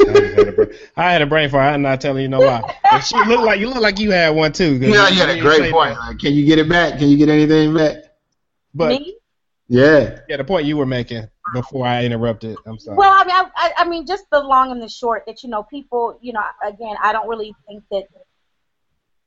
I 0.00 0.12
had, 0.12 0.48
a 0.48 0.52
brain, 0.52 0.78
I 0.96 1.12
had 1.12 1.22
a 1.22 1.26
brain 1.26 1.48
fart. 1.50 1.74
I'm 1.74 1.82
not 1.82 2.00
telling 2.00 2.22
you 2.22 2.28
no 2.28 2.40
lie. 2.40 2.62
And 2.90 3.02
she 3.04 3.16
looked 3.24 3.42
like 3.42 3.60
you 3.60 3.68
look 3.68 3.80
like 3.80 3.98
you 3.98 4.10
had 4.10 4.30
one 4.30 4.52
too. 4.52 4.76
Yeah, 4.76 5.08
you 5.08 5.14
you 5.14 5.20
had 5.20 5.30
a 5.30 5.40
great 5.40 5.72
point. 5.72 5.96
Like, 5.98 6.18
can 6.18 6.34
you 6.34 6.44
get 6.44 6.58
it 6.58 6.68
back? 6.68 6.98
Can 6.98 7.08
you 7.08 7.16
get 7.16 7.28
anything 7.28 7.74
back? 7.74 7.96
But 8.74 8.88
Me? 8.90 9.16
Yeah. 9.68 10.20
yeah, 10.28 10.36
the 10.36 10.44
point 10.44 10.66
you 10.66 10.76
were 10.76 10.86
making 10.86 11.28
before 11.54 11.86
I 11.86 12.04
interrupted. 12.04 12.56
I'm 12.66 12.78
sorry. 12.78 12.96
Well, 12.96 13.12
I 13.12 13.24
mean, 13.24 13.34
I, 13.34 13.50
I, 13.56 13.72
I 13.78 13.88
mean, 13.88 14.06
just 14.06 14.24
the 14.30 14.40
long 14.40 14.72
and 14.72 14.82
the 14.82 14.88
short 14.88 15.24
that 15.26 15.42
you 15.42 15.48
know, 15.48 15.62
people, 15.62 16.18
you 16.20 16.32
know, 16.32 16.42
again, 16.66 16.96
I 17.02 17.12
don't 17.12 17.28
really 17.28 17.54
think 17.66 17.84
that. 17.90 18.04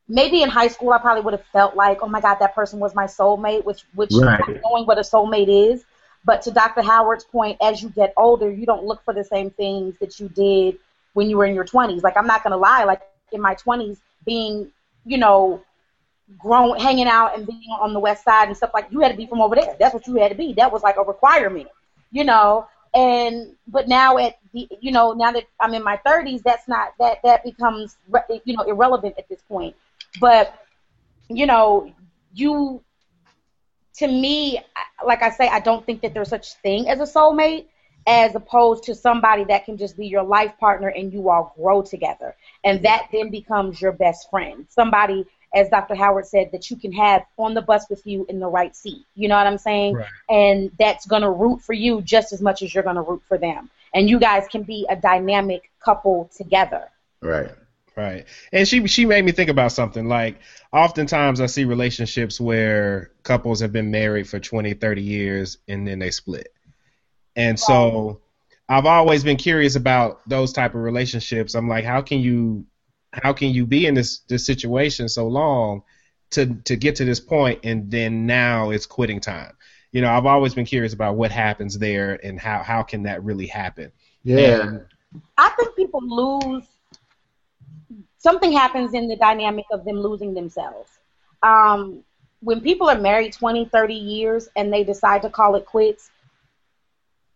Maybe 0.09 0.41
in 0.41 0.49
high 0.49 0.69
school, 0.69 0.93
I 0.93 0.99
probably 0.99 1.21
would 1.23 1.33
have 1.33 1.43
felt 1.51 1.75
like, 1.75 2.01
oh 2.01 2.07
my 2.07 2.21
God, 2.21 2.37
that 2.39 2.55
person 2.55 2.79
was 2.79 2.95
my 2.95 3.05
soulmate, 3.05 3.65
which, 3.65 3.83
which 3.93 4.11
Right. 4.13 4.39
not 4.39 4.61
knowing 4.63 4.85
what 4.85 4.97
a 4.97 5.01
soulmate 5.01 5.49
is. 5.49 5.83
But 6.27 6.41
to 6.43 6.51
Dr. 6.51 6.81
Howard's 6.81 7.23
point, 7.23 7.57
as 7.61 7.81
you 7.81 7.89
get 7.89 8.13
older, 8.17 8.51
you 8.51 8.65
don't 8.65 8.83
look 8.83 9.03
for 9.05 9.13
the 9.13 9.23
same 9.23 9.49
things 9.49 9.97
that 9.99 10.19
you 10.19 10.27
did 10.29 10.77
when 11.13 11.29
you 11.29 11.37
were 11.37 11.45
in 11.45 11.55
your 11.55 11.65
20s. 11.65 12.03
Like, 12.03 12.17
I'm 12.17 12.27
not 12.27 12.43
gonna 12.43 12.57
lie, 12.57 12.83
like 12.83 13.01
in 13.31 13.41
my 13.41 13.55
20s, 13.55 13.97
being, 14.25 14.71
you 15.05 15.17
know, 15.17 15.61
grown, 16.37 16.77
hanging 16.79 17.07
out 17.07 17.37
and 17.37 17.47
being 17.47 17.71
on 17.79 17.93
the 17.93 17.99
west 17.99 18.25
side 18.25 18.49
and 18.49 18.57
stuff 18.57 18.71
like, 18.73 18.87
you 18.91 18.99
had 18.99 19.11
to 19.11 19.17
be 19.17 19.25
from 19.25 19.41
over 19.41 19.55
there. 19.55 19.75
That's 19.79 19.93
what 19.93 20.05
you 20.05 20.15
had 20.15 20.29
to 20.29 20.35
be. 20.37 20.53
That 20.53 20.71
was 20.71 20.83
like 20.83 20.97
a 20.97 21.03
requirement, 21.03 21.69
you 22.11 22.25
know 22.25 22.67
and 22.93 23.55
but 23.67 23.87
now 23.87 24.17
at 24.17 24.39
the 24.53 24.67
you 24.79 24.91
know 24.91 25.11
now 25.13 25.31
that 25.31 25.43
I'm 25.59 25.73
in 25.73 25.83
my 25.83 25.99
30s, 26.05 26.41
that's 26.41 26.67
not 26.67 26.93
that 26.99 27.19
that 27.23 27.43
becomes 27.43 27.97
you 28.43 28.55
know 28.55 28.63
irrelevant 28.63 29.15
at 29.17 29.29
this 29.29 29.41
point. 29.47 29.75
But 30.19 30.53
you 31.29 31.45
know, 31.45 31.93
you 32.33 32.81
to 33.97 34.07
me, 34.07 34.59
like 35.05 35.23
I 35.23 35.31
say, 35.31 35.47
I 35.47 35.59
don't 35.59 35.85
think 35.85 36.01
that 36.01 36.13
there's 36.13 36.29
such 36.29 36.53
thing 36.55 36.87
as 36.87 36.99
a 36.99 37.03
soulmate, 37.03 37.65
as 38.05 38.35
opposed 38.35 38.85
to 38.85 38.95
somebody 38.95 39.43
that 39.45 39.65
can 39.65 39.77
just 39.77 39.97
be 39.97 40.07
your 40.07 40.23
life 40.23 40.53
partner 40.59 40.87
and 40.87 41.11
you 41.11 41.29
all 41.29 41.53
grow 41.59 41.81
together. 41.81 42.35
And 42.63 42.83
that 42.85 43.09
then 43.11 43.29
becomes 43.29 43.81
your 43.81 43.91
best 43.91 44.29
friend. 44.29 44.65
Somebody, 44.69 45.25
as 45.53 45.69
Dr. 45.69 45.95
Howard 45.95 46.25
said, 46.25 46.51
that 46.53 46.69
you 46.69 46.77
can 46.77 46.93
have 46.93 47.23
on 47.37 47.53
the 47.53 47.61
bus 47.61 47.85
with 47.89 48.05
you 48.07 48.25
in 48.29 48.39
the 48.39 48.47
right 48.47 48.73
seat. 48.73 49.03
You 49.15 49.27
know 49.27 49.35
what 49.35 49.45
I'm 49.45 49.57
saying? 49.57 49.95
Right. 49.95 50.07
And 50.29 50.71
that's 50.79 51.05
going 51.05 51.23
to 51.23 51.29
root 51.29 51.61
for 51.61 51.73
you 51.73 52.01
just 52.01 52.31
as 52.31 52.41
much 52.41 52.61
as 52.61 52.73
you're 52.73 52.83
going 52.83 52.95
to 52.95 53.01
root 53.01 53.23
for 53.27 53.37
them. 53.37 53.69
And 53.93 54.09
you 54.09 54.19
guys 54.19 54.47
can 54.47 54.63
be 54.63 54.85
a 54.89 54.95
dynamic 54.95 55.69
couple 55.83 56.29
together. 56.35 56.89
Right. 57.21 57.51
Right. 57.97 58.25
And 58.53 58.67
she 58.67 58.85
she 58.85 59.07
made 59.07 59.25
me 59.25 59.31
think 59.31 59.49
about 59.49 59.71
something 59.71 60.07
like 60.07 60.39
oftentimes 60.71 61.41
I 61.41 61.47
see 61.47 61.65
relationships 61.65 62.39
where 62.39 63.09
couples 63.23 63.59
have 63.61 63.73
been 63.73 63.89
married 63.89 64.29
for 64.29 64.39
20, 64.39 64.75
30 64.75 65.01
years 65.01 65.57
and 65.67 65.87
then 65.87 65.97
they 65.97 66.11
split. 66.11 66.53
And 67.35 67.59
so 67.59 68.21
I've 68.69 68.85
always 68.85 69.23
been 69.23 69.37
curious 69.37 69.75
about 69.75 70.21
those 70.29 70.53
type 70.53 70.75
of 70.75 70.81
relationships. 70.81 71.55
I'm 71.55 71.67
like 71.67 71.85
how 71.85 72.03
can 72.03 72.19
you 72.19 72.67
how 73.11 73.33
can 73.33 73.49
you 73.49 73.65
be 73.65 73.87
in 73.87 73.95
this 73.95 74.19
this 74.29 74.45
situation 74.45 75.09
so 75.09 75.27
long 75.27 75.81
to 76.31 76.53
to 76.65 76.75
get 76.75 76.97
to 76.97 77.05
this 77.05 77.19
point 77.19 77.61
and 77.63 77.89
then 77.89 78.27
now 78.27 78.69
it's 78.69 78.85
quitting 78.85 79.21
time. 79.21 79.53
You 79.91 80.01
know, 80.01 80.11
I've 80.11 80.27
always 80.27 80.53
been 80.53 80.65
curious 80.65 80.93
about 80.93 81.15
what 81.15 81.31
happens 81.31 81.79
there 81.79 82.23
and 82.23 82.39
how 82.39 82.61
how 82.61 82.83
can 82.83 83.03
that 83.03 83.23
really 83.23 83.47
happen. 83.47 83.91
Yeah. 84.21 84.61
And- 84.61 84.85
I 85.35 85.49
think 85.57 85.75
people 85.75 86.01
lose 86.03 86.67
something 88.17 88.51
happens 88.51 88.93
in 88.93 89.07
the 89.07 89.15
dynamic 89.15 89.65
of 89.71 89.85
them 89.85 89.99
losing 89.99 90.33
themselves. 90.33 90.89
Um, 91.43 92.03
when 92.41 92.61
people 92.61 92.89
are 92.89 92.97
married 92.99 93.33
20, 93.33 93.65
30 93.65 93.93
years 93.93 94.49
and 94.55 94.71
they 94.71 94.83
decide 94.83 95.21
to 95.23 95.29
call 95.29 95.55
it 95.55 95.65
quits, 95.65 96.11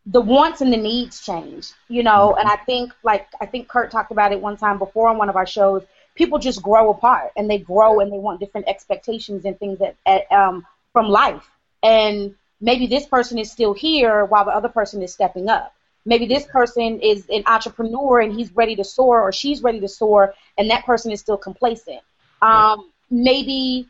the 0.08 0.22
wants 0.22 0.62
and 0.62 0.74
the 0.74 0.78
needs 0.78 1.24
change, 1.24 1.72
you 1.88 2.02
know, 2.02 2.36
and 2.36 2.50
I 2.50 2.56
think 2.56 2.92
like 3.04 3.28
I 3.40 3.46
think 3.46 3.68
Kurt 3.68 3.92
talked 3.92 4.12
about 4.12 4.32
it 4.32 4.42
one 4.42 4.58
time 4.58 4.80
before 4.80 5.10
on 5.10 5.18
one 5.18 5.30
of 5.30 5.36
our 5.36 5.46
shows. 5.46 5.84
People 6.16 6.40
just 6.40 6.62
grow 6.62 6.90
apart 6.90 7.32
and 7.38 7.50
they 7.50 7.60
grow 7.60 8.00
and 8.00 8.12
they 8.12 8.18
want 8.18 8.40
different 8.40 8.68
expectations 8.68 9.46
and 9.46 9.58
things 9.60 9.80
that 9.80 9.96
at, 10.06 10.30
um, 10.32 10.66
from 10.92 11.08
life. 11.08 11.48
And 11.84 12.36
maybe 12.60 12.88
this 12.88 13.06
person 13.06 13.38
is 13.38 13.52
still 13.52 13.74
here 13.74 14.26
while 14.26 14.46
the 14.46 14.52
other 14.52 14.70
person 14.70 15.02
is 15.04 15.14
stepping 15.14 15.50
up. 15.50 15.74
Maybe 16.06 16.26
this 16.26 16.46
person 16.46 17.00
is 17.00 17.26
an 17.30 17.44
entrepreneur 17.46 18.22
and 18.22 18.34
he's 18.34 18.52
ready 18.54 18.76
to 18.76 18.84
soar 18.84 19.22
or 19.22 19.32
she's 19.32 19.62
ready 19.62 19.80
to 19.80 19.88
soar 19.88 20.34
and 20.58 20.70
that 20.70 20.86
person 20.86 21.12
is 21.12 21.20
still 21.20 21.38
complacent. 21.38 22.02
Um, 22.42 22.92
maybe 23.10 23.88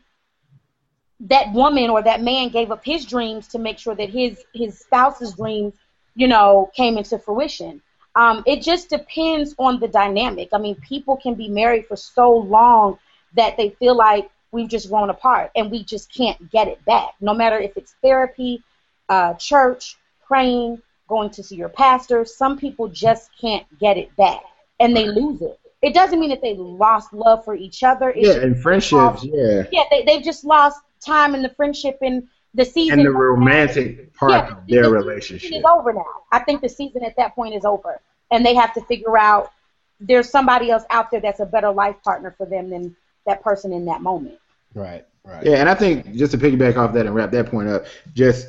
that 1.20 1.52
woman 1.52 1.88
or 1.88 2.02
that 2.02 2.20
man 2.20 2.48
gave 2.48 2.70
up 2.70 2.84
his 2.84 3.04
dreams 3.06 3.48
to 3.48 3.58
make 3.58 3.78
sure 3.78 3.94
that 3.94 4.10
his 4.10 4.44
his 4.52 4.78
spouse's 4.78 5.34
dreams, 5.34 5.72
you 6.14 6.28
know, 6.28 6.70
came 6.76 6.98
into 6.98 7.18
fruition. 7.18 7.80
Um, 8.14 8.42
it 8.46 8.60
just 8.60 8.90
depends 8.90 9.54
on 9.58 9.80
the 9.80 9.88
dynamic. 9.88 10.50
I 10.52 10.58
mean, 10.58 10.74
people 10.76 11.16
can 11.16 11.34
be 11.34 11.48
married 11.48 11.86
for 11.86 11.96
so 11.96 12.30
long 12.30 12.98
that 13.34 13.56
they 13.56 13.70
feel 13.70 13.96
like 13.96 14.30
we've 14.50 14.68
just 14.68 14.90
grown 14.90 15.08
apart 15.08 15.50
and 15.56 15.70
we 15.70 15.82
just 15.82 16.12
can't 16.12 16.50
get 16.50 16.68
it 16.68 16.84
back. 16.84 17.14
No 17.20 17.32
matter 17.32 17.58
if 17.58 17.76
it's 17.76 17.94
therapy, 18.02 18.62
uh, 19.08 19.34
church, 19.34 19.96
praying, 20.26 20.82
going 21.08 21.30
to 21.30 21.42
see 21.42 21.56
your 21.56 21.68
pastor, 21.68 22.24
some 22.24 22.56
people 22.58 22.88
just 22.88 23.30
can't 23.40 23.66
get 23.78 23.96
it 23.98 24.14
back 24.16 24.40
and 24.80 24.96
they 24.96 25.06
lose 25.08 25.42
it. 25.42 25.58
It 25.82 25.94
doesn't 25.94 26.20
mean 26.20 26.30
that 26.30 26.40
they 26.42 26.54
lost 26.54 27.12
love 27.12 27.44
for 27.44 27.54
each 27.54 27.82
other. 27.82 28.10
It's 28.10 28.28
Yeah, 28.28 28.42
and 28.42 28.56
friendships, 28.60 29.24
yeah. 29.24 29.64
yeah, 29.72 29.82
they 29.90 30.04
they've 30.04 30.22
just 30.22 30.44
lost 30.44 30.80
time 31.04 31.34
in 31.34 31.42
the 31.42 31.48
friendship 31.50 31.98
and 32.02 32.28
the 32.54 32.64
season. 32.64 33.00
And 33.00 33.06
the 33.06 33.10
romantic 33.12 34.14
part 34.14 34.30
Yeah, 34.32 34.56
of 34.58 34.66
their 34.68 34.84
season 34.84 34.92
relationship. 34.92 35.52
is 35.52 35.64
over 35.64 35.92
now. 35.92 36.04
I 36.30 36.38
think 36.40 36.60
the 36.60 36.68
season 36.68 37.04
at 37.04 37.16
that 37.16 37.34
point 37.34 37.54
is 37.54 37.64
over, 37.64 38.00
and 38.30 38.44
they 38.46 38.54
have 38.54 38.72
to 38.74 38.80
figure 38.82 39.18
out 39.18 39.50
there's 40.00 40.28
somebody 40.28 40.70
else 40.70 40.84
out 40.90 41.10
there 41.10 41.20
that's 41.20 41.40
a 41.40 41.46
better 41.46 41.70
life 41.72 41.96
partner 42.04 42.34
for 42.36 42.46
them 42.46 42.70
than 42.70 42.96
that 43.26 43.42
person 43.42 43.72
in 43.72 43.84
that 43.86 44.02
moment. 44.02 44.38
right. 44.74 45.04
Right. 45.24 45.46
Yeah, 45.46 45.58
and 45.58 45.68
I 45.68 45.74
think 45.76 46.14
just 46.16 46.32
to 46.32 46.38
piggyback 46.38 46.76
off 46.76 46.92
that 46.94 47.06
and 47.06 47.14
wrap 47.14 47.30
that 47.30 47.46
point 47.46 47.68
up, 47.68 47.86
just 48.12 48.48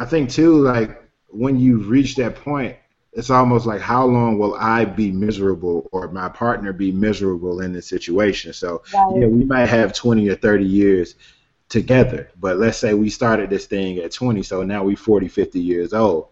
I 0.00 0.04
think 0.04 0.30
too, 0.30 0.56
like 0.58 1.05
when 1.28 1.58
you 1.58 1.78
reach 1.78 2.16
that 2.16 2.36
point, 2.36 2.76
it's 3.12 3.30
almost 3.30 3.66
like 3.66 3.80
how 3.80 4.04
long 4.06 4.38
will 4.38 4.54
I 4.56 4.84
be 4.84 5.10
miserable 5.10 5.88
or 5.92 6.08
my 6.08 6.28
partner 6.28 6.72
be 6.72 6.92
miserable 6.92 7.60
in 7.60 7.72
this 7.72 7.88
situation? 7.88 8.52
So 8.52 8.82
Right. 8.92 9.20
yeah, 9.20 9.26
we 9.26 9.44
might 9.44 9.66
have 9.66 9.92
20 9.94 10.28
or 10.28 10.34
30 10.36 10.64
years 10.64 11.14
together, 11.68 12.30
but 12.38 12.58
let's 12.58 12.78
say 12.78 12.94
we 12.94 13.10
started 13.10 13.50
this 13.50 13.66
thing 13.66 13.98
at 13.98 14.12
20, 14.12 14.42
so 14.42 14.62
now 14.62 14.84
we're 14.84 14.96
40, 14.96 15.28
50 15.28 15.60
years 15.60 15.92
old. 15.94 16.28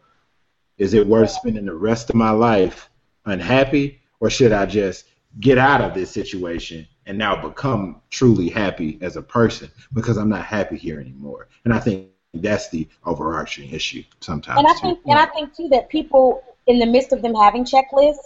Is 0.78 0.94
it 0.94 1.06
worth 1.06 1.30
spending 1.30 1.66
the 1.66 1.74
rest 1.74 2.10
of 2.10 2.16
my 2.16 2.30
life 2.30 2.90
unhappy, 3.26 4.00
or 4.20 4.30
should 4.30 4.52
I 4.52 4.66
just 4.66 5.06
get 5.40 5.58
out 5.58 5.80
of 5.80 5.94
this 5.94 6.10
situation 6.10 6.86
and 7.06 7.18
now 7.18 7.40
become 7.40 8.00
truly 8.10 8.48
happy 8.48 8.98
as 9.00 9.16
a 9.16 9.22
person 9.22 9.70
because 9.92 10.16
I'm 10.16 10.28
not 10.28 10.44
happy 10.44 10.76
here 10.76 11.00
anymore? 11.00 11.48
And 11.64 11.72
I 11.72 11.80
think 11.80 12.08
that's 12.34 12.68
the 12.70 12.88
overarching 13.04 13.70
issue 13.70 14.02
sometimes. 14.20 14.58
And 14.58 14.66
I 14.66 14.72
too. 14.74 14.80
think 14.80 15.00
and 15.06 15.18
I 15.18 15.26
think 15.26 15.54
too 15.54 15.68
that 15.68 15.88
people 15.88 16.42
in 16.66 16.78
the 16.78 16.86
midst 16.86 17.12
of 17.12 17.22
them 17.22 17.34
having 17.34 17.64
checklists, 17.64 18.24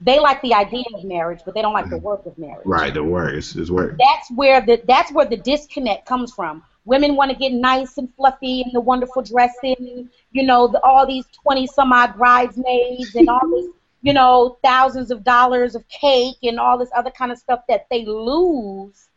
they 0.00 0.18
like 0.18 0.40
the 0.42 0.54
idea 0.54 0.84
of 0.94 1.04
marriage, 1.04 1.40
but 1.44 1.54
they 1.54 1.62
don't 1.62 1.72
like 1.72 1.90
the 1.90 1.98
work 1.98 2.24
of 2.26 2.36
marriage. 2.38 2.64
right, 2.64 2.92
the 2.92 3.04
work 3.04 3.34
is, 3.34 3.54
is 3.56 3.70
work. 3.70 3.96
That's 3.98 4.30
where 4.30 4.60
the 4.60 4.82
that's 4.86 5.12
where 5.12 5.26
the 5.26 5.36
disconnect 5.36 6.06
comes 6.06 6.32
from. 6.32 6.62
Women 6.86 7.16
want 7.16 7.30
to 7.30 7.36
get 7.36 7.52
nice 7.52 7.98
and 7.98 8.12
fluffy 8.14 8.62
and 8.62 8.72
the 8.72 8.80
wonderful 8.80 9.22
dressing, 9.22 10.08
you 10.32 10.42
know, 10.42 10.68
the, 10.68 10.80
all 10.82 11.06
these 11.06 11.26
twenty 11.42 11.66
some 11.66 11.92
odd 11.92 12.16
bridesmaids 12.16 13.14
and 13.14 13.28
all 13.28 13.46
this, 13.50 13.66
you 14.02 14.14
know, 14.14 14.58
thousands 14.64 15.10
of 15.10 15.22
dollars 15.22 15.74
of 15.74 15.86
cake 15.88 16.36
and 16.42 16.58
all 16.58 16.78
this 16.78 16.90
other 16.96 17.10
kind 17.10 17.30
of 17.30 17.38
stuff 17.38 17.60
that 17.68 17.86
they 17.90 18.04
lose 18.06 19.08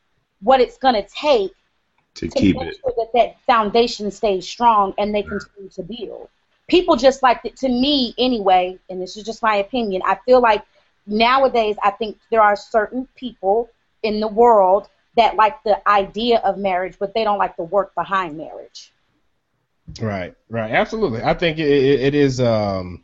what 0.42 0.60
it's 0.60 0.78
gonna 0.78 1.06
take 1.08 1.54
to 2.16 2.30
to 2.30 2.40
keep 2.40 2.56
it. 2.62 2.78
sure 2.82 2.94
that 2.98 3.10
that 3.14 3.40
foundation 3.46 4.12
stays 4.12 4.48
strong 4.48 4.94
and 4.98 5.14
they 5.14 5.24
continue 5.24 5.70
to 5.70 5.84
build. 5.84 6.30
People 6.68 6.96
just 6.96 7.22
like 7.24 7.42
it, 7.44 7.58
to 7.58 7.70
me 7.70 8.14
anyway, 8.18 8.78
and 8.90 9.02
this 9.02 9.18
is 9.18 9.24
just 9.24 9.42
my 9.44 9.56
opinion. 9.56 10.02
I 10.06 10.16
feel 10.26 10.42
like 10.42 10.66
nowadays 11.06 11.76
I 11.84 11.92
think 11.92 12.18
there 12.32 12.42
are 12.42 12.56
certain 12.56 13.08
people 13.16 13.70
in 14.04 14.20
the 14.20 14.28
world 14.28 14.88
that 15.16 15.36
like 15.36 15.62
the 15.64 15.88
idea 15.88 16.40
of 16.40 16.58
marriage, 16.58 16.96
but 17.00 17.14
they 17.14 17.24
don't 17.24 17.38
like 17.38 17.56
the 17.58 17.64
work 17.64 17.94
behind 17.96 18.38
marriage. 18.38 18.94
Right, 20.00 20.34
right, 20.50 20.72
absolutely. 20.72 21.22
I 21.22 21.34
think 21.34 21.60
it, 21.60 21.68
it, 21.68 22.00
it 22.02 22.16
is. 22.16 22.40
Um, 22.40 23.04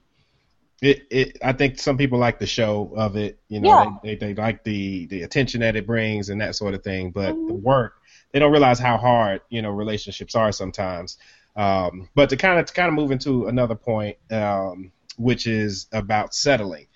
it, 0.82 1.06
it. 1.12 1.38
I 1.44 1.52
think 1.54 1.78
some 1.80 1.98
people 1.98 2.20
like 2.20 2.40
the 2.40 2.48
show 2.48 2.94
of 2.96 3.16
it. 3.18 3.40
You 3.50 3.60
know, 3.60 3.70
Yeah. 3.70 3.86
they, 4.04 4.16
they 4.16 4.16
they 4.16 4.34
like 4.34 4.64
the 4.64 5.06
the 5.08 5.24
attention 5.24 5.62
that 5.62 5.76
it 5.76 5.86
brings 5.86 6.30
and 6.30 6.40
that 6.42 6.56
sort 6.56 6.74
of 6.74 6.84
thing. 6.84 7.12
But 7.12 7.46
the 7.48 7.54
Mhm. 7.54 7.62
work, 7.62 7.99
they 8.32 8.40
don't 8.40 8.52
realize 8.52 8.80
how 8.80 8.98
hard 8.98 9.42
you 9.50 9.62
know 9.62 9.72
relationships 9.72 10.36
are 10.36 10.52
sometimes. 10.52 11.18
Um, 11.56 12.10
but 12.16 12.30
to 12.30 12.38
kind 12.38 12.60
of 12.60 12.66
to 12.68 12.74
kind 12.74 12.88
of 12.88 12.94
move 12.94 13.12
into 13.12 13.48
another 13.48 13.76
point, 13.76 14.18
um, 14.32 14.92
which 15.18 15.48
is 15.48 15.88
about 15.92 16.34
settling, 16.34 16.88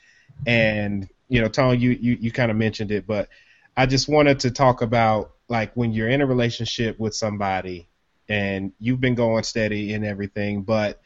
and 0.46 1.10
you 1.28 1.42
know, 1.42 1.48
Tone, 1.48 1.80
you 1.80 1.92
you, 1.92 2.18
you 2.20 2.32
kind 2.32 2.52
of 2.52 2.58
mentioned 2.58 2.92
it, 2.92 3.08
but 3.08 3.30
I 3.76 3.86
just 3.86 4.08
wanted 4.08 4.42
to 4.42 4.52
talk 4.52 4.82
about 4.82 5.32
like 5.50 5.74
when 5.74 5.92
you're 5.92 6.10
in 6.10 6.22
a 6.22 6.26
relationship 6.26 7.00
with 7.00 7.16
somebody 7.16 7.88
and 8.30 8.72
you've 8.80 9.02
been 9.02 9.16
going 9.16 9.44
steady 9.44 9.94
and 9.94 10.06
everything, 10.06 10.62
but 10.62 11.02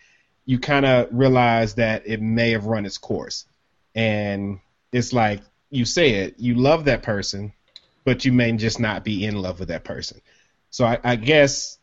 you 0.46 0.60
kind 0.60 0.86
of 0.86 1.08
realize 1.12 1.76
that 1.76 2.04
it 2.06 2.22
may 2.22 2.52
have 2.52 2.66
run 2.66 2.86
its 2.86 2.98
course. 2.98 3.46
And 3.96 4.60
it's 4.92 5.14
like 5.14 5.42
you 5.70 5.86
said, 5.86 6.36
you 6.38 6.56
love 6.56 6.86
that 6.86 7.04
person, 7.04 7.54
but 8.06 8.24
you 8.24 8.32
may 8.32 8.52
just 8.54 8.80
not 8.80 9.04
be 9.04 9.26
in 9.26 9.36
love 9.36 9.60
with 9.60 9.70
that 9.70 9.84
person. 9.84 10.22
So 10.70 10.86
I, 10.86 11.00
I 11.04 11.16
guess 11.16 11.78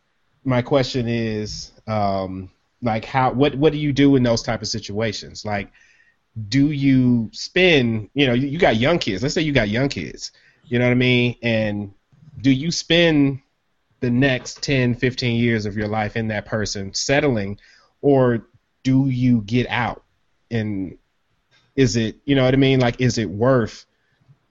my 0.44 0.62
question 0.62 1.08
is, 1.08 1.72
um, 1.86 2.50
like, 2.82 3.04
how 3.04 3.32
what 3.32 3.54
what 3.54 3.72
do 3.72 3.78
you 3.78 3.92
do 3.92 4.16
in 4.16 4.22
those 4.22 4.42
type 4.42 4.62
of 4.62 4.68
situations? 4.68 5.44
Like, 5.44 5.72
do 6.48 6.70
you 6.70 7.30
spend, 7.32 8.10
you 8.14 8.26
know, 8.26 8.34
you, 8.34 8.48
you 8.48 8.58
got 8.58 8.76
young 8.76 8.98
kids. 8.98 9.22
Let's 9.22 9.34
say 9.34 9.42
you 9.42 9.52
got 9.52 9.68
young 9.68 9.88
kids. 9.88 10.32
You 10.66 10.78
know 10.78 10.86
what 10.86 10.92
I 10.92 10.96
mean? 10.96 11.36
And 11.42 11.92
do 12.40 12.50
you 12.50 12.70
spend 12.70 13.40
the 14.00 14.10
next 14.10 14.62
10, 14.62 14.96
15 14.96 15.38
years 15.38 15.66
of 15.66 15.76
your 15.76 15.88
life 15.88 16.16
in 16.16 16.28
that 16.28 16.46
person 16.46 16.92
settling, 16.92 17.58
or 18.02 18.48
do 18.82 19.08
you 19.08 19.42
get 19.42 19.66
out? 19.68 20.02
And 20.50 20.98
is 21.76 21.96
it, 21.96 22.16
you 22.24 22.34
know 22.34 22.44
what 22.44 22.54
I 22.54 22.58
mean? 22.58 22.80
Like, 22.80 23.00
is 23.00 23.18
it 23.18 23.30
worth 23.30 23.86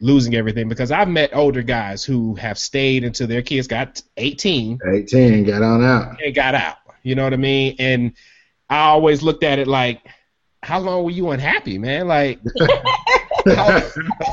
losing 0.03 0.35
everything? 0.35 0.67
Because 0.67 0.91
I've 0.91 1.07
met 1.07 1.31
older 1.33 1.61
guys 1.63 2.03
who 2.03 2.35
have 2.35 2.59
stayed 2.59 3.03
until 3.03 3.25
their 3.25 3.41
kids 3.41 3.67
got 3.67 4.01
18 4.17 4.79
18, 4.85 5.43
got 5.45 5.63
on 5.63 5.83
out. 5.83 6.21
and 6.23 6.35
got 6.35 6.53
out. 6.55 6.77
You 7.03 7.15
know 7.15 7.23
what 7.23 7.33
I 7.33 7.37
mean? 7.37 7.75
And 7.79 8.13
I 8.69 8.79
always 8.79 9.23
looked 9.23 9.43
at 9.43 9.59
it 9.59 9.67
like, 9.67 10.01
how 10.61 10.79
long 10.79 11.03
were 11.03 11.11
you 11.11 11.29
unhappy, 11.31 11.77
man? 11.77 12.07
Like, 12.07 12.39
how, 13.47 13.81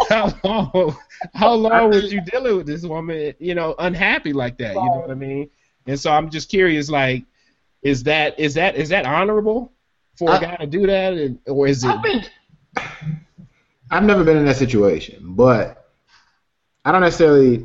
how 0.09 0.41
long? 0.45 0.97
How 1.35 1.55
long 1.55 1.91
was 1.91 2.12
you 2.12 2.21
dealing 2.21 2.57
with 2.57 2.66
this 2.66 2.83
woman? 2.85 3.35
You 3.39 3.55
know, 3.55 3.75
unhappy 3.79 4.33
like 4.33 4.57
that. 4.59 4.75
You 4.75 4.81
know 4.85 5.01
what 5.01 5.11
I 5.11 5.14
mean? 5.14 5.51
And 5.87 5.99
so 5.99 6.11
I'm 6.12 6.31
just 6.31 6.49
curious, 6.49 6.89
like, 6.91 7.25
is 7.83 8.05
that 8.05 8.39
is 8.39 8.55
that 8.55 8.77
is 8.77 8.91
that 8.91 9.07
honorable 9.07 9.73
for 10.16 10.31
a 10.31 10.35
I- 10.35 10.41
guy 10.41 10.57
to 10.57 10.66
do 10.66 10.87
that, 10.87 11.14
and- 11.14 11.39
or 11.47 11.66
is 11.66 11.83
it? 11.85 12.31
I've 13.91 14.05
never 14.05 14.24
been 14.24 14.36
in 14.36 14.47
that 14.47 14.57
situation, 14.57 15.34
but 15.34 15.91
I 16.84 16.93
don't 16.93 17.01
necessarily. 17.01 17.64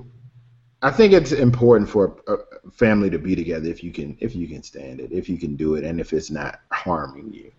I 0.82 0.92
think 0.92 1.14
it's 1.14 1.32
important 1.32 1.90
for 1.90 2.18
a 2.28 2.38
a 2.66 2.72
family 2.72 3.10
to 3.10 3.20
be 3.20 3.36
together 3.36 3.70
if 3.70 3.84
you 3.84 3.92
can 3.92 4.18
if 4.20 4.36
you 4.36 4.48
can 4.48 4.64
stand 4.64 5.00
it, 5.00 5.12
if 5.12 5.30
you 5.30 5.38
can 5.38 5.56
do 5.56 5.76
it, 5.76 5.84
and 5.84 6.00
if 6.00 6.14
it's 6.14 6.32
not 6.32 6.60
harming 6.72 7.34
you. 7.34 7.52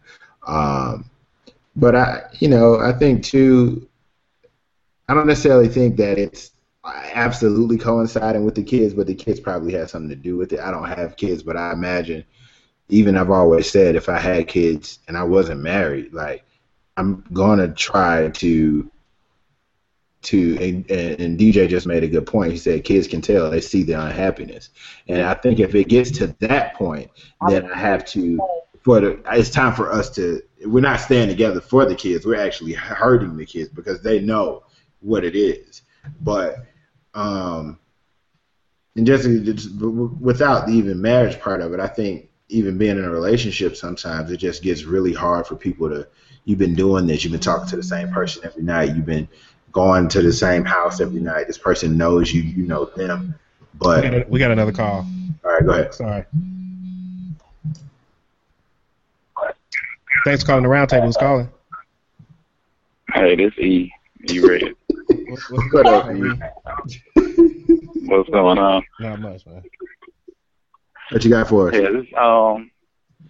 Um, 0.46 1.10
but 1.76 1.94
I, 1.94 2.22
you 2.38 2.48
know, 2.48 2.80
I 2.80 2.92
think 2.92 3.24
too. 3.24 3.88
I 5.08 5.14
don't 5.14 5.28
necessarily 5.28 5.68
think 5.68 5.96
that 5.98 6.18
it's 6.18 6.50
absolutely 6.84 7.78
coinciding 7.78 8.44
with 8.44 8.56
the 8.56 8.62
kids, 8.62 8.92
but 8.92 9.06
the 9.06 9.14
kids 9.14 9.38
probably 9.38 9.72
have 9.74 9.90
something 9.90 10.08
to 10.08 10.16
do 10.16 10.36
with 10.36 10.52
it. 10.52 10.60
I 10.60 10.72
don't 10.72 10.88
have 10.88 11.16
kids, 11.16 11.44
but 11.44 11.56
I 11.56 11.72
imagine, 11.72 12.24
even 12.88 13.16
I've 13.16 13.30
always 13.30 13.70
said, 13.70 13.94
if 13.94 14.08
I 14.08 14.18
had 14.18 14.48
kids 14.48 14.98
and 15.06 15.16
I 15.16 15.22
wasn't 15.22 15.60
married, 15.60 16.12
like 16.12 16.44
I'm 16.96 17.24
gonna 17.32 17.72
try 17.72 18.28
to 18.28 18.90
to 20.22 20.56
and, 20.60 20.90
and 20.90 21.38
DJ 21.38 21.68
just 21.68 21.86
made 21.86 22.02
a 22.02 22.08
good 22.08 22.26
point. 22.26 22.52
He 22.52 22.58
said 22.58 22.84
kids 22.84 23.06
can 23.06 23.20
tell 23.20 23.50
they 23.50 23.60
see 23.60 23.82
the 23.82 23.94
unhappiness, 23.94 24.70
and 25.08 25.22
I 25.22 25.34
think 25.34 25.60
if 25.60 25.74
it 25.74 25.88
gets 25.88 26.10
to 26.12 26.34
that 26.40 26.74
point, 26.74 27.10
then 27.48 27.70
I 27.70 27.78
have 27.78 28.04
to 28.06 28.38
for 28.82 29.00
the 29.00 29.20
it's 29.32 29.50
time 29.50 29.74
for 29.74 29.92
us 29.92 30.10
to 30.10 30.42
we're 30.64 30.80
not 30.80 31.00
staying 31.00 31.28
together 31.28 31.60
for 31.60 31.84
the 31.84 31.94
kids. 31.94 32.24
We're 32.24 32.40
actually 32.40 32.72
hurting 32.72 33.36
the 33.36 33.46
kids 33.46 33.68
because 33.68 34.00
they 34.00 34.20
know 34.20 34.64
what 35.00 35.24
it 35.24 35.36
is. 35.36 35.82
But 36.20 36.56
um, 37.14 37.78
and 38.94 39.06
just, 39.06 39.24
just 39.44 39.80
without 39.80 40.66
the 40.66 40.72
even 40.72 41.00
marriage 41.00 41.40
part 41.40 41.60
of 41.60 41.72
it, 41.72 41.80
I 41.80 41.86
think 41.86 42.30
even 42.48 42.78
being 42.78 42.98
in 42.98 43.04
a 43.04 43.10
relationship 43.10 43.76
sometimes 43.76 44.30
it 44.30 44.36
just 44.36 44.62
gets 44.62 44.84
really 44.84 45.12
hard 45.12 45.46
for 45.46 45.56
people 45.56 45.88
to. 45.88 46.06
You've 46.46 46.58
been 46.58 46.74
doing 46.74 47.06
this. 47.06 47.24
You've 47.24 47.32
been 47.32 47.40
talking 47.40 47.68
to 47.68 47.76
the 47.76 47.82
same 47.82 48.08
person 48.08 48.42
every 48.44 48.62
night. 48.62 48.94
You've 48.94 49.04
been 49.04 49.28
going 49.72 50.08
to 50.08 50.22
the 50.22 50.32
same 50.32 50.64
house 50.64 51.00
every 51.00 51.20
night. 51.20 51.46
This 51.48 51.58
person 51.58 51.98
knows 51.98 52.32
you. 52.32 52.40
You 52.40 52.62
know 52.66 52.86
them. 52.86 53.34
We 53.74 53.78
But 53.80 54.10
got, 54.10 54.30
we 54.30 54.38
got 54.38 54.50
another 54.52 54.72
call. 54.72 55.04
all 55.44 55.52
right, 55.52 55.64
go 55.64 55.72
ahead. 55.72 55.92
Sorry. 55.92 56.24
Thanks 60.24 60.42
for 60.42 60.46
calling 60.48 60.62
the 60.62 60.68
roundtable. 60.68 61.04
Who's 61.04 61.16
calling? 61.16 61.48
Hey, 63.12 63.36
this 63.36 63.52
E. 63.58 63.92
E 64.30 64.38
Red. 64.40 64.62
What's, 65.28 65.50
what's 65.50 65.72
What 65.72 65.86
up, 65.86 66.06
up, 66.06 66.16
E? 66.16 67.20
E? 67.20 67.78
What's 68.06 68.28
going 68.30 68.58
on? 68.58 68.82
Not 69.00 69.20
much, 69.20 69.46
man. 69.46 69.62
What 71.10 71.24
you 71.24 71.30
got 71.30 71.48
for 71.48 71.68
us? 71.68 71.74
Yeah, 71.74 71.90
this 71.90 72.06
um 72.18 72.70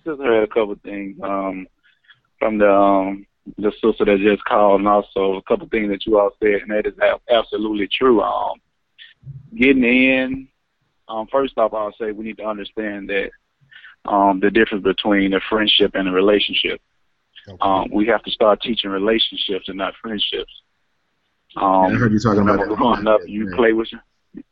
just 0.04 0.20
heard 0.20 0.44
a 0.44 0.46
couple 0.46 0.74
things 0.84 1.18
um 1.22 1.66
from 2.38 2.58
the 2.58 2.70
um 2.70 3.26
the 3.58 3.70
sister 3.72 4.04
that 4.04 4.18
just 4.18 4.44
called 4.44 4.80
and 4.80 4.88
also 4.88 5.34
a 5.34 5.42
couple 5.42 5.68
things 5.68 5.88
that 5.88 6.04
you 6.04 6.18
all 6.18 6.30
said 6.42 6.62
and 6.62 6.70
that 6.70 6.86
is 6.86 6.94
absolutely 7.30 7.88
true. 7.88 8.20
Um 8.22 8.60
getting 9.56 9.84
in 9.84 10.48
um 11.08 11.26
first 11.30 11.56
off 11.56 11.74
I'll 11.74 11.94
say 12.00 12.12
we 12.12 12.24
need 12.24 12.38
to 12.38 12.46
understand 12.46 13.08
that 13.10 13.30
um 14.04 14.40
the 14.40 14.50
difference 14.50 14.84
between 14.84 15.34
a 15.34 15.40
friendship 15.48 15.92
and 15.94 16.08
a 16.08 16.12
relationship. 16.12 16.80
Okay. 17.48 17.58
Um 17.60 17.88
we 17.92 18.06
have 18.06 18.22
to 18.24 18.30
start 18.30 18.60
teaching 18.60 18.90
relationships 18.90 19.68
and 19.68 19.78
not 19.78 19.94
friendships. 20.02 20.52
I 21.56 21.86
Um 21.86 21.94
heard 21.94 22.12
you 22.12 22.18
talking 22.18 22.42
about 22.42 22.66
growing 22.76 23.06
up 23.06 23.20
you 23.26 23.54
play 23.54 23.72
with 23.72 23.92
your 23.92 24.02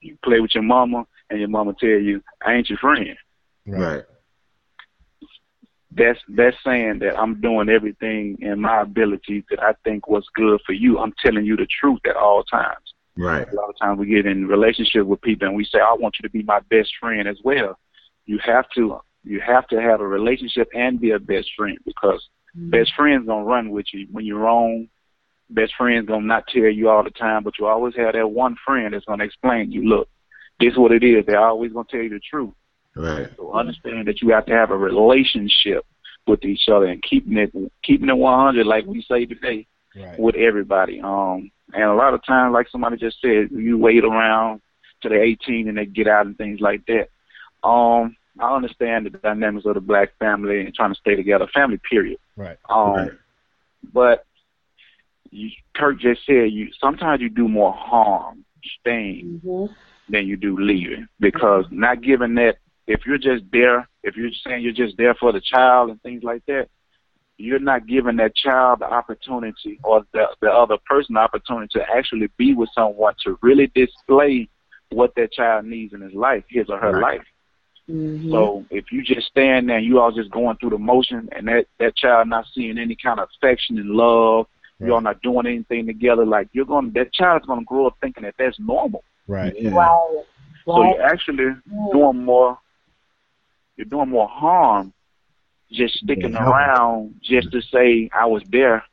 you 0.01 0.17
play 0.25 0.41
with 0.41 0.55
your 0.55 0.63
mama 0.63 1.07
and 1.31 1.41
your 1.41 1.49
mama 1.49 1.75
tell 1.79 1.89
you, 1.89 2.23
I 2.47 2.55
ain't 2.55 2.69
your 2.69 2.79
friend. 2.79 3.17
Right. 3.67 4.05
That's 5.97 6.19
that's 6.29 6.57
saying 6.65 6.99
that 7.01 7.19
I'm 7.19 7.41
doing 7.41 7.69
everything 7.69 8.39
in 8.41 8.61
my 8.61 8.83
ability 8.83 9.45
that 9.51 9.63
I 9.63 9.75
think 9.85 10.09
was 10.09 10.27
good 10.35 10.61
for 10.67 10.73
you. 10.73 10.99
I'm 10.99 11.15
telling 11.25 11.45
you 11.45 11.57
the 11.57 11.67
truth 11.81 12.01
at 12.07 12.17
all 12.17 12.43
times. 12.45 12.95
Right. 13.17 13.49
A 13.49 13.55
lot 13.55 13.71
of 13.71 13.79
times 13.81 14.01
we 14.01 14.07
get 14.07 14.27
in 14.27 14.49
relationship 14.49 15.07
with 15.07 15.21
people 15.21 15.47
and 15.47 15.57
we 15.57 15.65
say, 15.65 15.79
I 15.79 15.95
want 15.95 16.17
you 16.19 16.29
to 16.29 16.33
be 16.33 16.43
my 16.43 16.61
best 16.69 16.91
friend 17.01 17.29
as 17.29 17.39
well. 17.45 17.79
You 18.27 18.39
have 18.45 18.67
to 18.75 18.99
you 19.23 19.41
have 19.41 19.67
to 19.69 19.81
have 19.81 20.01
a 20.01 20.07
relationship 20.07 20.69
and 20.75 21.01
be 21.01 21.13
a 21.13 21.19
best 21.19 21.51
friend 21.57 21.79
because 21.85 22.27
mm-hmm. 22.57 22.71
best 22.71 22.93
friends 22.97 23.27
gonna 23.27 23.45
run 23.45 23.71
with 23.71 23.87
you 23.93 24.09
when 24.11 24.25
you're 24.25 24.39
wrong. 24.39 24.89
Best 25.51 25.75
friends 25.79 26.09
gonna 26.09 26.27
not 26.27 26.47
tell 26.49 26.63
you 26.65 26.89
all 26.89 27.05
the 27.05 27.11
time, 27.11 27.45
but 27.45 27.55
you 27.59 27.67
always 27.67 27.95
have 27.97 28.15
that 28.15 28.29
one 28.29 28.57
friend 28.65 28.93
that's 28.93 29.05
gonna 29.05 29.25
explain 29.25 29.71
to 29.71 29.73
you, 29.73 29.89
look, 29.89 30.09
this 30.59 30.73
is 30.73 30.79
what 30.79 30.93
it 30.93 31.05
is. 31.05 31.25
They're 31.27 31.39
always 31.39 31.73
gonna 31.73 31.87
tell 31.89 32.01
you 32.01 32.11
the 32.11 32.21
truth. 32.21 32.55
Right. 32.97 33.29
So 33.37 33.53
understand 33.53 34.07
that 34.09 34.23
you 34.23 34.31
have 34.31 34.47
to 34.47 34.53
have 34.53 34.71
a 34.71 34.77
relationship 34.77 35.85
with 36.27 36.45
each 36.45 36.69
other 36.73 36.87
and 36.87 37.03
keeping 37.03 37.37
it 37.37 37.53
keeping 37.83 38.09
it 38.09 38.17
100 38.17 38.67
like 38.67 38.87
we 38.87 39.03
say 39.03 39.27
today 39.27 39.67
Right. 39.97 40.19
with 40.19 40.35
everybody. 40.35 41.01
Um, 41.01 41.51
and 41.73 41.85
a 41.85 41.95
lot 41.95 42.15
of 42.15 42.25
times, 42.25 42.53
like 42.53 42.67
somebody 42.69 42.97
just 42.97 43.21
said, 43.21 43.49
you 43.53 43.79
wait 43.79 44.05
around 44.05 44.61
till 45.01 45.11
they're 45.13 45.23
18 45.23 45.69
and 45.69 45.79
they 45.79 45.87
get 45.87 46.09
out 46.09 46.27
and 46.27 46.37
things 46.37 46.61
like 46.61 46.85
that. 46.87 47.09
Um, 47.67 48.17
I 48.41 48.55
understand 48.57 49.07
the 49.07 49.11
dynamics 49.11 49.67
of 49.67 49.75
the 49.75 49.81
black 49.81 50.11
family 50.19 50.63
and 50.63 50.75
trying 50.75 50.93
to 50.93 50.99
stay 50.99 51.15
together, 51.15 51.47
family 51.55 51.79
period. 51.89 52.19
Right. 52.37 52.57
Um, 52.69 52.95
Right. 52.95 53.11
but 53.93 54.25
you, 55.31 55.51
Kirk 55.77 56.01
just 56.01 56.27
said 56.27 56.51
you 56.51 56.69
sometimes 56.81 57.21
you 57.21 57.29
do 57.29 57.49
more 57.49 57.73
harm 57.73 58.45
staying 58.81 59.41
Mhm. 59.45 59.75
than 60.09 60.27
you 60.27 60.37
do 60.37 60.57
leaving 60.59 61.07
because 61.21 61.65
not 61.71 62.03
giving 62.03 62.35
that 62.35 62.57
if 62.87 63.01
you're 63.07 63.19
just 63.19 63.45
there 63.53 63.89
if 64.03 64.17
you're 64.17 64.31
saying 64.47 64.63
you're 64.63 64.73
just 64.73 64.97
there 64.97 65.15
for 65.15 65.33
the 65.33 65.41
child 65.41 65.91
and 65.91 66.01
things 66.03 66.23
like 66.23 66.43
that 66.47 66.69
you're 67.37 67.59
not 67.59 67.87
giving 67.87 68.17
that 68.17 68.35
child 68.37 68.79
the 68.81 68.85
opportunity 68.85 69.81
or 69.83 70.05
the, 70.13 70.25
the 70.41 70.49
other 70.51 70.77
person 70.87 71.15
the 71.15 71.21
opportunity 71.21 71.67
to 71.73 71.83
actually 71.95 72.29
be 72.37 72.55
with 72.55 72.69
someone 72.75 73.15
to 73.25 73.39
really 73.43 73.71
display 73.75 74.49
what 74.91 75.13
that 75.17 75.33
child 75.33 75.65
needs 75.65 75.93
in 75.95 76.01
his 76.01 76.15
life 76.15 76.45
his 76.49 76.69
or 76.69 76.79
her 76.79 76.93
Right. 76.93 77.19
life 77.19 77.27
Mhm. 77.91 78.31
so 78.31 78.65
if 78.71 78.91
you 78.93 79.03
just 79.03 79.27
stand 79.27 79.69
there 79.69 79.77
and 79.77 79.85
you 79.87 80.01
all 80.01 80.11
just 80.11 80.31
going 80.31 80.57
through 80.57 80.71
the 80.71 80.79
motion 80.79 81.29
and 81.33 81.47
that 81.49 81.67
that 81.79 81.95
child 81.97 82.29
not 82.29 82.47
seeing 82.55 82.79
any 82.79 82.97
kind 82.97 83.21
of 83.21 83.29
affection 83.37 83.77
and 83.79 83.91
love 83.91 84.47
you 84.81 84.93
all 84.95 85.01
not 85.03 85.21
doing 85.23 85.47
anything 85.47 85.87
together 85.87 86.25
like 86.27 86.49
you're 86.53 86.65
going 86.65 86.87
to 86.87 86.93
that 87.01 87.13
child's 87.13 87.45
going 87.47 87.59
to 87.61 87.65
grow 87.67 87.87
up 87.87 87.97
thinking 88.01 88.23
that 88.23 88.35
that's 88.39 88.59
normal 88.59 89.05
Right. 89.27 89.55
Yeah. 89.59 89.71
Right. 89.71 90.25
so 90.67 90.83
you're 90.85 91.03
actually 91.03 91.45
Mm. 91.71 91.93
doing 91.93 92.25
more 92.25 92.59
you're 93.77 93.87
doing 93.87 94.09
more 94.11 94.29
harm 94.29 94.93
just 95.73 95.95
sticking 95.95 96.33
Yeah. 96.33 96.49
around 96.49 97.15
just 97.23 97.51
to 97.53 97.61
say 97.63 98.09
I 98.13 98.27
was 98.27 98.43
there, 98.51 98.85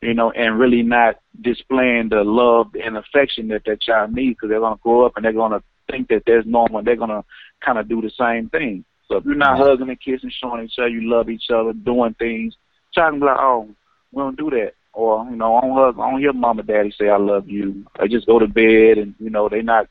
you 0.00 0.14
know, 0.14 0.30
and 0.30 0.58
really 0.58 0.82
not 0.82 1.16
displaying 1.40 2.08
the 2.08 2.24
love 2.24 2.74
and 2.82 2.96
affection 2.96 3.48
that 3.48 3.64
that 3.64 3.80
child 3.80 4.14
needs 4.14 4.36
because 4.36 4.48
they're 4.50 4.60
gonna 4.60 4.76
grow 4.82 5.04
up 5.04 5.16
and 5.16 5.24
they're 5.24 5.32
gonna 5.32 5.62
think 5.90 6.08
that 6.08 6.22
that's 6.26 6.46
normal 6.46 6.78
and 6.78 6.86
they're 6.86 6.96
gonna 6.96 7.24
kind 7.60 7.78
of 7.78 7.88
do 7.88 8.00
the 8.00 8.10
same 8.10 8.48
thing. 8.48 8.84
So 9.08 9.16
if 9.18 9.24
you're 9.24 9.34
not 9.34 9.58
hugging 9.58 9.88
and 9.88 10.00
kissing, 10.00 10.30
showing 10.30 10.64
each 10.64 10.78
other 10.78 10.88
you 10.88 11.08
love 11.08 11.28
each 11.28 11.50
other, 11.50 11.72
doing 11.72 12.14
things, 12.14 12.56
child 12.92 13.12
can 13.12 13.20
be 13.20 13.26
like, 13.26 13.38
oh, 13.38 13.68
we 14.12 14.20
don't 14.22 14.36
do 14.38 14.50
that. 14.50 14.72
Or, 14.92 15.24
you 15.30 15.36
know, 15.36 15.56
I 15.56 15.60
don't 15.60 15.74
hug, 15.76 16.00
I 16.00 16.10
don't 16.10 16.20
hear 16.20 16.32
mom 16.32 16.58
and 16.58 16.66
daddy 16.66 16.90
say 16.98 17.08
I 17.08 17.18
love 17.18 17.48
you. 17.48 17.84
They 18.00 18.08
just 18.08 18.26
go 18.26 18.38
to 18.38 18.48
bed 18.48 18.96
and, 18.98 19.14
you 19.20 19.28
know, 19.30 19.48
they 19.48 19.60
not 19.60 19.88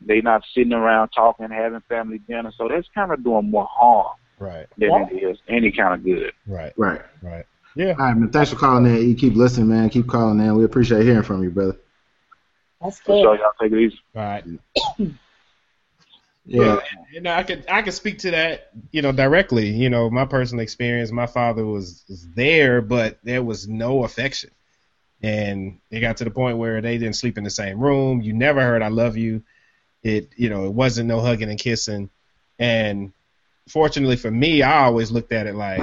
they 0.00 0.20
not 0.20 0.44
sitting 0.54 0.72
around 0.72 1.08
talking, 1.10 1.48
having 1.50 1.80
family 1.88 2.18
dinner. 2.18 2.52
So 2.56 2.68
that's 2.68 2.88
kind 2.94 3.12
of 3.12 3.22
doing 3.24 3.50
more 3.50 3.68
harm 3.70 4.14
Right. 4.38 4.66
than 4.78 4.90
Yeah. 4.90 5.06
it 5.10 5.22
is 5.22 5.38
any 5.48 5.72
kind 5.72 5.94
of 5.94 6.04
good. 6.04 6.32
Right. 6.46 6.72
Right. 6.76 7.00
Right. 7.22 7.44
Yeah. 7.74 7.90
All 7.98 8.06
right, 8.06 8.16
man. 8.16 8.30
Thanks 8.30 8.50
for 8.50 8.56
calling 8.56 8.86
in. 8.86 9.08
You 9.08 9.14
keep 9.14 9.34
listening, 9.34 9.68
man. 9.68 9.90
Keep 9.90 10.06
calling 10.08 10.40
in. 10.40 10.54
We 10.54 10.64
appreciate 10.64 11.02
hearing 11.04 11.22
from 11.22 11.42
you, 11.42 11.50
brother. 11.50 11.76
That's 12.82 13.02
So 13.04 13.12
good. 13.22 13.40
y'all 13.40 13.50
take 13.60 13.72
it 13.72 13.78
easy. 13.78 13.98
All 14.14 14.22
right. 14.22 14.44
Yeah. 16.48 16.78
you 17.12 17.20
know, 17.20 17.32
I 17.32 17.42
could 17.42 17.64
I 17.68 17.82
could 17.82 17.94
speak 17.94 18.18
to 18.18 18.30
that, 18.30 18.70
you 18.92 19.02
know, 19.02 19.10
directly. 19.10 19.68
You 19.68 19.90
know, 19.90 20.08
my 20.10 20.24
personal 20.26 20.62
experience. 20.62 21.10
My 21.10 21.26
father 21.26 21.66
was, 21.66 22.04
was 22.08 22.26
there, 22.34 22.80
but 22.80 23.18
there 23.24 23.42
was 23.42 23.66
no 23.66 24.04
affection, 24.04 24.50
and 25.22 25.80
it 25.90 26.00
got 26.00 26.18
to 26.18 26.24
the 26.24 26.30
point 26.30 26.58
where 26.58 26.80
they 26.80 26.98
didn't 26.98 27.16
sleep 27.16 27.36
in 27.36 27.42
the 27.42 27.50
same 27.50 27.80
room. 27.80 28.20
You 28.20 28.32
never 28.32 28.60
heard 28.62 28.80
"I 28.82 28.88
love 28.88 29.16
you." 29.16 29.42
It, 30.06 30.30
you 30.36 30.48
know, 30.48 30.66
it 30.66 30.72
wasn't 30.72 31.08
no 31.08 31.20
hugging 31.20 31.50
and 31.50 31.58
kissing, 31.58 32.10
and 32.60 33.12
fortunately 33.68 34.14
for 34.16 34.30
me, 34.30 34.62
I 34.62 34.84
always 34.84 35.10
looked 35.10 35.32
at 35.32 35.48
it 35.48 35.56
like 35.56 35.80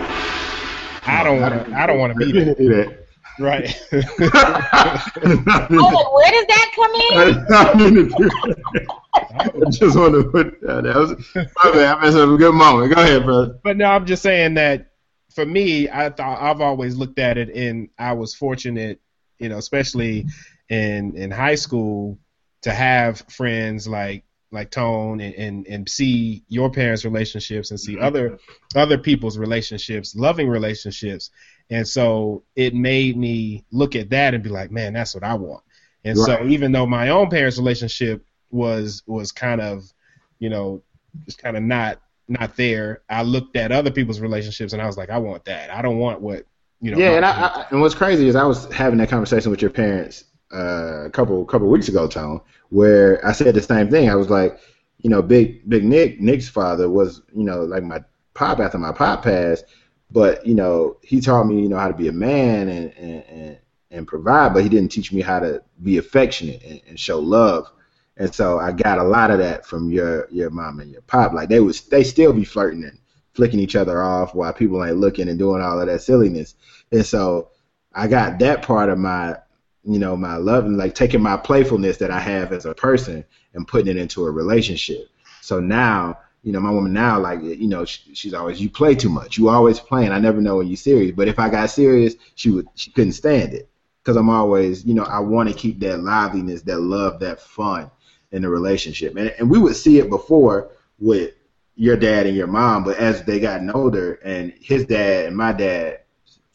I 1.06 1.24
don't 1.24 1.42
want 1.42 1.66
to. 1.66 1.76
I 1.76 1.86
don't 1.86 2.00
want 2.00 2.18
to 2.18 2.26
be 2.26 2.32
there. 2.32 2.56
do 2.56 2.70
that. 2.70 3.00
Right. 3.40 3.66
I 3.92 5.68
was 5.70 5.94
like, 5.94 6.14
where 6.14 6.32
does 6.32 6.46
that 6.48 6.72
come 6.76 6.94
in? 6.94 7.18
I 7.54 7.74
didn't 7.78 8.16
do 8.16 8.30
that. 8.30 8.88
I 9.16 9.70
just 9.72 9.98
want 9.98 10.14
to 10.14 10.24
put 10.32 10.62
that. 10.62 10.84
that 10.84 10.96
was 10.96 11.12
my 11.36 11.72
bad. 11.72 11.98
I 11.98 12.02
messed 12.02 12.18
up 12.18 12.30
a 12.30 12.38
good 12.38 12.54
moment. 12.54 12.94
Go 12.94 13.02
ahead, 13.02 13.26
brother. 13.26 13.60
But 13.64 13.78
no, 13.78 13.86
I'm 13.86 14.06
just 14.06 14.24
saying 14.24 14.54
that 14.54 14.92
for 15.34 15.46
me, 15.46 15.90
I 15.90 16.10
thought 16.12 16.42
I've 16.42 16.62
always 16.62 16.96
looked 16.96 17.20
at 17.20 17.38
it, 17.38 17.50
and 17.50 17.90
I 17.98 18.14
was 18.14 18.36
fortunate, 18.36 19.02
you 19.40 19.50
know, 19.50 19.58
especially 19.58 20.28
in 20.70 21.18
in 21.18 21.32
high 21.32 21.56
school, 21.56 22.20
to 22.64 22.74
have 22.74 23.20
friends 23.30 23.88
like 23.88 24.24
like 24.52 24.70
Tone 24.70 25.20
and, 25.20 25.34
and, 25.34 25.68
and 25.68 25.90
see 25.90 26.44
your 26.48 26.70
parents' 26.70 27.04
relationships 27.04 27.72
and 27.72 27.80
see 27.80 27.96
mm-hmm. 27.96 28.04
other 28.04 28.40
other 28.76 28.98
people's 28.98 29.38
relationships, 29.38 30.16
loving 30.16 30.48
relationships. 30.48 31.32
And 31.70 31.88
so 31.88 32.44
it 32.56 32.76
made 32.76 33.18
me 33.18 33.66
look 33.72 33.96
at 33.96 34.12
that 34.12 34.34
and 34.34 34.44
be 34.44 34.50
like, 34.50 34.72
man, 34.72 34.94
that's 34.94 35.16
what 35.16 35.24
I 35.24 35.34
want. 35.34 35.64
And 36.06 36.18
so 36.18 36.46
even 36.46 36.72
though 36.72 36.86
my 36.86 37.10
own 37.10 37.30
parents' 37.30 37.58
relationship 37.58 38.26
was 38.52 39.04
was 39.08 39.32
kind 39.32 39.62
of, 39.62 39.92
you 40.40 40.50
know, 40.50 40.84
just 41.26 41.40
kind 41.40 41.58
of 41.58 41.64
not 41.64 42.00
not 42.28 42.56
there, 42.56 43.02
I 43.10 43.24
looked 43.24 43.56
at 43.56 43.72
other 43.72 43.92
people's 43.92 44.20
relationships 44.20 44.74
and 44.74 44.82
I 44.82 44.86
was 44.86 44.98
like, 44.98 45.10
I 45.10 45.18
want 45.18 45.46
that. 45.46 45.70
I 45.72 45.82
don't 45.82 45.98
want 45.98 46.22
what 46.22 46.46
you 46.80 46.92
know. 46.92 46.98
yeah, 46.98 47.12
and 47.12 47.26
I, 47.26 47.32
I 47.32 47.66
and 47.72 47.82
what's 47.82 47.96
crazy 47.96 48.28
is 48.28 48.36
I 48.36 48.44
was 48.44 48.72
having 48.72 49.00
that 49.00 49.10
conversation 49.10 49.50
with 49.50 49.62
your 49.62 49.72
parents 49.72 50.26
uh, 50.54 51.04
a 51.06 51.10
couple 51.10 51.44
couple 51.46 51.68
weeks 51.70 51.88
ago, 51.88 52.08
Tone, 52.08 52.42
where 52.70 53.26
I 53.26 53.32
said 53.32 53.56
the 53.56 53.62
same 53.62 53.90
thing. 53.90 54.10
I 54.10 54.16
was 54.16 54.30
like, 54.30 54.60
you 55.00 55.10
know, 55.10 55.22
big 55.22 55.68
big 55.70 55.84
Nick 55.84 56.20
Nick's 56.20 56.48
father 56.50 56.90
was 56.90 57.22
you 57.36 57.44
know 57.44 57.64
like 57.64 57.84
my 57.84 58.04
pop 58.34 58.60
after 58.60 58.78
my 58.78 58.92
pop 58.92 59.24
passed, 59.24 59.66
but 60.12 60.46
you 60.46 60.56
know 60.56 60.98
he 61.02 61.20
taught 61.22 61.46
me 61.46 61.62
you 61.62 61.70
know 61.70 61.78
how 61.78 61.88
to 61.88 61.94
be 61.94 62.08
a 62.08 62.14
man 62.14 62.70
and 62.70 62.94
and 62.94 63.24
and, 63.24 63.58
and 63.92 64.08
provide, 64.08 64.54
but 64.54 64.64
he 64.64 64.70
didn't 64.70 64.92
teach 64.92 65.12
me 65.12 65.22
how 65.22 65.40
to 65.40 65.62
be 65.82 65.98
affectionate 65.98 66.62
and, 66.64 66.82
and 66.88 67.00
show 67.00 67.20
love. 67.20 67.70
And 68.18 68.34
so 68.34 68.60
I 68.60 68.72
got 68.72 69.00
a 69.00 69.04
lot 69.04 69.32
of 69.32 69.40
that 69.40 69.66
from 69.66 69.90
your 69.90 70.28
your 70.30 70.50
mom 70.50 70.80
and 70.80 70.92
your 70.92 71.02
pop. 71.02 71.34
Like 71.34 71.50
they 71.50 71.60
was 71.60 71.82
they 71.82 72.04
still 72.04 72.34
be 72.34 72.46
flirting 72.46 72.84
and 72.84 73.00
flicking 73.34 73.60
each 73.60 73.76
other 73.76 74.02
off 74.02 74.36
while 74.36 74.54
people 74.54 74.84
ain't 74.86 74.98
looking 74.98 75.28
and 75.28 75.40
doing 75.40 75.62
all 75.62 75.80
of 75.80 75.88
that 75.88 76.02
silliness. 76.02 76.56
And 76.92 77.06
so 77.06 77.50
I 77.94 78.08
got 78.08 78.40
that 78.40 78.64
part 78.64 78.90
of 78.90 78.98
my, 78.98 79.38
you 79.84 80.00
know, 80.00 80.16
my 80.16 80.38
love 80.38 80.66
and 80.66 80.78
like 80.78 80.96
taking 80.96 81.22
my 81.22 81.38
playfulness 81.38 81.98
that 81.98 82.12
I 82.12 82.20
have 82.20 82.54
as 82.54 82.66
a 82.66 82.74
person 82.74 83.24
and 83.54 83.68
putting 83.68 83.96
it 83.96 83.98
into 83.98 84.26
a 84.26 84.32
relationship. 84.32 85.10
So 85.42 85.60
now, 85.60 86.20
you 86.44 86.52
know, 86.52 86.60
my 86.60 86.72
woman 86.72 86.94
now, 86.94 87.20
like, 87.20 87.42
you 87.42 87.68
know, 87.68 87.86
she, 87.86 88.14
she's 88.16 88.34
always, 88.34 88.62
you 88.62 88.70
play 88.70 88.96
too 88.96 89.10
much. 89.10 89.38
You 89.38 89.50
always 89.50 89.80
playing. 89.80 90.12
I 90.12 90.20
never 90.20 90.42
know 90.42 90.58
when 90.58 90.68
you're 90.68 90.78
serious. 90.78 91.14
But 91.16 91.28
if 91.28 91.40
I 91.40 91.50
got 91.50 91.70
serious, 91.70 92.16
she 92.36 92.50
would, 92.50 92.68
she 92.76 92.92
couldn't 92.92 93.14
stand 93.14 93.54
it 93.54 93.70
because 94.02 94.18
I'm 94.18 94.30
always, 94.30 94.86
you 94.86 94.94
know, 94.94 95.04
I 95.04 95.20
want 95.20 95.50
to 95.50 95.56
keep 95.56 95.80
that 95.80 96.02
liveliness, 96.02 96.62
that 96.64 96.80
love, 96.80 97.20
that 97.22 97.40
fun 97.40 97.90
in 98.32 98.42
the 98.42 98.50
relationship. 98.50 99.16
And, 99.16 99.34
and 99.40 99.50
we 99.50 99.60
would 99.60 99.76
see 99.76 100.00
it 100.00 100.10
before 100.10 100.72
with 101.00 101.34
your 101.76 101.96
dad 101.96 102.26
and 102.26 102.36
your 102.36 102.48
mom, 102.48 102.84
but 102.84 102.98
as 102.98 103.24
they 103.24 103.40
gotten 103.40 103.72
older, 103.72 104.16
and 104.24 104.54
his 104.60 104.86
dad 104.86 105.26
and 105.26 105.36
my 105.36 105.52
dad, 105.52 106.02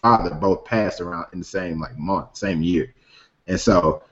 father, 0.01 0.31
both 0.35 0.65
passed 0.65 1.01
around 1.01 1.27
in 1.33 1.39
the 1.41 1.45
same 1.45 1.81
like 1.81 1.97
month, 1.99 2.37
same 2.37 2.63
year, 2.63 2.95
and 3.49 3.61
so 3.61 4.03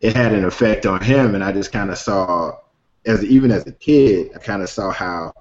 it 0.00 0.14
had 0.16 0.32
an 0.32 0.44
effect 0.44 0.86
on 0.86 1.02
him. 1.02 1.34
And 1.34 1.44
I 1.44 1.52
just 1.52 1.72
kind 1.72 1.90
of 1.90 1.98
saw, 1.98 2.56
as 3.04 3.24
even 3.24 3.50
as 3.50 3.66
a 3.66 3.72
kid, 3.72 4.30
I 4.34 4.38
kind 4.38 4.62
of 4.62 4.68
saw 4.68 4.90
how 4.90 5.34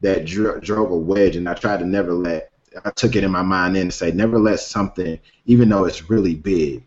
that 0.00 0.26
dro- 0.26 0.60
drove 0.60 0.90
a 0.90 0.96
wedge, 0.96 1.36
and 1.36 1.48
I 1.48 1.54
tried 1.54 1.78
to 1.80 1.86
never 1.86 2.12
let. 2.12 2.50
I 2.84 2.90
took 2.90 3.16
it 3.16 3.24
in 3.24 3.30
my 3.32 3.42
mind 3.42 3.74
then 3.74 3.86
to 3.86 3.92
say, 3.92 4.12
never 4.12 4.38
let 4.38 4.60
something, 4.60 5.18
even 5.46 5.68
though 5.68 5.86
it's 5.86 6.08
really 6.08 6.36
big, 6.36 6.86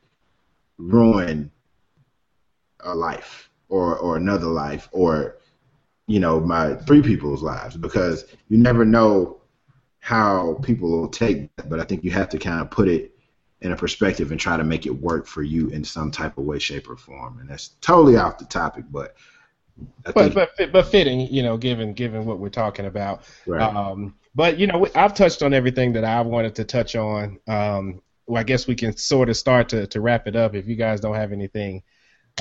ruin 0.77 1.51
a 2.81 2.93
life 2.93 3.49
or 3.69 3.97
or 3.97 4.17
another 4.17 4.47
life 4.47 4.89
or 4.91 5.37
you 6.07 6.19
know 6.19 6.39
my 6.39 6.75
three 6.75 7.01
people's 7.01 7.41
lives 7.41 7.77
because 7.77 8.25
you 8.49 8.57
never 8.57 8.85
know 8.85 9.41
how 9.99 10.59
people 10.63 10.89
will 10.89 11.07
take 11.07 11.53
that 11.55 11.69
but 11.69 11.79
i 11.79 11.83
think 11.83 12.03
you 12.03 12.11
have 12.11 12.29
to 12.29 12.37
kind 12.37 12.61
of 12.61 12.69
put 12.69 12.87
it 12.87 13.12
in 13.63 13.71
a 13.71 13.75
perspective 13.75 14.31
and 14.31 14.39
try 14.39 14.55
to 14.55 14.63
make 14.63 14.85
it 14.85 14.91
work 14.91 15.25
for 15.25 15.41
you 15.41 15.69
in 15.69 15.83
some 15.83 16.11
type 16.11 16.37
of 16.37 16.45
way 16.45 16.59
shape 16.59 16.89
or 16.89 16.95
form 16.95 17.39
and 17.39 17.49
that's 17.49 17.69
totally 17.81 18.15
off 18.15 18.37
the 18.37 18.45
topic 18.45 18.85
but 18.91 19.15
but 20.13 20.33
but 20.33 20.71
but 20.71 20.87
fitting, 20.87 21.21
you 21.33 21.43
know, 21.43 21.57
given 21.57 21.93
given 21.93 22.25
what 22.25 22.39
we're 22.39 22.49
talking 22.49 22.85
about. 22.85 23.23
right. 23.45 23.61
Um, 23.61 24.15
but 24.35 24.59
you 24.59 24.67
know, 24.67 24.87
I've 24.95 25.13
touched 25.13 25.43
on 25.43 25.53
everything 25.53 25.93
that 25.93 26.03
I 26.03 26.21
wanted 26.21 26.55
to 26.55 26.63
touch 26.63 26.95
on. 26.95 27.39
Um, 27.47 28.01
well, 28.27 28.39
I 28.39 28.43
guess 28.43 28.67
we 28.67 28.75
can 28.75 28.95
sort 28.95 29.29
of 29.29 29.37
start 29.37 29.69
to, 29.69 29.87
to 29.87 30.01
wrap 30.01 30.27
it 30.27 30.35
up 30.35 30.55
if 30.55 30.67
you 30.67 30.75
guys 30.75 30.99
don't 31.01 31.15
have 31.15 31.31
anything. 31.31 31.83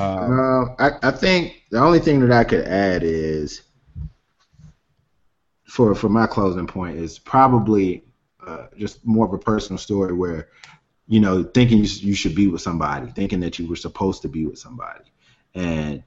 Um, 0.01 0.39
Um, 0.39 0.77
I, 0.79 0.91
I 1.03 1.11
think 1.11 1.65
the 1.71 1.81
only 1.81 1.99
thing 1.99 2.21
that 2.21 2.33
I 2.33 2.45
could 2.45 2.65
add 2.65 3.03
is 3.03 3.63
for 5.65 5.95
for 5.95 6.09
my 6.09 6.27
closing 6.27 6.67
point 6.67 6.99
is 6.99 7.19
probably 7.19 8.05
uh, 8.47 8.67
just 8.77 9.05
more 9.07 9.27
of 9.27 9.33
a 9.33 9.39
personal 9.39 9.79
story 9.79 10.13
where 10.13 10.49
you 11.09 11.21
know 11.21 11.43
thinking 11.43 11.79
you, 11.79 12.15
should 12.15 12.35
be 12.35 12.49
with 12.49 12.63
somebody, 12.63 13.11
thinking 13.11 13.41
that 13.41 13.59
you 13.59 13.67
were 13.67 13.77
supposed 13.77 14.23
to 14.23 14.29
be 14.29 14.47
with 14.47 14.59
somebody, 14.59 15.05
and 15.55 16.03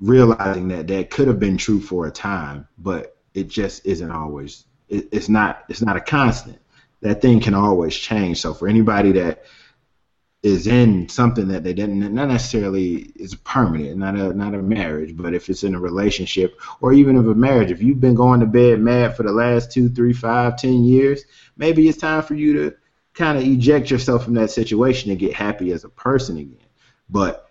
realizing 0.00 0.68
that 0.68 0.86
that 0.88 1.10
could 1.10 1.28
have 1.28 1.40
been 1.40 1.56
true 1.56 1.80
for 1.80 2.06
a 2.06 2.10
time, 2.10 2.68
but 2.78 3.16
it 3.34 3.48
just 3.48 3.86
isn't 3.86 4.10
always. 4.10 4.64
It, 4.88 5.08
it's 5.12 5.28
not. 5.28 5.64
It's 5.68 5.82
not 5.82 5.96
a 5.96 6.00
constant. 6.00 6.58
That 7.00 7.22
thing 7.22 7.40
can 7.40 7.54
always 7.54 7.94
change. 7.94 8.40
So 8.40 8.54
for 8.54 8.68
anybody 8.68 9.12
that 9.12 9.44
is 10.42 10.68
in 10.68 11.08
something 11.08 11.48
that 11.48 11.64
they 11.64 11.72
didn't 11.72 11.98
not 12.14 12.28
necessarily 12.28 13.12
is 13.16 13.34
permanent, 13.34 13.98
not 13.98 14.14
a 14.14 14.32
not 14.32 14.54
a 14.54 14.62
marriage, 14.62 15.16
but 15.16 15.34
if 15.34 15.48
it's 15.48 15.64
in 15.64 15.74
a 15.74 15.80
relationship 15.80 16.60
or 16.80 16.92
even 16.92 17.16
of 17.16 17.28
a 17.28 17.34
marriage, 17.34 17.70
if 17.70 17.82
you've 17.82 18.00
been 18.00 18.14
going 18.14 18.40
to 18.40 18.46
bed 18.46 18.80
mad 18.80 19.16
for 19.16 19.24
the 19.24 19.32
last 19.32 19.72
two, 19.72 19.88
three, 19.88 20.12
five, 20.12 20.56
ten 20.56 20.84
years, 20.84 21.24
maybe 21.56 21.88
it's 21.88 21.98
time 21.98 22.22
for 22.22 22.34
you 22.34 22.52
to 22.52 22.76
kind 23.18 23.36
of 23.36 23.44
eject 23.44 23.90
yourself 23.90 24.24
from 24.24 24.34
that 24.34 24.50
situation 24.50 25.10
and 25.10 25.18
get 25.18 25.34
happy 25.34 25.72
as 25.72 25.82
a 25.82 25.88
person 25.88 26.38
again. 26.38 26.56
But 27.10 27.50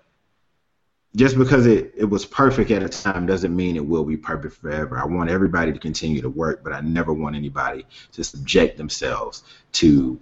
just 1.16 1.38
because 1.38 1.66
it, 1.66 1.94
it 1.98 2.06
was 2.06 2.26
perfect 2.26 2.72
at 2.72 2.84
a 2.84 2.90
time 2.90 3.26
doesn't 3.26 3.54
mean 3.54 3.76
it 3.76 3.86
will 3.86 4.06
be 4.06 4.16
perfect 4.16 4.56
forever. 4.56 4.98
I 4.98 5.06
want 5.06 5.30
everybody 5.30 5.74
to 5.74 5.80
continue 5.80 6.22
to 6.22 6.30
work, 6.30 6.64
but 6.64 6.72
I 6.72 6.80
never 6.82 7.12
want 7.14 7.36
anybody 7.36 7.86
to 8.14 8.24
subject 8.24 8.78
themselves 8.78 9.44
to 9.74 10.20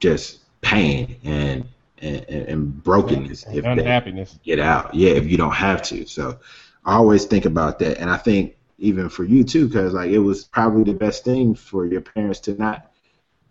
just 0.00 0.40
pain 0.60 1.16
and 1.22 1.64
and, 1.98 2.24
and 2.28 2.82
brokenness 2.82 3.44
if 3.52 3.62
they 3.62 3.70
unhappiness. 3.70 4.40
get 4.42 4.58
out. 4.58 4.92
Yeah, 4.92 5.10
if 5.10 5.26
you 5.26 5.36
don't 5.36 5.54
have 5.54 5.82
to. 5.82 6.04
So 6.06 6.40
I 6.84 6.94
always 6.94 7.26
think 7.26 7.44
about 7.44 7.78
that, 7.78 7.98
and 7.98 8.10
I 8.10 8.16
think 8.16 8.56
even 8.78 9.08
for 9.08 9.22
you 9.22 9.44
too, 9.44 9.68
because 9.68 9.92
like 9.92 10.10
it 10.10 10.18
was 10.18 10.42
probably 10.42 10.82
the 10.82 10.98
best 10.98 11.24
thing 11.24 11.54
for 11.54 11.86
your 11.86 12.00
parents 12.00 12.40
to 12.40 12.54
not 12.54 12.91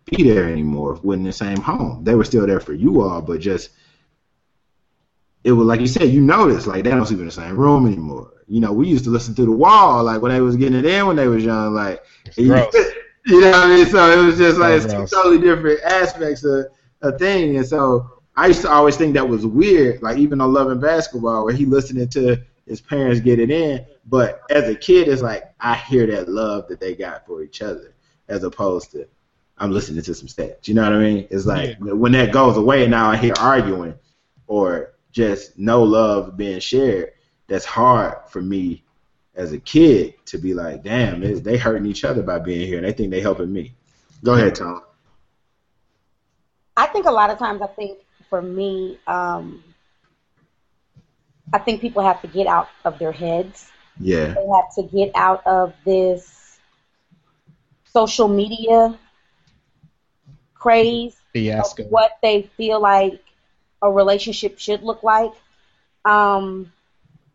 be 0.06 0.24
there 0.24 0.48
anymore, 0.48 1.00
in 1.14 1.24
the 1.24 1.34
same 1.34 1.58
home. 1.58 2.04
They 2.04 2.16
were 2.16 2.24
still 2.24 2.48
there 2.48 2.60
for 2.60 2.74
you 2.74 3.02
all, 3.02 3.22
but 3.22 3.40
just 3.40 3.70
it 5.44 5.52
was 5.52 5.66
like 5.66 5.80
you 5.80 5.88
said, 5.88 6.10
you 6.10 6.22
notice 6.22 6.68
like 6.68 6.84
they 6.84 6.92
don't 6.92 7.06
sleep 7.06 7.20
in 7.20 7.26
the 7.26 7.32
same 7.32 7.58
room 7.58 7.88
anymore. 7.88 8.32
You 8.48 8.60
know, 8.60 8.74
we 8.74 8.88
used 8.88 9.06
to 9.06 9.10
listen 9.10 9.34
through 9.34 9.46
the 9.46 9.52
wall, 9.52 10.04
like 10.04 10.22
when 10.22 10.32
they 10.32 10.42
was 10.42 10.58
getting 10.58 10.78
it 10.78 10.86
in 10.86 11.08
when 11.08 11.16
they 11.16 11.28
was 11.28 11.44
young, 11.44 11.74
like 11.74 12.04
you, 12.36 12.48
know 12.48 12.66
what 12.66 13.56
I 13.56 13.76
mean. 13.76 13.86
So 13.86 14.12
it 14.12 14.26
was 14.26 14.38
just 14.38 14.60
like 14.60 14.82
it's 14.82 14.94
two 14.94 15.08
totally 15.08 15.40
different 15.40 15.82
aspects 15.84 16.44
of 16.44 16.68
a 17.02 17.18
thing, 17.18 17.58
and 17.58 17.66
so 17.66 18.22
I 18.36 18.48
used 18.48 18.62
to 18.62 18.70
always 18.70 18.98
think 18.98 19.14
that 19.16 19.28
was 19.28 19.46
weird. 19.46 20.02
Like 20.02 20.18
even 20.18 20.42
on 20.42 20.54
Love 20.54 20.70
and 20.70 20.82
Basketball, 20.82 21.46
where 21.46 21.54
he 21.54 21.66
listening 21.66 22.10
to 22.10 22.42
his 22.68 22.82
parents 22.82 23.20
get 23.20 23.40
it 23.40 23.50
in, 23.50 23.86
but 24.06 24.42
as 24.50 24.70
a 24.70 24.76
kid, 24.76 25.08
it's 25.08 25.22
like 25.22 25.44
I 25.60 25.76
hear 25.76 26.06
that 26.08 26.30
love 26.30 26.68
that 26.68 26.80
they 26.80 26.94
got 26.94 27.26
for 27.26 27.42
each 27.42 27.62
other, 27.62 27.96
as 28.28 28.44
opposed 28.44 28.92
to 28.92 29.08
I'm 29.58 29.72
listening 29.72 30.02
to 30.04 30.16
some 30.16 30.28
stats. 30.28 30.68
You 30.68 30.74
know 30.74 30.84
what 30.84 30.94
I 30.94 31.00
mean? 31.00 31.28
It's 31.30 31.46
like 31.46 31.78
when 31.80 32.14
that 32.14 32.32
goes 32.32 32.58
away, 32.58 32.88
now 32.88 33.10
I 33.10 33.18
hear 33.18 33.34
arguing 33.40 33.96
or 34.48 34.94
just 35.12 35.58
no 35.58 35.84
love 35.84 36.36
being 36.38 36.60
shared. 36.60 37.12
That's 37.48 37.66
hard 37.66 38.30
for 38.30 38.42
me 38.42 38.84
as 39.36 39.54
a 39.54 39.60
kid 39.60 40.14
to 40.26 40.38
be 40.38 40.54
like, 40.54 40.84
damn, 40.84 41.22
they, 41.22 41.34
they 41.34 41.58
hurting 41.58 41.86
each 41.86 42.04
other 42.04 42.22
by 42.22 42.40
being 42.40 42.68
here, 42.68 42.78
and 42.78 42.86
they 42.86 42.92
think 42.92 43.12
they 43.12 43.22
helping 43.22 43.52
me. 43.52 43.74
Go 44.24 44.34
ahead, 44.34 44.56
Tom. 44.56 44.82
I 46.76 46.88
think 46.88 47.06
a 47.06 47.12
lot 47.12 47.30
of 47.30 47.38
times, 47.38 47.62
I 47.62 47.68
think 47.68 48.00
for 48.30 48.42
me, 48.42 49.00
um, 49.08 49.64
I 51.54 51.60
think 51.60 51.82
people 51.82 52.04
have 52.04 52.22
to 52.22 52.28
get 52.28 52.48
out 52.48 52.70
of 52.86 52.98
their 53.00 53.12
heads. 53.12 53.70
Yeah, 54.00 54.34
They 54.34 54.48
have 54.56 54.74
to 54.76 54.84
get 54.84 55.12
out 55.16 55.46
of 55.46 55.74
this 55.86 56.58
social 57.86 58.28
media 58.28 58.98
craze 60.62 61.16
Fiasco. 61.34 61.84
of 61.84 61.90
what 61.90 62.18
they 62.22 62.44
feel 62.56 62.80
like 62.80 63.20
a 63.82 63.92
relationship 63.92 64.60
should 64.60 64.84
look 64.84 65.02
like, 65.02 65.34
um, 66.06 66.72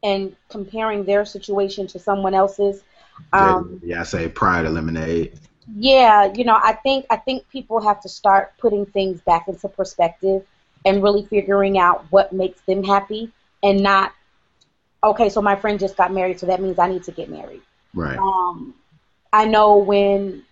and 0.03 0.37
comparing 0.49 1.05
their 1.05 1.24
situation 1.24 1.89
to 1.89 1.99
someone 1.99 2.35
else's. 2.35 2.83
Um, 3.33 3.81
yeah, 3.83 4.03
I 4.03 4.05
say 4.05 4.29
pride 4.29 4.64
eliminate. 4.64 5.35
yeah, 5.77 6.33
you 6.33 6.45
know, 6.45 6.59
I 6.62 6.74
think 6.74 7.07
I 7.11 7.16
think 7.16 7.49
people 7.51 7.81
have 7.81 8.01
to 8.03 8.09
start 8.09 8.53
putting 8.59 8.87
things 8.87 9.20
back 9.22 9.49
into 9.49 9.68
perspective 9.68 10.47
and 10.85 11.03
really 11.03 11.24
figuring 11.24 11.79
out 11.79 12.07
what 12.11 12.33
makes 12.33 12.61
them 12.61 12.85
happy 12.85 13.33
and 13.64 13.83
not 13.83 14.12
okay, 15.03 15.29
so 15.29 15.43
my 15.43 15.57
friend 15.57 15.81
just 15.81 15.97
got 15.97 16.12
married, 16.12 16.39
so 16.39 16.47
that 16.47 16.61
means 16.62 16.79
I 16.79 16.89
need 16.89 17.03
to 17.05 17.12
get 17.12 17.29
married. 17.29 17.62
Right. 17.93 18.18
Um 18.18 18.74
I 19.33 19.47
know 19.47 19.79
when 19.79 20.45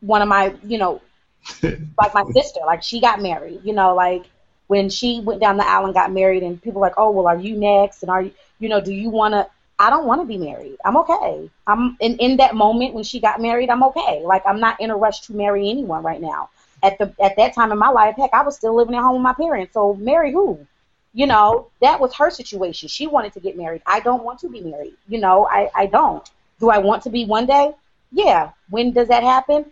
one 0.00 0.22
of 0.22 0.28
my, 0.28 0.54
you 0.64 0.78
know, 0.78 1.02
like 1.62 2.14
my 2.14 2.24
sister, 2.32 2.60
like 2.66 2.82
she 2.82 3.00
got 3.00 3.20
married, 3.20 3.60
you 3.64 3.72
know, 3.72 3.94
like 3.94 4.24
when 4.68 4.88
she 4.88 5.20
went 5.20 5.40
down 5.40 5.56
the 5.56 5.66
aisle 5.66 5.84
and 5.84 5.94
got 5.94 6.12
married, 6.12 6.42
and 6.42 6.60
people 6.62 6.80
were 6.80 6.86
like, 6.86 6.98
oh, 6.98 7.10
well, 7.10 7.26
are 7.26 7.36
you 7.38 7.56
next? 7.56 8.02
And 8.02 8.10
are 8.10 8.22
you, 8.22 8.32
you 8.58 8.68
know, 8.68 8.80
do 8.80 8.92
you 8.92 9.10
want 9.10 9.34
to? 9.34 9.48
I 9.78 9.90
don't 9.90 10.06
want 10.06 10.20
to 10.20 10.26
be 10.26 10.38
married. 10.38 10.76
I'm 10.84 10.96
okay. 10.98 11.50
I'm 11.66 11.96
in 12.00 12.16
in 12.18 12.36
that 12.36 12.54
moment 12.54 12.94
when 12.94 13.04
she 13.04 13.20
got 13.20 13.40
married. 13.40 13.70
I'm 13.70 13.82
okay. 13.84 14.22
Like 14.24 14.42
I'm 14.46 14.60
not 14.60 14.80
in 14.80 14.90
a 14.90 14.96
rush 14.96 15.22
to 15.22 15.32
marry 15.34 15.68
anyone 15.68 16.02
right 16.02 16.20
now. 16.20 16.50
At 16.82 16.98
the 16.98 17.12
at 17.20 17.36
that 17.36 17.54
time 17.54 17.72
in 17.72 17.78
my 17.78 17.88
life, 17.88 18.16
heck, 18.16 18.32
I 18.32 18.42
was 18.42 18.56
still 18.56 18.74
living 18.76 18.94
at 18.94 19.02
home 19.02 19.14
with 19.14 19.22
my 19.22 19.34
parents. 19.34 19.74
So 19.74 19.94
marry 19.94 20.32
who? 20.32 20.66
You 21.14 21.26
know, 21.26 21.68
that 21.80 22.00
was 22.00 22.14
her 22.14 22.30
situation. 22.30 22.88
She 22.88 23.06
wanted 23.06 23.32
to 23.34 23.40
get 23.40 23.56
married. 23.56 23.82
I 23.86 24.00
don't 24.00 24.22
want 24.24 24.38
to 24.40 24.48
be 24.48 24.60
married. 24.60 24.94
You 25.08 25.18
know, 25.18 25.46
I 25.46 25.70
I 25.74 25.86
don't. 25.86 26.28
Do 26.60 26.70
I 26.70 26.78
want 26.78 27.02
to 27.04 27.10
be 27.10 27.24
one 27.24 27.46
day? 27.46 27.72
Yeah. 28.12 28.50
When 28.70 28.92
does 28.92 29.08
that 29.08 29.22
happen? 29.24 29.66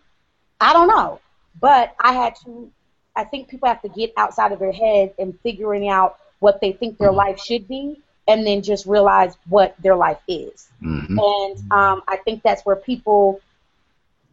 I 0.60 0.72
don't 0.72 0.88
know. 0.88 1.20
But 1.58 1.94
I 2.00 2.12
had 2.12 2.36
to. 2.44 2.70
I 3.16 3.24
think 3.24 3.48
people 3.48 3.68
have 3.68 3.82
to 3.82 3.88
get 3.88 4.12
outside 4.16 4.52
of 4.52 4.60
their 4.60 4.72
head 4.72 5.14
and 5.18 5.38
figuring 5.40 5.88
out 5.88 6.16
what 6.38 6.60
they 6.60 6.72
think 6.72 6.96
their 6.96 7.12
life 7.12 7.40
should 7.40 7.66
be 7.66 8.00
and 8.28 8.46
then 8.46 8.62
just 8.62 8.86
realize 8.86 9.36
what 9.48 9.74
their 9.80 9.96
life 9.96 10.20
is. 10.28 10.68
Mm-hmm. 10.82 11.18
And 11.18 11.72
um, 11.72 12.02
I 12.06 12.16
think 12.24 12.42
that's 12.42 12.64
where 12.64 12.76
people 12.76 13.40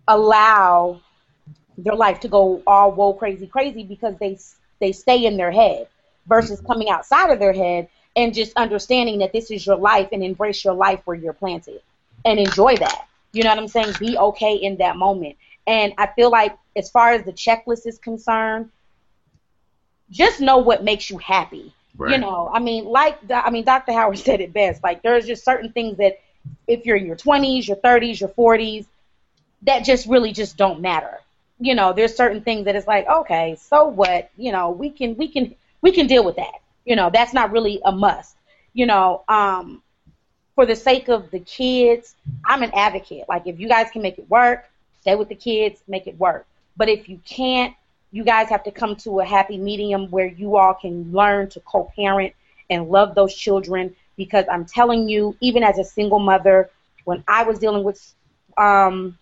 allow 0.07 1.01
their 1.77 1.95
life 1.95 2.19
to 2.21 2.27
go 2.27 2.61
all 2.65 2.91
whoa 2.91 3.13
crazy 3.13 3.45
crazy 3.45 3.83
because 3.83 4.15
they 4.19 4.37
they 4.79 4.91
stay 4.91 5.25
in 5.25 5.37
their 5.37 5.51
head 5.51 5.87
versus 6.27 6.61
coming 6.61 6.89
outside 6.89 7.31
of 7.31 7.39
their 7.39 7.53
head 7.53 7.89
and 8.15 8.33
just 8.33 8.55
understanding 8.55 9.19
that 9.19 9.31
this 9.31 9.51
is 9.51 9.65
your 9.65 9.77
life 9.77 10.09
and 10.11 10.23
embrace 10.23 10.63
your 10.63 10.73
life 10.73 11.01
where 11.05 11.15
you're 11.15 11.33
planted 11.33 11.81
and 12.25 12.39
enjoy 12.39 12.75
that. 12.75 13.07
You 13.31 13.43
know 13.43 13.49
what 13.49 13.59
I'm 13.59 13.67
saying? 13.67 13.93
Be 13.99 14.17
okay 14.17 14.55
in 14.55 14.77
that 14.77 14.97
moment. 14.97 15.37
And 15.67 15.93
I 15.97 16.07
feel 16.07 16.31
like 16.31 16.57
as 16.75 16.89
far 16.89 17.11
as 17.11 17.23
the 17.23 17.33
checklist 17.33 17.85
is 17.85 17.99
concerned, 17.99 18.71
just 20.09 20.39
know 20.39 20.59
what 20.59 20.83
makes 20.83 21.09
you 21.09 21.17
happy. 21.17 21.73
Right. 21.97 22.13
You 22.13 22.19
know, 22.19 22.49
I 22.51 22.59
mean, 22.59 22.85
like 22.85 23.19
I 23.29 23.49
mean, 23.49 23.65
Dr. 23.65 23.91
Howard 23.91 24.17
said 24.25 24.39
it 24.39 24.53
best. 24.53 24.81
Like 24.81 25.03
there's 25.03 25.27
just 25.27 25.43
certain 25.43 25.71
things 25.71 25.97
that 25.97 26.19
if 26.67 26.85
you're 26.85 26.95
in 26.95 27.05
your 27.05 27.17
20s, 27.17 27.67
your 27.67 27.77
30s, 27.77 28.19
your 28.21 28.29
40s, 28.29 28.85
that 29.63 29.83
just 29.83 30.07
really 30.07 30.31
just 30.31 30.55
don't 30.55 30.79
matter. 30.79 31.19
You 31.59 31.75
know, 31.75 31.91
there's 31.91 32.15
certain 32.15 32.41
things 32.41 32.65
that 32.65 32.75
it's 32.75 32.87
like, 32.87 33.07
okay, 33.07 33.57
so 33.59 33.87
what? 33.87 34.29
You 34.37 34.51
know, 34.51 34.69
we 34.69 34.89
can 34.89 35.17
we 35.17 35.27
can 35.27 35.55
we 35.81 35.91
can 35.91 36.07
deal 36.07 36.23
with 36.23 36.37
that. 36.37 36.61
You 36.85 36.95
know, 36.95 37.09
that's 37.11 37.33
not 37.33 37.51
really 37.51 37.81
a 37.83 37.91
must. 37.91 38.35
You 38.73 38.85
know, 38.85 39.23
um, 39.27 39.81
for 40.55 40.65
the 40.65 40.75
sake 40.75 41.09
of 41.09 41.31
the 41.31 41.39
kids, 41.39 42.15
I'm 42.45 42.63
an 42.63 42.71
advocate. 42.73 43.25
Like 43.27 43.47
if 43.47 43.59
you 43.59 43.67
guys 43.67 43.89
can 43.91 44.03
make 44.03 44.19
it 44.19 44.29
work, 44.29 44.69
stay 45.07 45.15
with 45.15 45.29
the 45.29 45.35
kids, 45.35 45.81
make 45.87 46.05
it 46.05 46.19
work. 46.19 46.45
But 46.75 46.89
if 46.89 47.07
you 47.07 47.21
can't, 47.25 47.73
you 48.11 48.25
guys 48.25 48.49
have 48.49 48.63
to 48.65 48.71
come 48.71 48.97
to 48.97 49.21
a 49.21 49.25
happy 49.25 49.57
medium 49.57 50.11
where 50.11 50.27
you 50.27 50.57
all 50.57 50.73
can 50.73 51.13
learn 51.13 51.49
to 51.51 51.61
co-parent 51.61 52.33
and 52.69 52.89
love 52.89 53.15
those 53.15 53.33
children 53.33 53.95
because 54.17 54.43
I'm 54.51 54.65
telling 54.65 55.07
you, 55.07 55.37
even 55.39 55.63
as 55.63 55.77
a 55.77 55.83
single 55.85 56.19
mother, 56.19 56.69
when 57.05 57.23
I 57.25 57.43
was 57.43 57.57
dealing 57.57 57.85
with 57.85 58.13
um, 58.57 59.17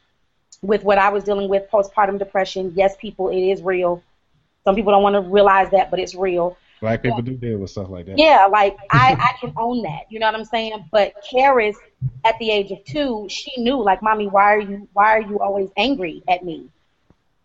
with 0.63 0.83
what 0.83 0.97
I 0.97 1.09
was 1.09 1.23
dealing 1.23 1.49
with 1.49 1.69
postpartum 1.69 2.17
depression, 2.17 2.73
yes, 2.75 2.95
people, 2.99 3.29
it 3.29 3.38
is 3.51 3.61
real. 3.61 4.01
Some 4.63 4.73
people 4.73 4.91
don't 4.91 5.03
want 5.03 5.13
to 5.13 5.21
realize 5.21 5.69
that, 5.69 5.91
but 5.91 5.99
it's 5.99 6.15
real. 6.15 6.57
Black 6.82 7.03
people 7.03 7.21
do 7.21 7.36
deal 7.36 7.57
with 7.57 7.69
stuff 7.69 7.89
like 7.89 8.05
that. 8.07 8.17
Yeah, 8.17 8.47
like 8.47 8.78
I, 8.91 9.13
I 9.13 9.38
can 9.39 9.53
own 9.57 9.84
that. 9.84 10.03
You 10.09 10.19
know 10.19 10.28
what 10.28 10.36
I'm 10.36 10.45
saying? 10.45 10.86
But 10.91 11.13
Karis, 11.32 11.76
at 12.23 12.38
the 12.39 12.51
age 12.51 12.71
of 12.71 12.84
two, 12.86 13.28
she 13.30 13.51
knew, 13.61 13.82
like, 13.82 14.01
mommy, 14.01 14.28
why 14.28 14.55
are 14.55 14.59
you 14.59 14.88
why 14.93 15.11
are 15.17 15.21
you 15.21 15.39
always 15.39 15.69
angry 15.78 16.23
at 16.28 16.43
me? 16.43 16.69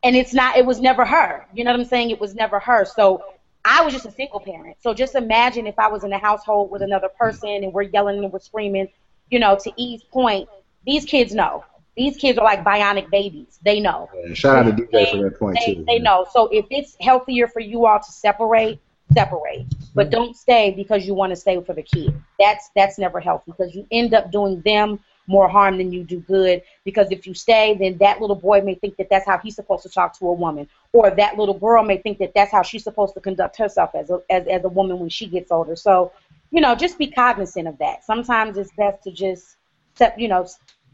And 0.03 0.17
it's 0.17 0.33
not 0.33 0.57
it 0.57 0.67
was 0.67 0.81
never 0.81 1.05
her. 1.05 1.47
You 1.53 1.65
know 1.65 1.71
what 1.71 1.81
I'm 1.81 1.87
saying? 1.87 2.11
It 2.11 2.21
was 2.21 2.35
never 2.35 2.59
her. 2.59 2.85
So 2.85 3.23
I 3.65 3.85
was 3.85 3.93
just 3.93 4.07
a 4.07 4.13
single 4.13 4.41
parent. 4.41 4.77
So 4.81 4.95
just 4.95 5.15
imagine 5.15 5.67
if 5.67 5.79
I 5.79 5.89
was 5.89 6.05
in 6.05 6.13
a 6.13 6.19
household 6.19 6.71
with 6.71 6.83
another 6.83 7.09
person 7.09 7.49
and 7.49 7.73
we're 7.73 7.83
yelling 7.83 8.23
and 8.23 8.33
we're 8.33 8.39
screaming, 8.41 8.89
you 9.31 9.39
know, 9.39 9.59
to 9.63 9.73
E's 9.77 10.03
point, 10.03 10.49
these 10.87 11.05
kids 11.05 11.35
know. 11.35 11.65
These 11.97 12.17
kids 12.17 12.39
are 12.39 12.45
like 12.45 12.65
bionic 12.65 13.11
babies. 13.11 13.59
They 13.63 13.81
know. 13.81 14.09
And 14.25 14.37
shout 14.37 14.67
out 14.67 14.77
to 14.77 14.83
DJ 14.83 14.91
They, 14.91 15.11
for 15.11 15.23
that 15.25 15.39
point 15.39 15.59
they, 15.67 15.75
too. 15.75 15.85
they 15.87 15.99
know. 15.99 16.27
So 16.33 16.47
if 16.47 16.65
it's 16.71 16.97
healthier 17.01 17.47
for 17.49 17.61
you 17.61 17.85
all 17.85 17.99
to 17.99 18.13
separate, 18.13 18.81
separate. 19.13 19.67
But 19.95 20.07
mm-hmm. 20.07 20.11
don't 20.11 20.37
stay 20.37 20.71
because 20.71 21.07
you 21.07 21.15
want 21.15 21.31
to 21.31 21.37
stay 21.37 21.63
for 21.63 21.75
the 21.75 21.83
kid. 21.83 22.15
That's 22.39 22.71
that's 22.75 22.99
never 22.99 23.21
healthy 23.21 23.53
because 23.53 23.75
you 23.75 23.87
end 23.91 24.15
up 24.15 24.31
doing 24.31 24.61
them 24.63 25.01
more 25.27 25.49
harm 25.49 25.79
than 25.79 25.93
you 25.93 26.03
do 26.03 26.21
good. 26.21 26.63
Because 26.85 27.11
if 27.11 27.27
you 27.27 27.35
stay, 27.35 27.77
then 27.79 27.99
that 27.99 28.21
little 28.21 28.37
boy 28.37 28.61
may 28.63 28.75
think 28.75 28.97
that 28.97 29.09
that's 29.11 29.27
how 29.27 29.39
he's 29.39 29.55
supposed 29.55 29.83
to 29.85 29.89
talk 29.89 30.19
to 30.19 30.27
a 30.27 30.33
woman, 30.33 30.69
or 30.93 31.11
that 31.11 31.39
little 31.39 31.59
girl 31.59 31.85
may 31.85 31.99
think 31.99 32.19
that 32.19 32.33
that's 32.35 32.53
how 32.53 32.63
she's 32.63 32.85
supposed 32.85 33.15
to 33.15 33.21
conduct 33.21 33.57
herself 33.57 33.95
as 33.95 34.11
a 34.11 34.21
as, 34.31 34.47
as 34.47 34.65
a 34.65 34.69
woman 34.69 34.99
when 34.99 35.09
she 35.09 35.27
gets 35.27 35.51
older. 35.51 35.77
So, 35.77 36.13
you 36.51 36.61
know, 36.61 36.75
just 36.75 36.99
be 36.99 37.09
cognizant 37.11 37.69
of 37.69 37.79
that. 37.79 38.05
Sometimes 38.05 38.59
it's 38.59 38.73
best 38.73 39.03
to 39.05 39.11
just 39.11 39.57
step, 39.95 40.19
you 40.19 40.29
know, 40.29 40.47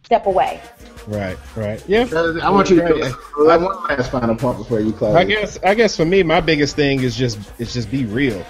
step 0.04 0.26
away. 0.26 0.60
Right, 1.06 1.38
right. 1.56 1.82
Yeah. 1.88 2.06
I 2.42 2.50
want 2.50 2.70
you 2.70 2.76
to 2.76 2.82
Great. 2.82 3.04
I 3.50 3.56
one 3.56 3.82
last 3.88 4.10
final 4.10 4.34
point 4.34 4.58
before 4.58 4.80
you 4.80 4.92
close. 4.92 5.14
I 5.14 5.24
guess 5.24 5.58
I 5.62 5.74
guess 5.74 5.96
for 5.96 6.04
me, 6.04 6.22
my 6.22 6.40
biggest 6.40 6.74
thing 6.74 7.02
is 7.02 7.16
just 7.16 7.38
it's 7.58 7.72
just 7.72 7.90
be 7.90 8.04
real. 8.04 8.44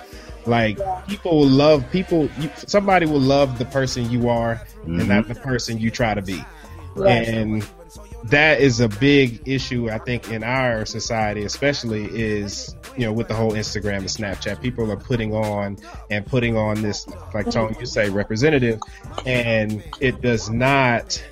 Like 0.46 0.78
people 1.06 1.38
will 1.38 1.48
love 1.48 1.90
people. 1.90 2.28
You, 2.38 2.50
somebody 2.56 3.06
will 3.06 3.20
love 3.20 3.58
the 3.58 3.64
person 3.66 4.10
you 4.10 4.28
are, 4.28 4.62
and 4.84 5.08
not 5.08 5.24
mm-hmm. 5.24 5.32
the 5.32 5.40
person 5.40 5.78
you 5.78 5.90
try 5.90 6.14
to 6.14 6.22
be. 6.22 6.42
Yes. 6.96 7.28
And 7.28 7.66
that 8.24 8.60
is 8.60 8.80
a 8.80 8.88
big 8.88 9.46
issue, 9.46 9.90
I 9.90 9.98
think, 9.98 10.30
in 10.30 10.42
our 10.42 10.84
society, 10.86 11.44
especially 11.44 12.04
is 12.06 12.74
you 12.96 13.04
know 13.04 13.12
with 13.12 13.28
the 13.28 13.34
whole 13.34 13.52
Instagram 13.52 13.98
and 13.98 14.06
Snapchat. 14.06 14.62
People 14.62 14.90
are 14.90 14.96
putting 14.96 15.34
on 15.34 15.78
and 16.10 16.24
putting 16.24 16.56
on 16.56 16.80
this, 16.80 17.06
like 17.34 17.46
mm-hmm. 17.46 17.50
Tony, 17.50 17.76
you 17.80 17.86
say, 17.86 18.08
representative, 18.08 18.80
and 19.26 19.82
it 20.00 20.20
does 20.22 20.48
not. 20.48 21.22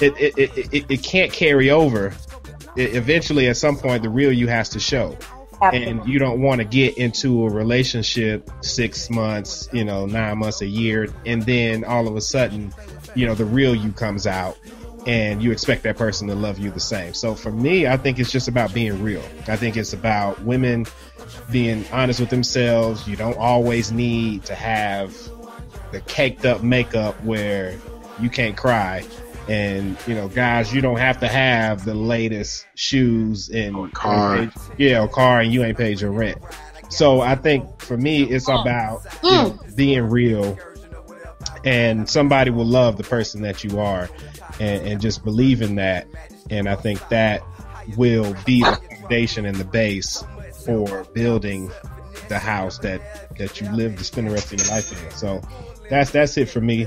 It 0.00 0.16
it, 0.18 0.38
it, 0.38 0.74
it, 0.74 0.86
it 0.88 1.02
can't 1.02 1.32
carry 1.32 1.70
over. 1.70 2.14
Eventually, 2.76 3.48
at 3.48 3.56
some 3.56 3.76
point, 3.76 4.02
the 4.02 4.08
real 4.08 4.32
you 4.32 4.46
has 4.46 4.68
to 4.70 4.78
show 4.78 5.16
Absolutely. 5.60 5.90
and 5.90 6.08
you 6.08 6.18
don't 6.18 6.40
want 6.40 6.60
to 6.60 6.64
get 6.64 6.96
into 6.98 7.44
a 7.44 7.50
relationship 7.50 8.48
six 8.60 9.10
months, 9.10 9.68
you 9.72 9.84
know, 9.84 10.06
nine 10.06 10.38
months, 10.38 10.60
a 10.60 10.66
year, 10.66 11.08
and 11.26 11.42
then 11.42 11.84
all 11.84 12.06
of 12.06 12.14
a 12.14 12.20
sudden, 12.20 12.72
you 13.14 13.26
know, 13.26 13.34
the 13.34 13.44
real 13.44 13.74
you 13.74 13.90
comes 13.92 14.26
out 14.26 14.56
and 15.06 15.42
you 15.42 15.50
expect 15.50 15.82
that 15.82 15.96
person 15.96 16.28
to 16.28 16.34
love 16.34 16.58
you 16.58 16.70
the 16.70 16.80
same. 16.80 17.14
So 17.14 17.34
for 17.34 17.50
me, 17.50 17.86
I 17.86 17.96
think 17.96 18.18
it's 18.18 18.30
just 18.30 18.46
about 18.46 18.72
being 18.72 19.02
real. 19.02 19.22
I 19.48 19.56
think 19.56 19.76
it's 19.76 19.92
about 19.92 20.40
women 20.42 20.86
being 21.50 21.84
honest 21.92 22.20
with 22.20 22.30
themselves. 22.30 23.08
You 23.08 23.16
don't 23.16 23.38
always 23.38 23.90
need 23.90 24.44
to 24.44 24.54
have 24.54 25.16
the 25.90 26.00
caked 26.02 26.44
up 26.44 26.62
makeup 26.62 27.20
where 27.24 27.76
you 28.20 28.30
can't 28.30 28.56
cry. 28.56 29.04
And 29.48 29.96
you 30.06 30.14
know, 30.14 30.28
guys, 30.28 30.74
you 30.74 30.80
don't 30.80 30.98
have 30.98 31.20
to 31.20 31.28
have 31.28 31.84
the 31.84 31.94
latest 31.94 32.66
shoes 32.74 33.48
and 33.48 33.74
Or 33.74 33.88
car. 33.88 34.52
yeah, 34.76 35.02
or 35.02 35.08
car, 35.08 35.40
and 35.40 35.52
you 35.52 35.64
ain't 35.64 35.78
paid 35.78 36.00
your 36.00 36.12
rent. 36.12 36.38
So 36.90 37.20
I 37.20 37.34
think 37.34 37.80
for 37.80 37.96
me, 37.96 38.24
it's 38.24 38.48
oh. 38.48 38.60
about 38.60 39.02
mm. 39.04 39.24
you 39.24 39.30
know, 39.30 39.58
being 39.74 40.02
real, 40.04 40.58
and 41.64 42.08
somebody 42.08 42.50
will 42.50 42.66
love 42.66 42.96
the 42.96 43.04
person 43.04 43.42
that 43.42 43.64
you 43.64 43.78
are, 43.80 44.08
and, 44.60 44.86
and 44.86 45.00
just 45.00 45.24
believe 45.24 45.62
in 45.62 45.76
that. 45.76 46.06
And 46.50 46.68
I 46.68 46.76
think 46.76 47.06
that 47.08 47.42
will 47.96 48.34
be 48.44 48.62
the 48.62 48.78
foundation 49.00 49.46
and 49.46 49.56
the 49.56 49.64
base 49.64 50.24
for 50.64 51.04
building 51.14 51.70
the 52.28 52.38
house 52.38 52.78
that 52.78 53.36
that 53.38 53.60
you 53.60 53.70
live 53.72 53.96
to 53.96 54.04
spend 54.04 54.26
the 54.26 54.32
rest 54.32 54.52
of 54.52 54.60
your 54.60 54.68
life 54.68 54.92
in. 54.92 55.10
So 55.12 55.40
that's 55.88 56.10
that's 56.10 56.36
it 56.36 56.48
for 56.48 56.60
me. 56.60 56.86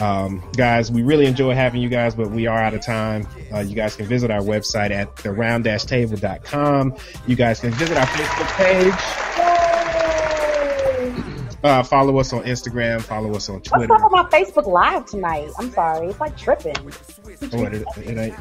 Um, 0.00 0.42
guys, 0.56 0.90
we 0.92 1.02
really 1.02 1.26
enjoy 1.26 1.54
having 1.54 1.80
you 1.80 1.88
guys, 1.88 2.14
but 2.14 2.30
we 2.30 2.46
are 2.46 2.58
out 2.58 2.74
of 2.74 2.82
time. 2.82 3.26
Uh, 3.52 3.60
you 3.60 3.74
guys 3.74 3.96
can 3.96 4.06
visit 4.06 4.30
our 4.30 4.40
website 4.40 4.90
at 4.90 5.14
the 5.16 5.32
round-table.com. 5.32 6.94
You 7.26 7.36
guys 7.36 7.60
can 7.60 7.70
visit 7.72 7.96
our 7.96 8.06
Facebook 8.06 8.56
page. 8.56 8.94
Uh, 11.64 11.82
follow 11.82 12.18
us 12.18 12.32
on 12.32 12.42
Instagram. 12.44 13.02
Follow 13.02 13.34
us 13.34 13.48
on 13.48 13.56
What's 13.56 13.68
Twitter. 13.70 13.92
up 13.94 14.02
with 14.04 14.12
my 14.12 14.24
Facebook 14.30 14.66
Live 14.66 15.06
tonight? 15.06 15.50
I'm 15.58 15.70
sorry, 15.72 16.08
it's 16.08 16.20
like 16.20 16.36
tripping. 16.36 16.76
Oh, 17.52 17.64
it, 17.64 17.74
it 17.74 18.18
ain't. 18.18 18.34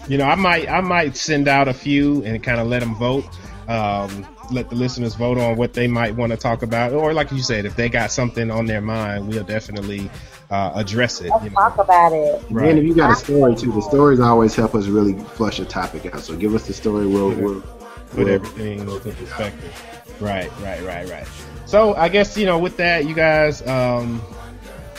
You 0.08 0.18
know, 0.18 0.26
I 0.26 0.34
might 0.34 0.68
I 0.68 0.82
might 0.82 1.16
send 1.16 1.48
out 1.48 1.68
a 1.68 1.74
few 1.74 2.24
and 2.26 2.42
kind 2.44 2.60
of 2.60 2.66
let 2.66 2.80
them 2.80 2.96
vote. 2.96 3.26
Um, 3.70 4.26
let 4.52 4.70
the 4.70 4.76
listeners 4.76 5.14
vote 5.14 5.38
on 5.38 5.56
what 5.56 5.74
they 5.74 5.88
might 5.88 6.16
want 6.16 6.32
to 6.32 6.38
talk 6.38 6.64
about, 6.64 6.92
or 6.92 7.14
like 7.14 7.32
you 7.32 7.42
said, 7.44 7.66
if 7.66 7.76
they 7.76 7.88
got 7.88 8.12
something 8.12 8.50
on 8.50 8.66
their 8.66 8.82
mind, 8.82 9.28
we'll 9.28 9.44
definitely 9.44 10.10
uh, 10.50 10.72
address 10.74 11.22
it. 11.22 11.30
Let's 11.30 11.44
You 11.44 11.50
know? 11.52 11.56
talk 11.56 11.78
about 11.78 12.12
it. 12.12 12.44
Right. 12.50 12.70
And 12.70 12.80
if 12.80 12.86
you 12.86 12.96
got 12.96 13.12
a 13.12 13.16
story 13.16 13.56
too, 13.56 13.72
the 13.72 13.82
stories 13.82 14.20
always 14.20 14.56
help 14.56 14.74
us 14.74 14.88
really 14.88 15.14
flush 15.36 15.60
a 15.60 15.66
topic 15.66 16.12
out. 16.12 16.22
So 16.22 16.36
give 16.36 16.56
us 16.56 16.66
the 16.66 16.74
story. 16.74 17.06
We'll, 17.06 17.30
we'll, 17.30 17.62
put 17.62 18.18
we'll 18.18 18.30
everything 18.30 18.80
into 18.80 19.00
perspective. 19.00 20.16
Right, 20.20 20.52
right, 20.62 20.82
right, 20.84 21.08
right. 21.08 21.28
So 21.68 21.94
I 21.94 22.10
guess 22.10 22.36
you 22.36 22.48
know, 22.48 22.58
with 22.58 22.78
that, 22.78 23.06
you 23.06 23.14
guys. 23.14 23.66
Um, 23.68 24.22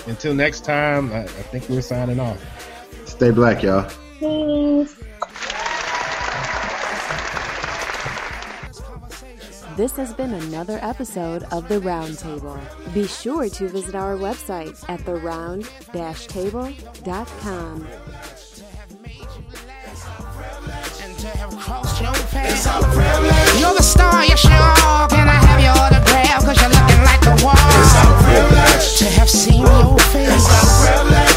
until 0.06 0.32
next 0.32 0.64
time, 0.64 1.12
I, 1.12 1.24
I 1.24 1.26
think 1.26 1.68
we're 1.68 1.82
signing 1.82 2.20
off. 2.20 2.40
stay 3.06 3.30
black, 3.32 3.62
y'all. 3.62 3.90
Peace. 4.18 4.94
This 9.80 9.96
has 9.96 10.12
been 10.12 10.34
another 10.34 10.78
episode 10.82 11.44
of 11.44 11.66
The 11.66 11.80
Roundtable. 11.80 12.60
Be 12.92 13.06
sure 13.06 13.48
to 13.48 13.66
visit 13.66 13.94
our 13.94 14.14
website 14.14 14.84
at 14.90 15.00
theround-table.com. 15.00 17.88
You're 23.58 23.74
the 23.74 23.82
star, 23.82 24.22
yes 24.26 24.44
you 24.44 24.50
are. 24.50 25.08
Can 25.08 25.26
I 25.26 25.40
have 25.48 25.62
your 25.62 25.72
autograph? 25.72 26.44
Cause 26.44 26.60
you're 26.60 26.68
looking 26.68 27.02
like 27.02 27.24
a. 27.24 27.30
To 28.98 29.04
have 29.18 29.30
seen 29.30 29.62
your 29.62 29.98
face. 29.98 31.29